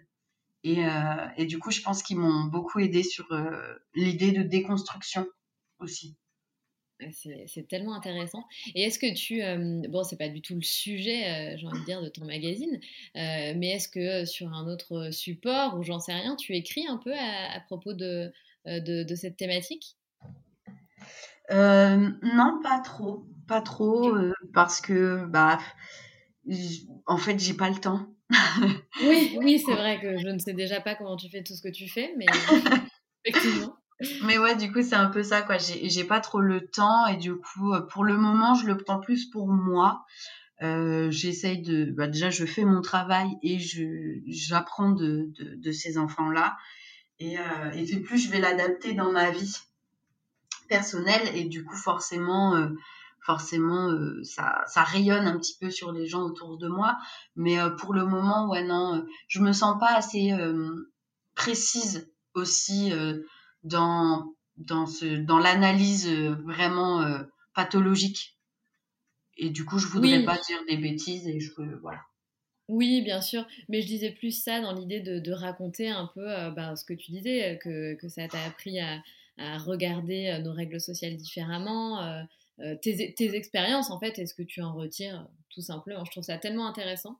Et, 0.63 0.85
euh, 0.85 1.27
et 1.37 1.45
du 1.45 1.59
coup, 1.59 1.71
je 1.71 1.81
pense 1.81 2.03
qu'ils 2.03 2.19
m'ont 2.19 2.45
beaucoup 2.45 2.79
aidé 2.79 3.03
sur 3.03 3.31
euh, 3.31 3.75
l'idée 3.93 4.31
de 4.31 4.43
déconstruction 4.43 5.25
aussi. 5.79 6.17
C'est 7.11 7.67
tellement 7.67 7.93
intéressant. 7.93 8.45
Et 8.73 8.83
est-ce 8.83 8.97
que 8.97 9.13
tu, 9.13 9.43
euh, 9.43 9.81
bon, 9.89 10.03
c'est 10.03 10.17
pas 10.17 10.29
du 10.29 10.41
tout 10.41 10.55
le 10.55 10.61
sujet, 10.61 11.53
euh, 11.53 11.57
j'ai 11.57 11.67
envie 11.67 11.79
de 11.81 11.85
dire, 11.85 12.01
de 12.01 12.09
ton 12.09 12.25
magazine, 12.25 12.79
euh, 13.15 13.53
mais 13.55 13.69
est-ce 13.69 13.87
que 13.87 14.25
sur 14.25 14.51
un 14.51 14.67
autre 14.67 15.11
support 15.11 15.77
ou 15.77 15.83
j'en 15.83 15.99
sais 15.99 16.13
rien, 16.13 16.35
tu 16.35 16.55
écris 16.55 16.87
un 16.87 16.97
peu 16.97 17.13
à, 17.13 17.59
propos 17.67 17.93
de, 17.93 18.31
de, 18.65 19.15
cette 19.15 19.37
thématique? 19.37 19.95
Non, 21.51 22.59
pas 22.63 22.79
trop, 22.83 23.27
pas 23.47 23.61
trop, 23.61 24.11
parce 24.53 24.81
que, 24.81 25.25
bah, 25.27 25.59
en 27.05 27.17
fait, 27.17 27.39
j'ai 27.39 27.53
pas 27.53 27.69
le 27.69 27.77
temps. 27.77 28.07
oui, 29.03 29.37
oui, 29.37 29.63
c'est 29.63 29.73
vrai 29.75 29.99
que 30.01 30.17
je 30.17 30.27
ne 30.27 30.39
sais 30.39 30.53
déjà 30.53 30.81
pas 30.81 30.95
comment 30.95 31.15
tu 31.15 31.29
fais 31.29 31.43
tout 31.43 31.53
ce 31.53 31.61
que 31.61 31.69
tu 31.69 31.87
fais, 31.87 32.13
mais 32.17 32.25
effectivement. 33.23 33.75
Mais 34.23 34.37
ouais, 34.37 34.55
du 34.55 34.71
coup, 34.71 34.81
c'est 34.83 34.95
un 34.95 35.09
peu 35.09 35.23
ça, 35.23 35.41
quoi. 35.41 35.57
J'ai 35.57 36.03
pas 36.03 36.19
trop 36.19 36.39
le 36.39 36.67
temps 36.67 37.07
et 37.07 37.17
du 37.17 37.35
coup, 37.35 37.73
euh, 37.73 37.81
pour 37.81 38.03
le 38.03 38.15
moment, 38.15 38.53
je 38.53 38.67
le 38.67 38.77
prends 38.77 38.99
plus 38.99 39.25
pour 39.25 39.47
moi. 39.47 40.05
Euh, 40.61 41.09
J'essaye 41.09 41.61
de. 41.61 41.85
Bah, 41.91 42.07
déjà, 42.07 42.29
je 42.29 42.45
fais 42.45 42.63
mon 42.63 42.81
travail 42.81 43.29
et 43.41 43.57
j'apprends 44.27 44.91
de, 44.91 45.31
de, 45.39 45.55
de, 45.55 45.71
ces 45.71 45.97
enfants-là. 45.97 46.57
Et, 47.19 47.39
euh, 47.39 47.71
et 47.73 47.99
plus 47.99 48.19
je 48.19 48.29
vais 48.29 48.39
l'adapter 48.39 48.93
dans 48.93 49.11
ma 49.11 49.31
vie 49.31 49.55
personnelle 50.69 51.35
et 51.35 51.45
du 51.45 51.63
coup, 51.63 51.75
forcément. 51.75 52.55
Euh, 52.55 52.69
forcément 53.19 53.89
euh, 53.89 54.23
ça, 54.23 54.63
ça 54.67 54.83
rayonne 54.83 55.27
un 55.27 55.37
petit 55.37 55.57
peu 55.59 55.69
sur 55.69 55.91
les 55.91 56.05
gens 56.05 56.21
autour 56.21 56.57
de 56.57 56.69
moi 56.69 56.97
mais 57.35 57.59
euh, 57.59 57.71
pour 57.71 57.93
le 57.93 58.05
moment 58.05 58.47
ouais 58.47 58.63
non 58.63 59.05
je 59.27 59.41
me 59.41 59.51
sens 59.51 59.77
pas 59.81 59.93
assez 59.97 60.31
précise 61.35 62.09
aussi 62.35 62.93
dans, 63.63 64.33
dans, 64.57 64.85
ce, 64.85 65.05
dans 65.05 65.39
l'analyse 65.39 66.07
euh, 66.07 66.35
vraiment 66.43 67.01
euh, 67.01 67.23
pathologique. 67.53 68.37
Et 69.37 69.49
du 69.49 69.65
coup, 69.65 69.77
je 69.77 69.87
voudrais 69.87 70.23
pas 70.23 70.37
dire 70.37 70.57
des 70.67 70.77
bêtises 70.77 71.27
et 71.27 71.39
je 71.39 71.51
veux, 71.57 71.77
voilà. 71.81 72.01
Oui, 72.67 73.01
bien 73.01 73.21
sûr, 73.21 73.45
mais 73.69 73.81
je 73.81 73.87
disais 73.87 74.11
plus 74.11 74.31
ça 74.31 74.59
dans 74.59 74.73
l'idée 74.73 74.99
de, 74.99 75.19
de, 75.19 75.31
raconter 75.31 75.89
un 75.89 76.09
peu 76.13 76.27
euh, 76.27 76.49
bah, 76.49 76.75
ce 76.75 76.83
que 76.83 76.93
tu 76.93 77.11
disais, 77.11 77.59
que, 77.63 77.93
que 77.93 78.09
ça 78.09 78.27
t'a 78.27 78.43
appris 78.43 78.79
à, 78.79 79.01
à, 79.37 79.57
regarder 79.57 80.41
nos 80.43 80.51
règles 80.51 80.81
sociales 80.81 81.15
différemment, 81.15 82.25
tes, 82.81 83.13
tes, 83.13 83.35
expériences 83.35 83.91
en 83.91 83.99
fait 83.99 84.17
et 84.17 84.25
ce 84.25 84.33
que 84.33 84.41
tu 84.41 84.61
en 84.61 84.73
retires 84.73 85.27
tout 85.49 85.61
simplement. 85.61 86.03
Je 86.03 86.11
trouve 86.11 86.23
ça 86.23 86.37
tellement 86.37 86.67
intéressant. 86.67 87.19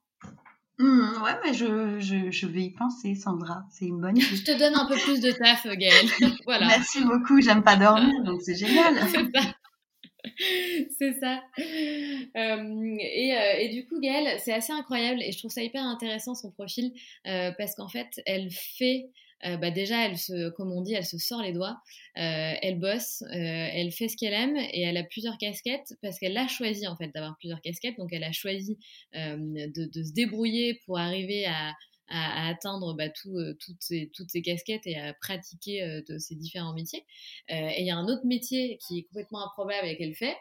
Mmh, 0.79 1.23
ouais, 1.23 1.31
mais 1.43 1.53
je, 1.55 1.99
je, 1.99 2.29
je, 2.29 2.47
vais 2.47 2.61
y 2.61 2.69
penser, 2.69 3.15
Sandra. 3.15 3.65
C'est 3.71 3.85
une 3.85 3.99
bonne 3.99 4.15
idée. 4.15 4.35
je 4.35 4.43
te 4.43 4.57
donne 4.57 4.75
un 4.75 4.85
peu 4.85 4.95
plus 4.95 5.21
de 5.21 5.31
taf, 5.31 5.65
Gaëlle. 5.65 6.09
voilà. 6.45 6.67
Merci 6.67 7.03
beaucoup. 7.03 7.41
J'aime 7.41 7.63
pas 7.63 7.75
dormir, 7.75 8.23
donc 8.23 8.41
c'est 8.43 8.55
génial. 8.55 8.95
c'est 10.97 11.13
ça. 11.19 11.41
Euh, 11.57 12.95
et, 12.99 13.35
euh, 13.35 13.59
et, 13.59 13.69
du 13.69 13.87
coup, 13.87 13.99
Gaëlle, 13.99 14.39
c'est 14.39 14.53
assez 14.53 14.71
incroyable 14.71 15.21
et 15.23 15.31
je 15.31 15.39
trouve 15.39 15.51
ça 15.51 15.63
hyper 15.63 15.83
intéressant 15.83 16.35
son 16.35 16.51
profil 16.51 16.93
euh, 17.25 17.51
parce 17.57 17.73
qu'en 17.75 17.87
fait, 17.87 18.21
elle 18.27 18.51
fait 18.51 19.09
euh, 19.45 19.57
bah 19.57 19.71
déjà, 19.71 20.05
elle 20.05 20.17
se, 20.17 20.49
comme 20.49 20.71
on 20.71 20.81
dit, 20.81 20.93
elle 20.93 21.05
se 21.05 21.17
sort 21.17 21.41
les 21.41 21.51
doigts, 21.51 21.79
euh, 22.17 22.53
elle 22.61 22.79
bosse, 22.79 23.21
euh, 23.21 23.29
elle 23.31 23.91
fait 23.91 24.07
ce 24.07 24.17
qu'elle 24.17 24.33
aime 24.33 24.57
et 24.57 24.81
elle 24.81 24.97
a 24.97 25.03
plusieurs 25.03 25.37
casquettes 25.37 25.93
parce 26.01 26.17
qu'elle 26.19 26.37
a 26.37 26.47
choisi 26.47 26.87
en 26.87 26.95
fait 26.97 27.09
d'avoir 27.13 27.37
plusieurs 27.37 27.61
casquettes. 27.61 27.97
Donc, 27.97 28.11
elle 28.11 28.23
a 28.23 28.31
choisi 28.31 28.77
de, 29.13 30.03
se 30.03 30.13
débrouiller 30.13 30.81
pour 30.85 30.97
arriver 30.97 31.45
à, 31.45 31.73
à, 32.07 32.49
atteindre 32.49 32.95
bah, 32.95 33.09
tout, 33.09 33.37
toutes, 33.59 33.81
ces, 33.81 34.09
toutes 34.13 34.29
ces 34.29 34.41
casquettes 34.41 34.87
et 34.87 34.97
à 34.97 35.13
pratiquer 35.13 36.01
de 36.07 36.17
ces 36.17 36.35
différents 36.35 36.73
métiers. 36.73 37.05
et 37.49 37.81
il 37.81 37.85
y 37.85 37.91
a 37.91 37.97
un 37.97 38.07
autre 38.07 38.25
métier 38.25 38.79
qui 38.87 38.99
est 38.99 39.03
complètement 39.03 39.45
improbable 39.45 39.87
et 39.87 39.97
qu'elle 39.97 40.15
fait. 40.15 40.35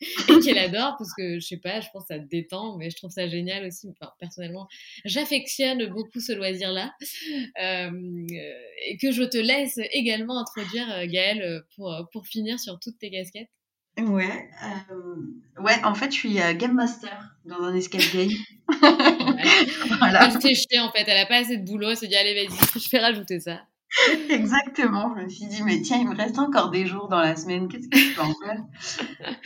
et 0.28 0.40
qu'elle 0.40 0.58
adore 0.58 0.96
parce 0.98 1.12
que 1.14 1.38
je 1.38 1.46
sais 1.46 1.56
pas, 1.56 1.80
je 1.80 1.88
pense 1.92 2.04
que 2.04 2.14
ça 2.14 2.20
te 2.20 2.28
détend, 2.28 2.76
mais 2.76 2.90
je 2.90 2.96
trouve 2.96 3.10
ça 3.10 3.26
génial 3.26 3.66
aussi. 3.66 3.88
personnellement, 4.18 4.68
j'affectionne 5.04 5.86
beaucoup 5.86 6.20
ce 6.20 6.32
loisir-là 6.32 6.94
euh, 7.62 8.26
et 8.86 8.96
que 8.98 9.10
je 9.10 9.24
te 9.24 9.38
laisse 9.38 9.78
également 9.92 10.38
introduire 10.38 10.90
euh, 10.92 11.06
Gaëlle 11.06 11.64
pour, 11.74 11.94
pour 12.12 12.26
finir 12.26 12.60
sur 12.60 12.78
toutes 12.78 12.98
tes 12.98 13.10
casquettes. 13.10 13.50
Ouais, 13.98 14.48
euh, 14.92 15.60
ouais, 15.60 15.84
en 15.84 15.92
fait, 15.92 16.12
je 16.12 16.16
suis 16.16 16.34
game 16.34 16.74
master 16.74 17.34
dans 17.44 17.60
un 17.62 17.74
escape 17.74 18.00
game. 18.14 18.30
voilà. 19.98 20.26
Elle 20.26 20.40
s'est 20.40 20.54
chiée 20.54 20.78
en 20.78 20.92
fait, 20.92 21.04
elle 21.08 21.18
a 21.18 21.26
pas 21.26 21.38
assez 21.38 21.56
de 21.56 21.64
boulot, 21.64 21.90
elle 21.90 21.96
s'est 21.96 22.06
dit 22.06 22.14
allez 22.14 22.34
vas-y, 22.34 22.80
je 22.80 22.90
vais 22.90 22.98
rajouter 23.00 23.40
ça. 23.40 23.62
Exactement. 24.30 25.14
Je 25.16 25.24
me 25.24 25.28
suis 25.28 25.46
dit, 25.46 25.62
mais 25.62 25.80
tiens, 25.80 25.98
il 25.98 26.08
me 26.08 26.16
reste 26.16 26.38
encore 26.38 26.70
des 26.70 26.86
jours 26.86 27.08
dans 27.08 27.20
la 27.20 27.36
semaine. 27.36 27.68
Qu'est-ce 27.68 27.88
que 27.88 27.98
je 27.98 28.14
peux 28.14 28.22
en 28.22 28.34
faire? 28.34 28.62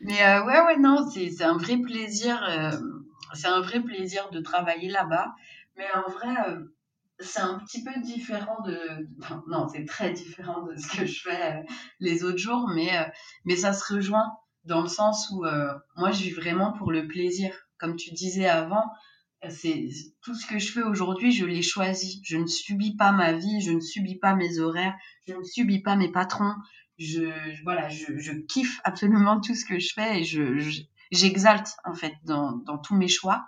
Mais 0.00 0.24
euh, 0.24 0.44
ouais, 0.44 0.60
ouais, 0.60 0.78
non, 0.78 1.08
c'est 1.10 1.42
un 1.42 1.56
vrai 1.56 1.78
plaisir. 1.78 2.40
Euh, 2.48 2.70
c'est 3.34 3.48
un 3.48 3.60
vrai 3.60 3.80
plaisir 3.80 4.30
de 4.30 4.40
travailler 4.40 4.88
là-bas. 4.88 5.34
Mais 5.76 5.86
en 5.94 6.08
vrai, 6.10 6.34
euh, 6.48 6.60
c'est 7.18 7.40
un 7.40 7.58
petit 7.58 7.82
peu 7.82 7.90
différent 8.00 8.62
de. 8.62 8.78
non, 9.48 9.66
c'est 9.68 9.84
très 9.84 10.12
différent 10.12 10.62
de 10.62 10.76
ce 10.76 10.96
que 10.96 11.04
je 11.04 11.20
fais 11.22 11.64
les 11.98 12.22
autres 12.22 12.38
jours, 12.38 12.68
mais, 12.72 12.90
mais 13.44 13.56
ça 13.56 13.72
se 13.72 13.92
rejoint 13.92 14.30
dans 14.64 14.82
le 14.82 14.88
sens 14.88 15.30
où 15.32 15.44
moi, 15.96 16.12
je 16.12 16.22
vis 16.22 16.30
vraiment 16.30 16.72
pour 16.72 16.92
le 16.92 17.08
plaisir. 17.08 17.52
Comme 17.78 17.96
tu 17.96 18.12
disais 18.12 18.48
avant, 18.48 18.84
c'est 19.48 19.88
tout 20.20 20.34
ce 20.34 20.46
que 20.46 20.58
je 20.58 20.72
fais 20.72 20.82
aujourd'hui, 20.82 21.32
je 21.32 21.46
l'ai 21.46 21.62
choisi. 21.62 22.20
Je 22.24 22.36
ne 22.36 22.46
subis 22.46 22.96
pas 22.96 23.12
ma 23.12 23.32
vie, 23.32 23.60
je 23.60 23.72
ne 23.72 23.80
subis 23.80 24.16
pas 24.16 24.34
mes 24.34 24.58
horaires, 24.58 24.96
je 25.26 25.34
ne 25.34 25.42
subis 25.44 25.80
pas 25.80 25.96
mes 25.96 26.10
patrons. 26.10 26.54
Je, 26.98 27.30
voilà, 27.62 27.88
je, 27.88 28.18
je, 28.18 28.32
kiffe 28.32 28.80
absolument 28.82 29.40
tout 29.40 29.54
ce 29.54 29.64
que 29.64 29.78
je 29.78 29.92
fais 29.94 30.20
et 30.20 30.24
je, 30.24 30.82
j'exalte 31.12 31.68
en 31.84 31.94
fait 31.94 32.12
dans, 32.24 32.56
dans, 32.56 32.78
tous 32.78 32.96
mes 32.96 33.06
choix. 33.06 33.46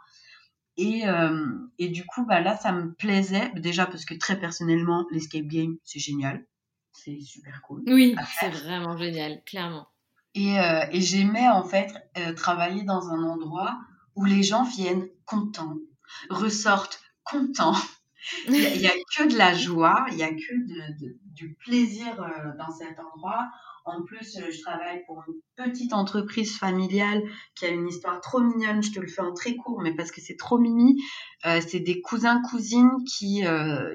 Et, 0.77 1.09
euh, 1.09 1.59
et 1.79 1.89
du 1.89 2.07
coup, 2.07 2.25
bah 2.25 2.41
là, 2.41 2.57
ça 2.57 2.71
me 2.71 2.95
plaisait 2.95 3.51
déjà 3.57 3.87
parce 3.87 4.05
que 4.05 4.15
très 4.15 4.39
personnellement, 4.39 5.05
l'escape 5.11 5.47
game, 5.47 5.77
c'est 5.83 5.99
génial, 5.99 6.47
c'est 6.93 7.21
super 7.21 7.61
cool. 7.63 7.83
Oui, 7.89 8.15
c'est 8.39 8.51
vraiment 8.51 8.97
génial, 8.97 9.43
clairement. 9.45 9.89
Et, 10.35 10.61
euh, 10.61 10.87
et 10.93 11.01
j'aimais 11.01 11.49
en 11.49 11.65
fait 11.65 11.93
euh, 12.19 12.33
travailler 12.35 12.85
dans 12.85 13.11
un 13.11 13.25
endroit 13.25 13.81
où 14.17 14.25
les 14.25 14.43
gens 14.43 14.65
viennent 14.65 15.09
contents, 15.25 15.79
ressortent 16.29 17.01
contents. 17.25 17.77
Il 18.49 18.53
n'y 18.53 18.87
a, 18.87 18.93
que 19.17 19.29
de 19.29 19.37
la 19.37 19.55
joie, 19.55 20.05
il 20.11 20.17
n'y 20.17 20.23
a 20.23 20.31
que 20.31 20.55
du 21.25 21.55
plaisir 21.55 22.23
euh, 22.23 22.57
dans 22.59 22.71
cet 22.71 22.99
endroit. 22.99 23.49
En 23.87 24.03
plus, 24.03 24.37
euh, 24.37 24.51
je 24.51 24.61
travaille 24.61 25.03
pour 25.07 25.25
une 25.27 25.41
petite 25.57 25.95
entreprise 25.95 26.59
familiale 26.59 27.23
qui 27.55 27.65
a 27.65 27.69
une 27.69 27.89
histoire 27.89 28.21
trop 28.21 28.41
mignonne. 28.41 28.83
Je 28.83 28.93
te 28.93 29.01
le 29.01 29.09
fais 29.09 29.23
en 29.23 29.33
très 29.33 29.57
court, 29.57 29.81
mais 29.81 29.95
parce 29.95 30.13
que 30.13 30.21
c'est 30.21 30.37
trop 30.37 30.59
mimi. 30.59 31.03
Euh, 31.47 31.61
c'est 31.67 31.81
des 31.81 32.03
cousins 32.03 32.43
cousines 32.43 32.93
qui 33.07 33.43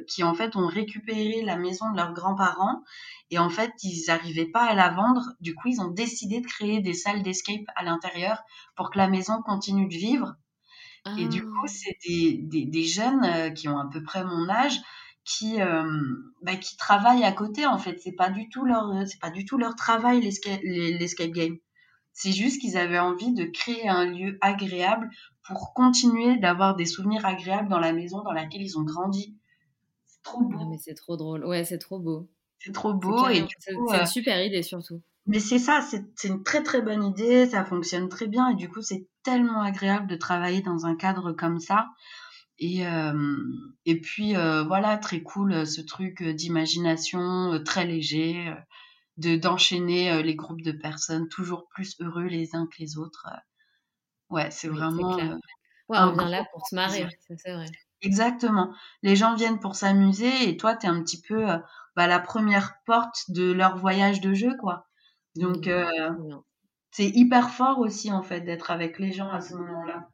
qui 0.07 0.23
en 0.23 0.33
fait 0.33 0.55
ont 0.55 0.67
récupéré 0.67 1.43
la 1.43 1.57
maison 1.57 1.91
de 1.91 1.97
leurs 1.97 2.13
grands-parents 2.13 2.81
et 3.29 3.37
en 3.37 3.49
fait 3.49 3.71
ils 3.83 4.05
n'arrivaient 4.07 4.49
pas 4.49 4.63
à 4.63 4.73
la 4.73 4.89
vendre. 4.89 5.33
Du 5.39 5.53
coup, 5.53 5.67
ils 5.67 5.81
ont 5.81 5.91
décidé 5.91 6.41
de 6.41 6.47
créer 6.47 6.81
des 6.81 6.93
salles 6.93 7.21
d'escape 7.21 7.65
à 7.75 7.83
l'intérieur 7.83 8.43
pour 8.75 8.89
que 8.89 8.97
la 8.97 9.07
maison 9.07 9.41
continue 9.43 9.87
de 9.87 9.95
vivre. 9.95 10.35
Et 11.17 11.27
du 11.27 11.43
coup, 11.45 11.65
ah. 11.65 11.67
c'est 11.67 11.97
des, 12.07 12.37
des, 12.37 12.65
des, 12.65 12.83
jeunes 12.83 13.23
euh, 13.23 13.49
qui 13.51 13.67
ont 13.67 13.77
à 13.77 13.87
peu 13.91 14.01
près 14.01 14.23
mon 14.23 14.49
âge 14.49 14.79
qui 15.23 15.61
euh, 15.61 15.83
bah, 16.41 16.55
qui 16.55 16.77
travaillent 16.77 17.23
à 17.23 17.31
côté 17.31 17.65
en 17.65 17.77
fait. 17.77 17.99
C'est 17.99 18.13
pas 18.13 18.29
du 18.29 18.49
tout 18.49 18.65
leur 18.65 18.89
euh, 18.91 19.05
c'est 19.05 19.19
pas 19.19 19.31
du 19.31 19.45
tout 19.45 19.57
leur 19.57 19.75
travail 19.75 20.21
l'escape 20.21 21.31
game. 21.31 21.57
C'est 22.13 22.31
juste 22.31 22.61
qu'ils 22.61 22.77
avaient 22.77 22.99
envie 22.99 23.33
de 23.33 23.43
créer 23.45 23.87
un 23.87 24.05
lieu 24.05 24.37
agréable 24.41 25.09
pour 25.47 25.73
continuer 25.73 26.37
d'avoir 26.37 26.75
des 26.75 26.85
souvenirs 26.85 27.25
agréables 27.25 27.67
dans 27.67 27.79
la 27.79 27.91
maison 27.91 28.23
dans 28.23 28.31
laquelle 28.31 28.61
ils 28.61 28.77
ont 28.77 28.83
grandi. 28.83 29.35
C'est 30.05 30.23
trop 30.23 30.41
beau. 30.41 30.57
ah, 30.59 30.65
mais 30.69 30.77
c'est 30.77 30.95
trop 30.95 31.17
drôle. 31.17 31.45
Ouais 31.45 31.65
c'est 31.65 31.79
trop 31.79 31.99
beau. 31.99 32.29
C'est 32.59 32.71
trop 32.71 32.93
beau 32.93 33.27
et 33.29 33.45
c'est 33.59 33.73
une 33.73 34.05
super 34.05 34.43
idée 34.43 34.63
surtout 34.63 35.01
mais 35.27 35.39
c'est 35.39 35.59
ça, 35.59 35.81
c'est 35.81 36.27
une 36.27 36.43
très 36.43 36.61
très 36.63 36.81
bonne 36.81 37.03
idée, 37.03 37.47
ça 37.47 37.65
fonctionne 37.65 38.09
très 38.09 38.27
bien 38.27 38.49
et 38.49 38.55
du 38.55 38.69
coup 38.69 38.81
c'est 38.81 39.07
tellement 39.23 39.61
agréable 39.61 40.07
de 40.07 40.15
travailler 40.15 40.61
dans 40.61 40.85
un 40.85 40.95
cadre 40.95 41.31
comme 41.33 41.59
ça. 41.59 41.87
Et, 42.57 42.87
euh, 42.87 43.37
et 43.85 43.99
puis 43.99 44.35
euh, 44.37 44.63
voilà, 44.63 44.97
très 44.97 45.21
cool 45.21 45.67
ce 45.67 45.81
truc 45.81 46.23
d'imagination 46.23 47.53
euh, 47.53 47.59
très 47.59 47.85
léger, 47.85 48.53
de 49.17 49.35
d'enchaîner 49.35 50.23
les 50.23 50.35
groupes 50.35 50.61
de 50.61 50.71
personnes 50.71 51.27
toujours 51.29 51.67
plus 51.69 51.95
heureux 51.99 52.25
les 52.25 52.55
uns 52.55 52.67
que 52.67 52.77
les 52.79 52.97
autres. 52.97 53.27
Ouais, 54.29 54.51
c'est 54.51 54.67
vraiment. 54.69 55.17
Ouais, 55.89 55.99
on 55.99 56.13
vient 56.13 56.29
là 56.29 56.45
pour 56.51 56.65
se 56.67 56.75
marrer, 56.75 57.07
c'est 57.37 57.53
vrai. 57.53 57.65
Exactement. 58.01 58.73
Les 59.03 59.15
gens 59.15 59.35
viennent 59.35 59.59
pour 59.59 59.75
s'amuser 59.75 60.49
et 60.49 60.57
toi, 60.57 60.75
tu 60.75 60.85
es 60.85 60.89
un 60.89 61.01
petit 61.01 61.21
peu 61.21 61.45
bah, 61.95 62.07
la 62.07 62.19
première 62.19 62.75
porte 62.85 63.29
de 63.29 63.51
leur 63.51 63.77
voyage 63.77 64.21
de 64.21 64.33
jeu, 64.33 64.55
quoi. 64.59 64.87
Donc, 65.35 65.67
euh, 65.67 65.85
c'est 66.91 67.07
hyper 67.07 67.49
fort 67.51 67.79
aussi, 67.79 68.11
en 68.11 68.23
fait, 68.23 68.41
d'être 68.41 68.71
avec 68.71 68.99
les 68.99 69.11
gens 69.11 69.29
à 69.29 69.41
ce 69.41 69.53
moment-là. 69.55 70.09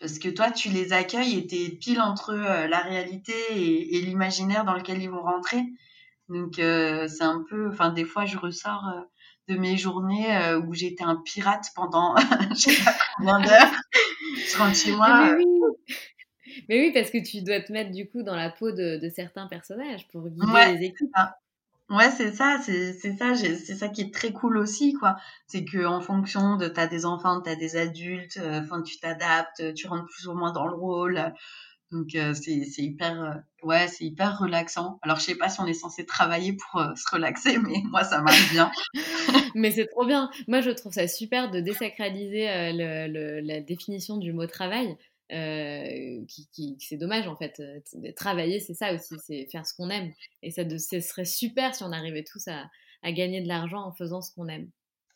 Parce 0.00 0.18
que 0.18 0.28
toi, 0.28 0.50
tu 0.50 0.68
les 0.68 0.92
accueilles 0.92 1.38
et 1.38 1.46
t'es 1.46 1.70
pile 1.70 2.00
entre 2.00 2.30
euh, 2.30 2.68
la 2.68 2.78
réalité 2.78 3.34
et, 3.50 4.00
l'imaginaire 4.00 4.64
dans 4.64 4.74
lequel 4.74 5.02
ils 5.02 5.10
vont 5.10 5.22
rentrer. 5.22 5.62
Donc, 6.28 6.58
euh, 6.58 7.08
c'est 7.08 7.24
un 7.24 7.44
peu. 7.48 7.68
Enfin, 7.68 7.90
des 7.90 8.04
fois, 8.04 8.26
je 8.26 8.36
ressors 8.36 8.84
de 9.48 9.56
mes 9.56 9.78
journées 9.78 10.56
où 10.66 10.74
j'étais 10.74 11.04
un 11.04 11.16
pirate 11.16 11.66
pendant 11.74 12.14
je 12.50 12.54
sais 12.54 12.84
pas 12.84 12.94
combien 13.16 13.40
d'heures. 13.40 13.72
je 14.36 14.58
rentre 14.58 14.76
chez 14.76 14.92
moi. 14.92 15.24
Mais 15.24 15.44
oui. 15.44 15.46
Mais 16.68 16.80
oui, 16.80 16.92
parce 16.92 17.10
que 17.10 17.18
tu 17.18 17.42
dois 17.42 17.60
te 17.60 17.72
mettre 17.72 17.90
du 17.90 18.08
coup 18.08 18.22
dans 18.22 18.36
la 18.36 18.50
peau 18.50 18.72
de, 18.72 19.00
certains 19.14 19.46
personnages 19.46 20.06
pour 20.08 20.28
guider 20.28 20.74
les 20.74 20.86
équipes. 20.86 21.14
Ouais, 21.90 22.10
c'est 22.10 22.32
ça, 22.32 22.58
c'est 22.62 22.92
ça, 22.92 23.34
c'est 23.34 23.74
ça 23.74 23.88
qui 23.88 24.02
est 24.02 24.12
très 24.12 24.30
cool 24.32 24.58
aussi, 24.58 24.92
quoi. 24.92 25.16
C'est 25.46 25.64
que 25.64 25.86
en 25.86 26.02
fonction 26.02 26.56
de 26.56 26.68
t'as 26.68 26.86
des 26.86 27.06
enfants, 27.06 27.40
t'as 27.40 27.54
des 27.54 27.76
adultes, 27.76 28.36
euh, 28.36 28.60
enfin 28.60 28.82
tu 28.82 28.98
t'adaptes, 28.98 29.72
tu 29.74 29.86
rentres 29.86 30.04
plus 30.04 30.26
ou 30.28 30.34
moins 30.34 30.52
dans 30.52 30.66
le 30.66 30.74
rôle. 30.74 31.32
Donc 31.90 32.14
euh, 32.14 32.34
c'est 32.34 32.64
c'est 32.66 32.82
hyper 32.82 33.22
euh, 33.22 33.66
ouais, 33.66 33.88
c'est 33.88 34.04
hyper 34.04 34.38
relaxant. 34.38 34.98
Alors 35.00 35.16
je 35.18 35.22
sais 35.24 35.34
pas 35.34 35.48
si 35.48 35.60
on 35.62 35.66
est 35.66 35.72
censé 35.72 36.04
travailler 36.04 36.52
pour 36.52 36.82
se 36.94 37.04
relaxer, 37.10 37.56
mais 37.66 37.80
moi 37.86 38.04
ça 38.04 38.20
marche 38.20 38.50
bien. 38.52 38.70
mais 39.54 39.70
c'est 39.70 39.86
trop 39.86 40.04
bien. 40.04 40.30
Moi 40.46 40.60
je 40.60 40.70
trouve 40.70 40.92
ça 40.92 41.08
super 41.08 41.50
de 41.50 41.60
désacraliser 41.60 42.72
le, 42.74 43.10
le, 43.10 43.40
la 43.40 43.60
définition 43.62 44.18
du 44.18 44.34
mot 44.34 44.46
travail. 44.46 44.94
Euh, 45.30 46.24
qui, 46.26 46.76
c'est 46.80 46.96
dommage 46.96 47.28
en 47.28 47.36
fait. 47.36 47.60
Euh, 47.60 48.12
travailler, 48.16 48.60
c'est 48.60 48.74
ça 48.74 48.94
aussi, 48.94 49.14
c'est 49.26 49.46
faire 49.50 49.66
ce 49.66 49.74
qu'on 49.74 49.90
aime. 49.90 50.10
Et 50.42 50.50
ça, 50.50 50.64
de, 50.64 50.78
ce 50.78 51.00
serait 51.00 51.26
super 51.26 51.74
si 51.74 51.82
on 51.82 51.92
arrivait 51.92 52.24
tous 52.24 52.48
à, 52.48 52.70
à 53.02 53.12
gagner 53.12 53.42
de 53.42 53.48
l'argent 53.48 53.82
en 53.82 53.92
faisant 53.92 54.22
ce 54.22 54.32
qu'on 54.34 54.48
aime. 54.48 54.70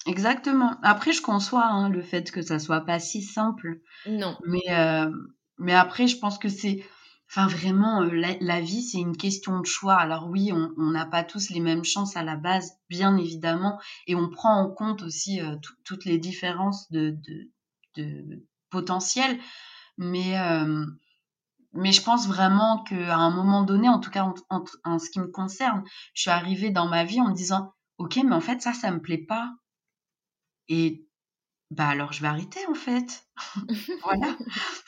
Exactement. 0.07 0.77
Après, 0.83 1.13
je 1.13 1.23
conçois 1.23 1.65
hein, 1.65 1.89
le 1.89 2.03
fait 2.03 2.31
que 2.31 2.43
ça 2.43 2.59
soit 2.59 2.83
pas 2.83 2.99
si 2.99 3.23
simple. 3.23 3.81
Non. 4.07 4.37
Mais, 4.45 4.61
euh, 4.69 5.11
mais 5.59 5.75
après, 5.75 6.09
je 6.09 6.19
pense 6.19 6.39
que 6.39 6.49
c'est. 6.49 6.85
Enfin, 7.31 7.47
vraiment, 7.47 8.03
la, 8.03 8.61
vie, 8.61 8.83
c'est 8.83 8.99
une 8.99 9.17
question 9.17 9.61
de 9.61 9.65
choix. 9.65 9.95
Alors 9.95 10.29
oui, 10.29 10.53
on 10.53 10.91
n'a 10.91 11.07
pas 11.07 11.25
tous 11.25 11.49
les 11.49 11.61
mêmes 11.61 11.85
chances 11.85 12.15
à 12.15 12.23
la 12.23 12.37
base, 12.37 12.73
bien 12.91 13.17
évidemment, 13.17 13.81
et 14.07 14.15
on 14.15 14.29
prend 14.29 14.61
en 14.61 14.69
compte 14.69 15.03
aussi 15.03 15.41
toutes 15.83 16.05
les 16.05 16.19
différences 16.19 16.93
de, 16.93 17.17
de, 17.27 17.49
de 17.97 18.47
potentiel. 18.69 19.39
Mais, 19.99 20.39
euh, 20.39 20.87
mais 21.75 21.93
je 21.93 22.03
pense 22.03 22.27
vraiment 22.29 22.83
qu'à 22.85 23.17
un 23.17 23.31
moment 23.31 23.63
donné, 23.63 23.89
en 23.89 23.99
tout 23.99 24.11
cas 24.11 24.33
en, 24.85 24.99
ce 24.99 25.11
qui 25.11 25.21
me 25.21 25.29
concerne, 25.29 25.85
je 26.15 26.23
suis 26.23 26.31
arrivée 26.31 26.71
dans 26.71 26.89
ma 26.89 27.05
vie 27.05 27.21
en 27.21 27.29
me 27.29 27.35
disant, 27.35 27.73
ok, 27.99 28.19
mais 28.25 28.35
en 28.35 28.41
fait 28.41 28.61
ça, 28.63 28.73
ça 28.73 28.91
me 28.91 29.01
plaît 29.01 29.25
pas. 29.27 29.53
Et 30.69 31.07
bah 31.71 31.89
alors 31.89 32.13
je 32.13 32.21
vais 32.21 32.29
arrêter 32.29 32.61
en 32.69 32.75
fait. 32.75 33.27
voilà. 34.05 34.37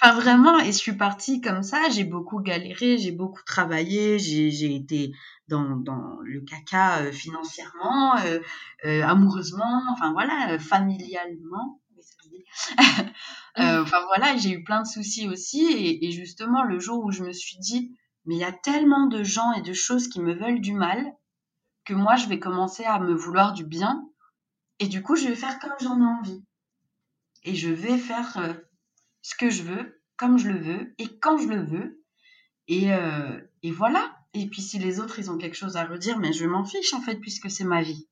Enfin 0.01 0.15
vraiment, 0.21 0.59
et 0.61 0.67
je 0.67 0.79
suis 0.79 0.97
partie 0.97 1.41
comme 1.41 1.63
ça, 1.63 1.89
j'ai 1.91 2.05
beaucoup 2.05 2.41
galéré, 2.41 2.99
j'ai 2.99 3.13
beaucoup 3.13 3.43
travaillé, 3.45 4.19
j'ai 4.19 4.75
été 4.75 5.13
dans, 5.49 5.77
dans 5.77 6.19
le 6.23 6.41
caca 6.43 6.99
euh, 7.01 7.13
financièrement, 7.13 8.17
euh, 8.19 9.03
amoureusement, 9.03 9.83
enfin 9.93 10.13
voilà, 10.13 10.59
familialement. 10.59 11.81
enfin 13.57 14.05
voilà, 14.07 14.37
j'ai 14.37 14.51
eu 14.51 14.65
plein 14.65 14.83
de 14.83 14.87
soucis 14.87 15.29
aussi, 15.29 15.65
et, 15.65 16.07
et 16.07 16.11
justement 16.13 16.63
le 16.63 16.79
jour 16.79 17.05
où 17.05 17.11
je 17.11 17.23
me 17.23 17.33
suis 17.33 17.59
dit, 17.59 17.97
mais 18.25 18.37
il 18.37 18.41
y 18.41 18.45
a 18.45 18.53
tellement 18.53 19.07
de 19.07 19.23
gens 19.23 19.53
et 19.53 19.63
de 19.63 19.73
choses 19.73 20.09
qui 20.09 20.21
me 20.21 20.35
veulent 20.35 20.61
du 20.61 20.73
mal, 20.73 21.15
que 21.85 21.95
moi 21.95 22.17
je 22.17 22.27
vais 22.27 22.39
commencer 22.39 22.85
à 22.85 22.99
me 22.99 23.15
vouloir 23.15 23.53
du 23.53 23.65
bien, 23.65 24.09
et 24.79 24.89
du 24.89 25.03
coup 25.03 25.17
je 25.17 25.29
vais 25.29 25.37
faire 25.37 25.59
comme 25.59 25.73
j'en 25.81 26.01
ai 26.01 26.05
envie 26.05 26.45
et 27.45 27.55
je 27.55 27.69
vais 27.69 27.99
faire 27.99 28.37
euh, 28.39 28.53
ce 29.23 29.35
que 29.37 29.51
je 29.51 29.63
veux, 29.63 30.03
comme 30.17 30.39
je 30.39 30.49
le 30.49 30.59
veux 30.59 30.95
et 30.99 31.19
quand 31.19 31.39
je 31.39 31.49
le 31.49 31.63
veux. 31.63 32.03
Et, 32.67 32.93
euh, 32.93 33.39
et 33.63 33.71
voilà. 33.71 34.17
Et 34.33 34.47
puis 34.49 34.63
si 34.63 34.79
les 34.79 34.99
autres, 34.99 35.19
ils 35.19 35.31
ont 35.31 35.39
quelque 35.39 35.57
chose 35.57 35.77
à 35.77 35.85
redire, 35.85 36.19
mais 36.19 36.33
je 36.33 36.47
m'en 36.47 36.65
fiche 36.65 36.95
en 36.95 37.01
fait, 37.01 37.17
puisque 37.17 37.51
c'est 37.51 37.65
ma 37.65 37.83
vie. 37.83 38.09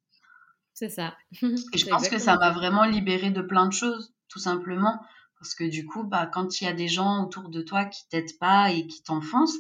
C'est 0.74 0.88
ça. 0.88 1.16
et 1.42 1.78
je 1.78 1.86
pense 1.86 2.08
que 2.08 2.18
ça 2.18 2.36
m'a 2.36 2.50
vraiment 2.50 2.84
libéré 2.84 3.30
de 3.30 3.42
plein 3.42 3.66
de 3.66 3.72
choses, 3.72 4.14
tout 4.28 4.38
simplement. 4.38 5.00
Parce 5.38 5.54
que 5.54 5.64
du 5.64 5.86
coup, 5.86 6.04
bah, 6.04 6.26
quand 6.26 6.60
il 6.60 6.64
y 6.64 6.68
a 6.68 6.72
des 6.72 6.88
gens 6.88 7.24
autour 7.24 7.48
de 7.48 7.62
toi 7.62 7.84
qui 7.84 8.08
t'aident 8.08 8.38
pas 8.38 8.70
et 8.70 8.86
qui 8.86 9.02
t'enfoncent, 9.02 9.58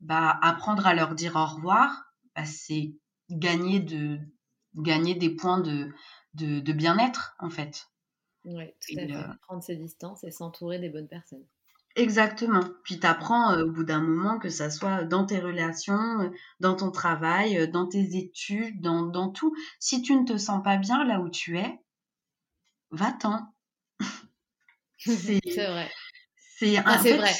bah, 0.00 0.38
apprendre 0.42 0.86
à 0.86 0.94
leur 0.94 1.14
dire 1.14 1.36
au 1.36 1.44
revoir, 1.44 2.04
bah, 2.34 2.44
c'est 2.44 2.94
gagner, 3.28 3.80
de, 3.80 4.18
gagner 4.74 5.14
des 5.14 5.30
points 5.30 5.60
de, 5.60 5.90
de, 6.34 6.60
de 6.60 6.72
bien-être, 6.72 7.34
en 7.38 7.50
fait. 7.50 7.86
Oui, 8.44 8.64
tout 8.80 8.98
à 8.98 9.06
fait. 9.06 9.12
Euh, 9.12 9.34
Prendre 9.42 9.62
ses 9.62 9.76
distances 9.76 10.24
et 10.24 10.30
s'entourer 10.30 10.78
des 10.78 10.88
bonnes 10.88 11.08
personnes. 11.08 11.44
Exactement. 11.96 12.64
Puis 12.84 13.00
tu 13.00 13.06
apprends 13.06 13.52
euh, 13.52 13.64
au 13.64 13.70
bout 13.70 13.84
d'un 13.84 14.00
moment 14.00 14.38
que 14.38 14.48
ça 14.48 14.70
soit 14.70 15.04
dans 15.04 15.26
tes 15.26 15.40
relations, 15.40 16.20
euh, 16.20 16.30
dans 16.60 16.76
ton 16.76 16.90
travail, 16.90 17.68
dans 17.68 17.86
tes 17.86 18.16
études, 18.16 18.80
dans, 18.80 19.02
dans, 19.02 19.30
tout. 19.30 19.54
Si 19.80 20.00
tu 20.02 20.14
ne 20.14 20.24
te 20.24 20.36
sens 20.36 20.62
pas 20.62 20.76
bien 20.76 21.04
là 21.04 21.20
où 21.20 21.28
tu 21.28 21.58
es, 21.58 21.80
va-t'en. 22.92 23.40
c'est 24.98 25.40
vrai. 25.44 25.90
C'est 26.58 26.76
ah, 26.76 26.96
vrai. 26.96 27.32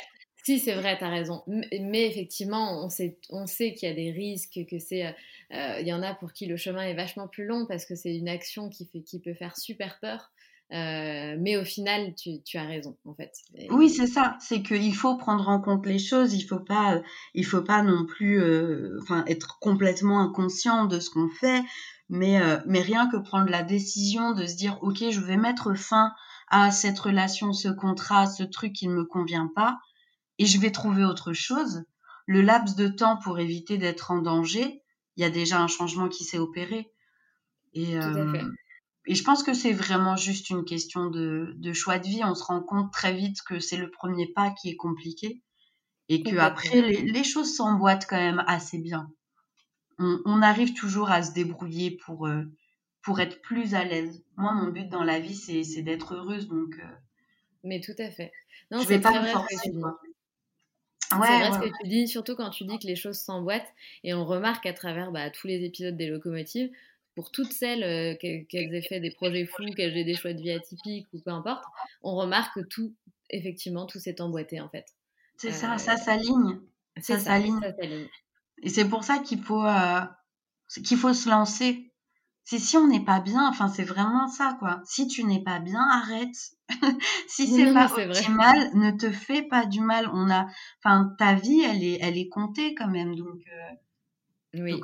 Si, 0.42 0.58
c'est 0.58 0.74
vrai, 0.74 0.98
tu 0.98 1.04
as 1.04 1.10
raison. 1.10 1.44
Mais 1.46 2.06
effectivement, 2.06 2.84
on 2.84 2.88
sait, 2.88 3.18
on 3.28 3.46
sait 3.46 3.74
qu'il 3.74 3.88
y 3.88 3.92
a 3.92 3.94
des 3.94 4.10
risques, 4.10 4.58
que 4.68 4.78
c'est, 4.78 5.14
il 5.50 5.86
y 5.86 5.92
en 5.92 6.02
a 6.02 6.14
pour 6.14 6.32
qui 6.32 6.46
le 6.46 6.56
chemin 6.56 6.82
est 6.82 6.94
vachement 6.94 7.28
plus 7.28 7.44
long 7.44 7.66
parce 7.66 7.84
que 7.84 7.94
c'est 7.94 8.16
une 8.16 8.28
action 8.28 8.70
qui, 8.70 8.86
fait, 8.86 9.02
qui 9.02 9.20
peut 9.20 9.34
faire 9.34 9.58
super 9.58 10.00
peur. 10.00 10.32
Euh, 10.72 11.36
mais 11.40 11.56
au 11.56 11.64
final, 11.64 12.14
tu, 12.14 12.42
tu, 12.42 12.56
as 12.56 12.64
raison, 12.64 12.96
en 13.04 13.14
fait. 13.14 13.32
Oui, 13.70 13.90
c'est 13.90 14.06
ça. 14.06 14.36
C'est 14.40 14.62
qu'il 14.62 14.94
faut 14.94 15.16
prendre 15.16 15.48
en 15.48 15.60
compte 15.60 15.84
les 15.84 15.98
choses. 15.98 16.32
Il 16.34 16.42
faut 16.42 16.60
pas, 16.60 17.02
il 17.34 17.44
faut 17.44 17.62
pas 17.62 17.82
non 17.82 18.06
plus, 18.06 18.40
euh, 18.40 18.96
enfin, 19.02 19.24
être 19.26 19.58
complètement 19.58 20.20
inconscient 20.20 20.86
de 20.86 21.00
ce 21.00 21.10
qu'on 21.10 21.28
fait. 21.28 21.62
Mais, 22.08 22.40
euh, 22.40 22.58
mais 22.66 22.80
rien 22.80 23.08
que 23.08 23.16
prendre 23.16 23.50
la 23.50 23.62
décision 23.62 24.32
de 24.32 24.46
se 24.46 24.56
dire, 24.56 24.78
ok, 24.82 25.10
je 25.10 25.20
vais 25.20 25.36
mettre 25.36 25.74
fin 25.74 26.12
à 26.48 26.70
cette 26.70 26.98
relation, 26.98 27.52
ce 27.52 27.68
contrat, 27.68 28.26
ce 28.26 28.42
truc 28.42 28.72
qui 28.72 28.88
ne 28.88 28.94
me 28.94 29.04
convient 29.04 29.50
pas, 29.54 29.78
et 30.38 30.46
je 30.46 30.58
vais 30.58 30.72
trouver 30.72 31.04
autre 31.04 31.32
chose. 31.32 31.84
Le 32.26 32.42
laps 32.42 32.76
de 32.76 32.88
temps 32.88 33.16
pour 33.16 33.38
éviter 33.38 33.78
d'être 33.78 34.10
en 34.10 34.18
danger, 34.18 34.82
il 35.16 35.22
y 35.22 35.24
a 35.24 35.30
déjà 35.30 35.60
un 35.60 35.68
changement 35.68 36.08
qui 36.08 36.24
s'est 36.24 36.38
opéré. 36.38 36.90
Et, 37.74 37.92
Tout 37.92 38.18
à 38.18 38.32
fait. 38.32 38.44
Et 39.06 39.14
je 39.14 39.24
pense 39.24 39.42
que 39.42 39.54
c'est 39.54 39.72
vraiment 39.72 40.16
juste 40.16 40.50
une 40.50 40.64
question 40.64 41.06
de, 41.06 41.54
de, 41.56 41.72
choix 41.72 41.98
de 41.98 42.06
vie. 42.06 42.22
On 42.24 42.34
se 42.34 42.44
rend 42.44 42.60
compte 42.60 42.92
très 42.92 43.14
vite 43.14 43.42
que 43.42 43.58
c'est 43.58 43.76
le 43.76 43.90
premier 43.90 44.26
pas 44.32 44.50
qui 44.50 44.68
est 44.68 44.76
compliqué 44.76 45.42
et 46.08 46.22
que 46.22 46.36
après 46.36 46.82
les, 46.82 47.02
les, 47.02 47.24
choses 47.24 47.54
s'emboîtent 47.54 48.06
quand 48.06 48.18
même 48.18 48.44
assez 48.46 48.78
bien. 48.78 49.10
On, 49.98 50.20
on, 50.26 50.42
arrive 50.42 50.74
toujours 50.74 51.10
à 51.10 51.22
se 51.22 51.32
débrouiller 51.32 51.92
pour 51.92 52.26
euh, 52.26 52.44
pour 53.02 53.20
être 53.20 53.40
plus 53.42 53.74
à 53.74 53.84
l'aise. 53.84 54.22
Moi, 54.36 54.52
mon 54.52 54.70
but 54.70 54.88
dans 54.88 55.04
la 55.04 55.20
vie, 55.20 55.36
c'est 55.36 55.82
d'être 55.82 56.14
heureuse, 56.14 56.48
donc. 56.48 56.78
Euh, 56.78 56.96
Mais 57.64 57.80
tout 57.80 57.94
à 57.98 58.10
fait. 58.10 58.32
Non, 58.70 58.82
vais 58.82 59.00
pas 59.00 59.22
me 59.22 59.26
forcer. 59.28 59.70
Ouais, 61.18 61.26
c'est 61.26 61.48
vrai 61.48 61.52
ce 61.52 61.58
que 61.58 61.82
tu 61.82 61.88
dis, 61.88 62.06
surtout 62.06 62.36
quand 62.36 62.50
tu 62.50 62.64
dis 62.64 62.78
que 62.78 62.86
les 62.86 62.94
choses 62.94 63.18
s'emboîtent, 63.18 63.72
et 64.04 64.14
on 64.14 64.24
remarque 64.24 64.66
à 64.66 64.72
travers 64.72 65.10
bah, 65.10 65.30
tous 65.30 65.48
les 65.48 65.64
épisodes 65.64 65.96
des 65.96 66.06
locomotives, 66.06 66.70
pour 67.14 67.30
toutes 67.30 67.52
celles 67.52 67.82
euh, 67.82 68.14
qu'elles 68.16 68.74
aient 68.74 68.82
fait 68.82 69.00
des 69.00 69.10
projets 69.10 69.46
fous, 69.46 69.64
qu'elles 69.76 69.96
aient 69.96 70.04
des 70.04 70.14
choix 70.14 70.32
de 70.32 70.40
vie 70.40 70.52
atypiques 70.52 71.08
ou 71.12 71.20
peu 71.20 71.30
importe, 71.30 71.64
on 72.02 72.14
remarque 72.14 72.54
que 72.54 72.60
tout, 72.60 72.94
effectivement, 73.30 73.86
tout 73.86 73.98
s'est 73.98 74.20
emboîté 74.20 74.60
en 74.60 74.68
fait. 74.68 74.86
C'est 75.36 75.52
ça, 75.52 75.78
ça 75.78 75.96
s'aligne. 75.96 76.60
Ça 77.00 77.18
s'aligne. 77.18 77.60
Et 78.62 78.68
c'est 78.68 78.88
pour 78.88 79.04
ça 79.04 79.18
qu'il 79.18 79.42
faut, 79.42 79.64
euh, 79.64 80.00
qu'il 80.84 80.98
faut 80.98 81.14
se 81.14 81.28
lancer. 81.28 81.92
C'est 82.44 82.58
si 82.58 82.76
on 82.76 82.88
n'est 82.88 83.04
pas 83.04 83.20
bien, 83.20 83.48
enfin 83.48 83.68
c'est 83.68 83.84
vraiment 83.84 84.26
ça 84.26 84.56
quoi. 84.58 84.80
Si 84.84 85.06
tu 85.06 85.24
n'es 85.24 85.42
pas 85.42 85.60
bien, 85.60 85.80
arrête. 85.80 86.34
si 87.28 87.46
c'est 87.46 87.72
pas 87.72 87.92
optimal, 87.92 88.70
ne 88.74 88.90
te 88.90 89.10
fais 89.10 89.42
pas 89.42 89.66
du 89.66 89.80
mal. 89.80 90.10
On 90.12 90.30
a, 90.30 90.46
enfin 90.82 91.14
ta 91.18 91.34
vie, 91.34 91.60
elle 91.62 91.84
est, 91.84 91.98
elle 92.00 92.18
est 92.18 92.28
comptée 92.28 92.74
quand 92.74 92.88
même, 92.88 93.14
donc. 93.14 93.40
Euh, 93.52 94.62
oui. 94.62 94.80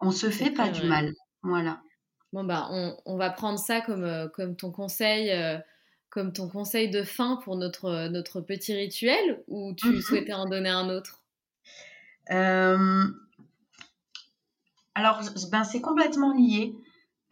On 0.00 0.10
se 0.10 0.30
fait 0.30 0.50
pas 0.50 0.68
du 0.68 0.86
mal. 0.86 1.12
Voilà. 1.42 1.80
Bon, 2.32 2.44
bah, 2.44 2.68
on, 2.70 2.96
on, 3.06 3.16
va 3.16 3.30
prendre 3.30 3.58
ça 3.58 3.80
comme, 3.80 4.04
euh, 4.04 4.28
comme 4.28 4.56
ton 4.56 4.70
conseil. 4.70 5.30
Euh, 5.30 5.58
comme 6.10 6.32
ton 6.32 6.48
conseil 6.48 6.88
de 6.88 7.02
fin 7.02 7.36
pour 7.36 7.56
notre, 7.56 8.08
notre 8.08 8.40
petit 8.40 8.72
rituel 8.74 9.42
ou 9.48 9.74
tu 9.74 9.88
mhm. 9.88 10.00
souhaitais 10.00 10.32
en 10.32 10.46
donner 10.46 10.70
un 10.70 10.88
autre? 10.88 11.20
Euh, 12.30 13.04
Alors, 14.94 15.20
ben, 15.50 15.64
c'est 15.64 15.82
complètement 15.82 16.32
lié. 16.32 16.74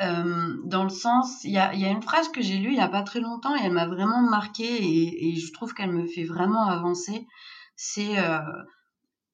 dans 0.00 0.84
le 0.84 0.90
sens, 0.90 1.44
il 1.44 1.52
y 1.52 1.58
a, 1.58 1.74
y 1.74 1.86
a, 1.86 1.88
une 1.88 2.02
phrase 2.02 2.28
que 2.28 2.42
j'ai 2.42 2.58
lue 2.58 2.70
il 2.70 2.74
n'y 2.74 2.80
a 2.80 2.88
pas 2.88 3.04
très 3.04 3.20
longtemps 3.20 3.56
et 3.56 3.60
elle 3.64 3.72
m'a 3.72 3.86
vraiment 3.86 4.20
marqué 4.20 4.64
et, 4.64 5.28
et 5.28 5.36
je 5.36 5.52
trouve 5.52 5.72
qu'elle 5.72 5.92
me 5.92 6.06
fait 6.06 6.24
vraiment 6.24 6.66
avancer. 6.68 7.26
C'est 7.76 8.16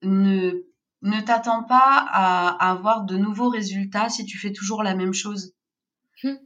ne 0.01 0.63
ne 1.01 1.19
t'attends 1.19 1.63
pas 1.63 2.05
à, 2.11 2.69
avoir 2.71 3.03
de 3.03 3.17
nouveaux 3.17 3.49
résultats 3.49 4.09
si 4.09 4.25
tu 4.25 4.37
fais 4.37 4.51
toujours 4.51 4.83
la 4.83 4.95
même 4.95 5.13
chose. 5.13 5.53
Hum. 6.23 6.37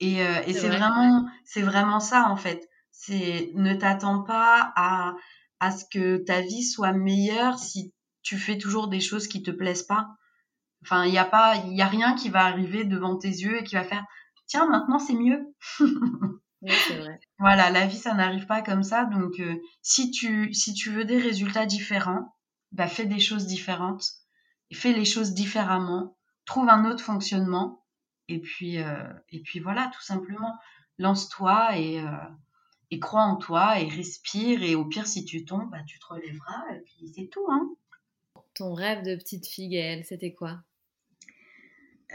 Et, 0.00 0.22
euh, 0.22 0.42
c'est 0.46 0.68
vraiment, 0.68 1.26
c'est 1.44 1.62
vraiment 1.62 2.00
ça 2.00 2.28
en 2.28 2.36
fait. 2.36 2.68
C'est 2.90 3.50
ne 3.54 3.74
t'attends 3.74 4.22
pas 4.22 4.72
à, 4.76 5.14
à 5.60 5.70
ce 5.70 5.84
que 5.90 6.18
ta 6.18 6.40
vie 6.40 6.64
soit 6.64 6.92
meilleure 6.92 7.58
si 7.58 7.92
tu 8.22 8.38
fais 8.38 8.58
toujours 8.58 8.88
des 8.88 9.00
choses 9.00 9.28
qui 9.28 9.42
te 9.42 9.50
plaisent 9.50 9.82
pas. 9.84 10.08
Enfin, 10.82 11.04
il 11.04 11.12
n'y 11.12 11.18
a 11.18 11.24
pas, 11.24 11.56
il 11.56 11.74
y 11.74 11.82
a 11.82 11.86
rien 11.86 12.14
qui 12.14 12.28
va 12.28 12.44
arriver 12.44 12.84
devant 12.84 13.16
tes 13.16 13.28
yeux 13.28 13.58
et 13.58 13.64
qui 13.64 13.74
va 13.74 13.84
faire, 13.84 14.04
tiens, 14.46 14.66
maintenant 14.68 14.98
c'est 14.98 15.14
mieux. 15.14 15.54
oui, 15.80 16.72
c'est 16.88 16.96
vrai. 16.96 17.18
Voilà, 17.38 17.70
la 17.70 17.86
vie 17.86 17.96
ça 17.96 18.14
n'arrive 18.14 18.46
pas 18.46 18.62
comme 18.62 18.82
ça. 18.82 19.04
Donc, 19.06 19.40
euh, 19.40 19.54
si 19.82 20.10
tu, 20.10 20.52
si 20.54 20.72
tu 20.72 20.90
veux 20.90 21.04
des 21.04 21.18
résultats 21.18 21.66
différents, 21.66 22.33
bah, 22.74 22.88
fais 22.88 23.06
des 23.06 23.20
choses 23.20 23.46
différentes, 23.46 24.04
fais 24.72 24.92
les 24.92 25.04
choses 25.04 25.32
différemment, 25.32 26.16
trouve 26.44 26.68
un 26.68 26.84
autre 26.90 27.02
fonctionnement, 27.02 27.84
et 28.28 28.40
puis, 28.40 28.78
euh, 28.78 29.12
et 29.30 29.40
puis 29.40 29.60
voilà, 29.60 29.90
tout 29.94 30.02
simplement, 30.02 30.58
lance-toi 30.98 31.78
et, 31.78 32.00
euh, 32.00 32.10
et 32.90 32.98
crois 32.98 33.22
en 33.22 33.36
toi 33.36 33.80
et 33.80 33.88
respire, 33.88 34.64
et 34.64 34.74
au 34.74 34.84
pire, 34.84 35.06
si 35.06 35.24
tu 35.24 35.44
tombes, 35.44 35.70
bah, 35.70 35.84
tu 35.86 36.00
te 36.00 36.06
relèveras, 36.06 36.74
et 36.74 36.80
puis 36.80 37.12
c'est 37.14 37.28
tout. 37.28 37.46
Hein. 37.48 37.70
Ton 38.54 38.74
rêve 38.74 39.04
de 39.04 39.14
petite 39.14 39.46
fille, 39.46 39.68
Gaëlle, 39.68 40.04
c'était 40.04 40.34
quoi? 40.34 40.58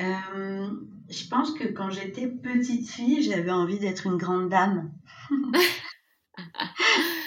Euh, 0.01 0.69
je 1.09 1.27
pense 1.27 1.53
que 1.53 1.67
quand 1.67 1.89
j'étais 1.89 2.27
petite 2.27 2.89
fille, 2.89 3.23
j'avais 3.23 3.51
envie 3.51 3.79
d'être 3.79 4.07
une 4.07 4.17
grande 4.17 4.49
dame. 4.49 4.91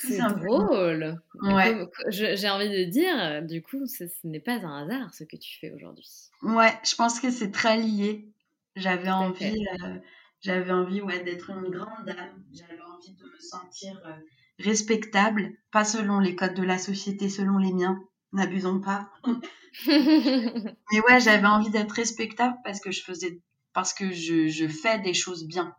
C'est 0.00 0.18
drôle. 0.18 1.20
Ouais. 1.42 1.86
J'ai 2.08 2.48
envie 2.48 2.68
de 2.68 2.84
dire, 2.84 3.42
du 3.42 3.62
coup, 3.62 3.86
ce, 3.86 4.04
n'est 4.24 4.40
pas 4.40 4.54
un 4.54 4.84
hasard 4.84 5.12
ce 5.14 5.24
que 5.24 5.36
tu 5.36 5.58
fais 5.58 5.70
aujourd'hui. 5.70 6.08
Ouais, 6.42 6.72
je 6.84 6.94
pense 6.94 7.20
que 7.20 7.30
c'est 7.30 7.50
très 7.50 7.76
lié. 7.76 8.28
J'avais 8.76 9.10
envie, 9.10 9.66
euh, 9.82 9.96
j'avais 10.40 10.72
envie 10.72 11.00
ouais, 11.00 11.22
d'être 11.24 11.50
une 11.50 11.68
grande 11.68 12.06
dame. 12.06 12.44
J'avais 12.52 12.80
envie 12.80 13.12
de 13.12 13.24
me 13.24 13.40
sentir 13.40 14.00
euh, 14.06 14.12
respectable, 14.60 15.52
pas 15.72 15.84
selon 15.84 16.20
les 16.20 16.36
codes 16.36 16.54
de 16.54 16.62
la 16.62 16.78
société, 16.78 17.28
selon 17.28 17.58
les 17.58 17.72
miens. 17.72 18.00
N'abusons 18.32 18.80
pas. 18.80 19.10
Mais 19.86 21.00
ouais, 21.08 21.20
j'avais 21.20 21.46
envie 21.46 21.70
d'être 21.70 21.92
respectable 21.92 22.56
parce 22.62 22.80
que 22.80 22.92
je 22.92 23.02
faisais, 23.02 23.40
parce 23.72 23.92
que 23.92 24.12
je, 24.12 24.48
je, 24.48 24.68
fais 24.68 24.98
des 25.00 25.14
choses 25.14 25.46
bien 25.46 25.74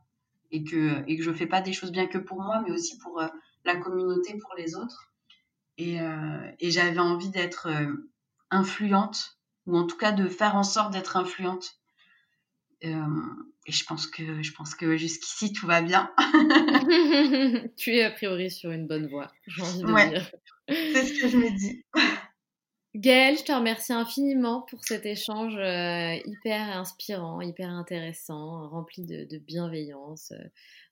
et 0.51 0.63
que 0.63 1.03
et 1.07 1.17
que 1.17 1.23
je 1.23 1.31
fais 1.31 1.45
pas 1.45 1.61
des 1.61 1.73
choses 1.73 1.91
bien 1.91 2.07
que 2.07 2.17
pour 2.17 2.41
moi, 2.41 2.61
mais 2.65 2.71
aussi 2.71 2.97
pour 2.97 3.21
euh, 3.21 3.27
la 3.65 3.75
communauté 3.75 4.37
pour 4.37 4.55
les 4.55 4.75
autres. 4.75 5.11
Et, 5.77 6.01
euh, 6.01 6.51
et 6.59 6.71
j'avais 6.71 6.99
envie 6.99 7.29
d'être 7.29 7.67
euh, 7.67 8.11
influente, 8.51 9.37
ou 9.65 9.77
en 9.77 9.85
tout 9.85 9.97
cas 9.97 10.11
de 10.11 10.27
faire 10.27 10.55
en 10.55 10.63
sorte 10.63 10.91
d'être 10.91 11.17
influente. 11.17 11.79
Euh, 12.83 13.05
et 13.65 13.71
je 13.71 13.85
pense 13.85 14.07
que, 14.07 14.41
je 14.41 14.51
pense 14.53 14.75
que 14.75 14.97
jusqu'ici, 14.97 15.53
tout 15.53 15.67
va 15.67 15.81
bien. 15.81 16.11
tu 17.77 17.95
es 17.95 18.03
a 18.03 18.11
priori 18.11 18.49
sur 18.51 18.71
une 18.71 18.87
bonne 18.87 19.07
voie, 19.07 19.31
j'ai 19.47 19.61
envie 19.61 19.81
de 19.81 19.91
ouais, 19.91 20.09
dire. 20.09 20.31
C'est 20.67 21.05
ce 21.05 21.21
que 21.21 21.27
je 21.27 21.37
me 21.37 21.57
dis. 21.57 21.85
Gaëlle, 22.95 23.37
je 23.37 23.43
te 23.43 23.51
remercie 23.51 23.93
infiniment 23.93 24.63
pour 24.63 24.83
cet 24.83 25.05
échange 25.05 25.55
euh, 25.57 26.15
hyper 26.25 26.75
inspirant, 26.75 27.39
hyper 27.39 27.69
intéressant, 27.69 28.67
rempli 28.67 29.05
de, 29.05 29.37
bienveillance, 29.37 30.31
euh, 30.31 30.43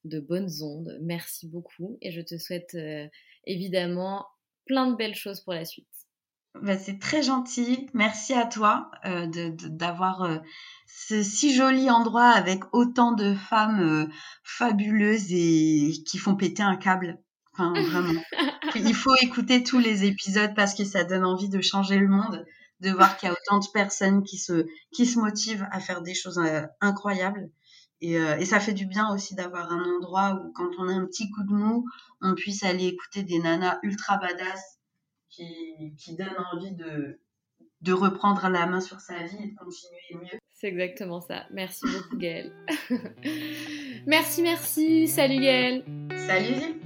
de 0.08 0.20
bonnes 0.20 0.62
ondes. 0.62 0.97
Merci 1.01 1.47
beaucoup 1.47 1.97
et 2.01 2.12
je 2.12 2.22
te 2.22 2.38
souhaite 2.38 2.76
euh, 2.76 3.08
évidemment 3.45 4.26
plein 4.66 4.89
de 4.89 4.95
belles 4.95 5.16
choses 5.16 5.41
pour 5.41 5.53
la 5.53 5.66
suite. 5.66 5.88
Bah, 6.62 6.78
c'est 6.78 6.99
très 6.99 7.22
gentil. 7.22 7.88
Merci 7.93 8.34
à 8.34 8.45
toi 8.45 8.89
d'avoir 9.03 10.41
ce 10.88 11.22
si 11.22 11.53
joli 11.53 11.91
endroit 11.91 12.30
avec 12.30 12.64
autant 12.74 13.12
de 13.12 13.36
femmes 13.36 14.10
fabuleuses 14.43 15.32
et 15.32 15.91
qui 16.08 16.18
font 16.18 16.36
péter 16.36 16.64
un 16.64 16.76
câble. 16.76 17.20
Enfin, 17.58 17.74
vraiment. 17.74 18.22
Il 18.76 18.93
faut 18.93 19.16
écouter 19.22 19.64
tous 19.64 19.80
les 19.80 20.05
épisodes 20.05 20.53
parce 20.55 20.74
que 20.74 20.84
ça 20.84 21.03
donne 21.03 21.26
envie 21.26 21.49
de 21.49 21.62
changer 21.62 21.97
le 21.97 22.08
monde, 22.08 22.45
de 22.82 22.91
voir 22.91 23.18
qu'il 23.18 23.28
y 23.28 23.32
a 23.32 23.34
autant 23.36 23.60
de 23.60 23.72
personnes 23.74 24.24
qui 24.24 24.38
se, 24.38 24.68
qui 24.91 25.05
se 25.05 25.20
motivent 25.20 25.68
à 25.72 25.80
faire 25.80 26.01
des 26.01 26.14
choses 26.14 26.38
euh, 26.38 26.62
incroyables. 26.82 27.49
Et, 28.02 28.20
euh, 28.20 28.38
et, 28.38 28.45
ça 28.45 28.60
fait 28.60 28.74
du 28.74 28.86
bien 28.86 29.12
aussi 29.14 29.34
d'avoir 29.34 29.72
un 29.72 29.84
endroit 29.84 30.34
où, 30.34 30.52
quand 30.54 30.70
on 30.78 30.88
a 30.88 30.93
un 30.93 31.06
petit 31.06 31.30
coup 31.32 31.43
de 31.43 31.54
mou, 31.54 31.86
on 32.22 32.36
puisse 32.36 32.64
aller 32.64 32.86
écouter 32.86 33.24
des 33.24 33.39
nanas 33.39 33.80
ultra 33.82 34.18
badass 34.18 34.78
qui, 35.30 35.93
qui 35.98 36.16
donnent 36.16 36.38
envie 36.54 36.74
de, 36.74 37.20
de 37.82 37.93
reprendre 37.93 38.48
la 38.50 38.66
main 38.68 38.82
sur 38.82 39.00
sa 39.00 39.24
vie 39.24 39.38
et 39.43 39.48
de 39.52 39.56
continuer 39.56 40.24
mieux. 40.26 40.39
C'est 40.54 40.68
exactement 40.68 41.22
ça. 41.22 41.45
Merci 41.52 41.86
beaucoup, 41.86 42.18
Gaëlle. 42.18 42.52
merci, 44.08 44.41
merci. 44.41 45.08
Salut, 45.08 45.39
Gaëlle. 45.39 45.84
Salut. 46.16 46.82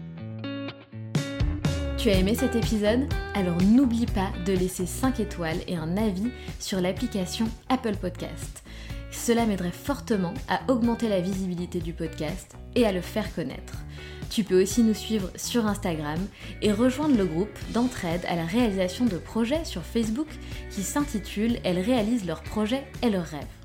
Tu 1.98 2.10
as 2.10 2.18
aimé 2.18 2.36
cet 2.36 2.56
épisode? 2.56 3.08
Alors 3.36 3.62
n'oublie 3.62 4.08
pas 4.08 4.32
de 4.46 4.54
laisser 4.54 4.86
5 4.86 5.20
étoiles 5.20 5.60
et 5.68 5.76
un 5.76 5.98
avis 5.98 6.32
sur 6.60 6.82
l'application 6.82 7.48
Apple 7.70 7.96
Podcast. 7.96 8.64
Cela 9.12 9.46
m'aiderait 9.46 9.72
fortement 9.72 10.34
à 10.48 10.62
augmenter 10.72 11.10
la 11.10 11.20
visibilité 11.20 11.80
du 11.80 11.94
podcast 11.94 12.56
et 12.76 12.86
à 12.86 12.92
le 12.92 13.02
faire 13.02 13.34
connaître. 13.36 13.76
Tu 14.30 14.46
peux 14.46 14.62
aussi 14.62 14.82
nous 14.84 14.94
suivre 14.94 15.30
sur 15.36 15.68
Instagram 15.68 16.20
et 16.62 16.72
rejoindre 16.72 17.18
le 17.18 17.26
groupe 17.26 17.60
d'entraide 17.74 18.26
à 18.28 18.36
la 18.36 18.46
réalisation 18.46 19.06
de 19.06 19.18
projets 19.18 19.66
sur 19.66 19.84
Facebook 19.84 20.30
qui 20.70 20.84
s'intitule 20.84 21.60
Elles 21.66 21.82
réalisent 21.82 22.26
leurs 22.26 22.42
projets 22.42 22.86
et 23.04 23.10
leurs 23.10 23.26
rêves. 23.26 23.61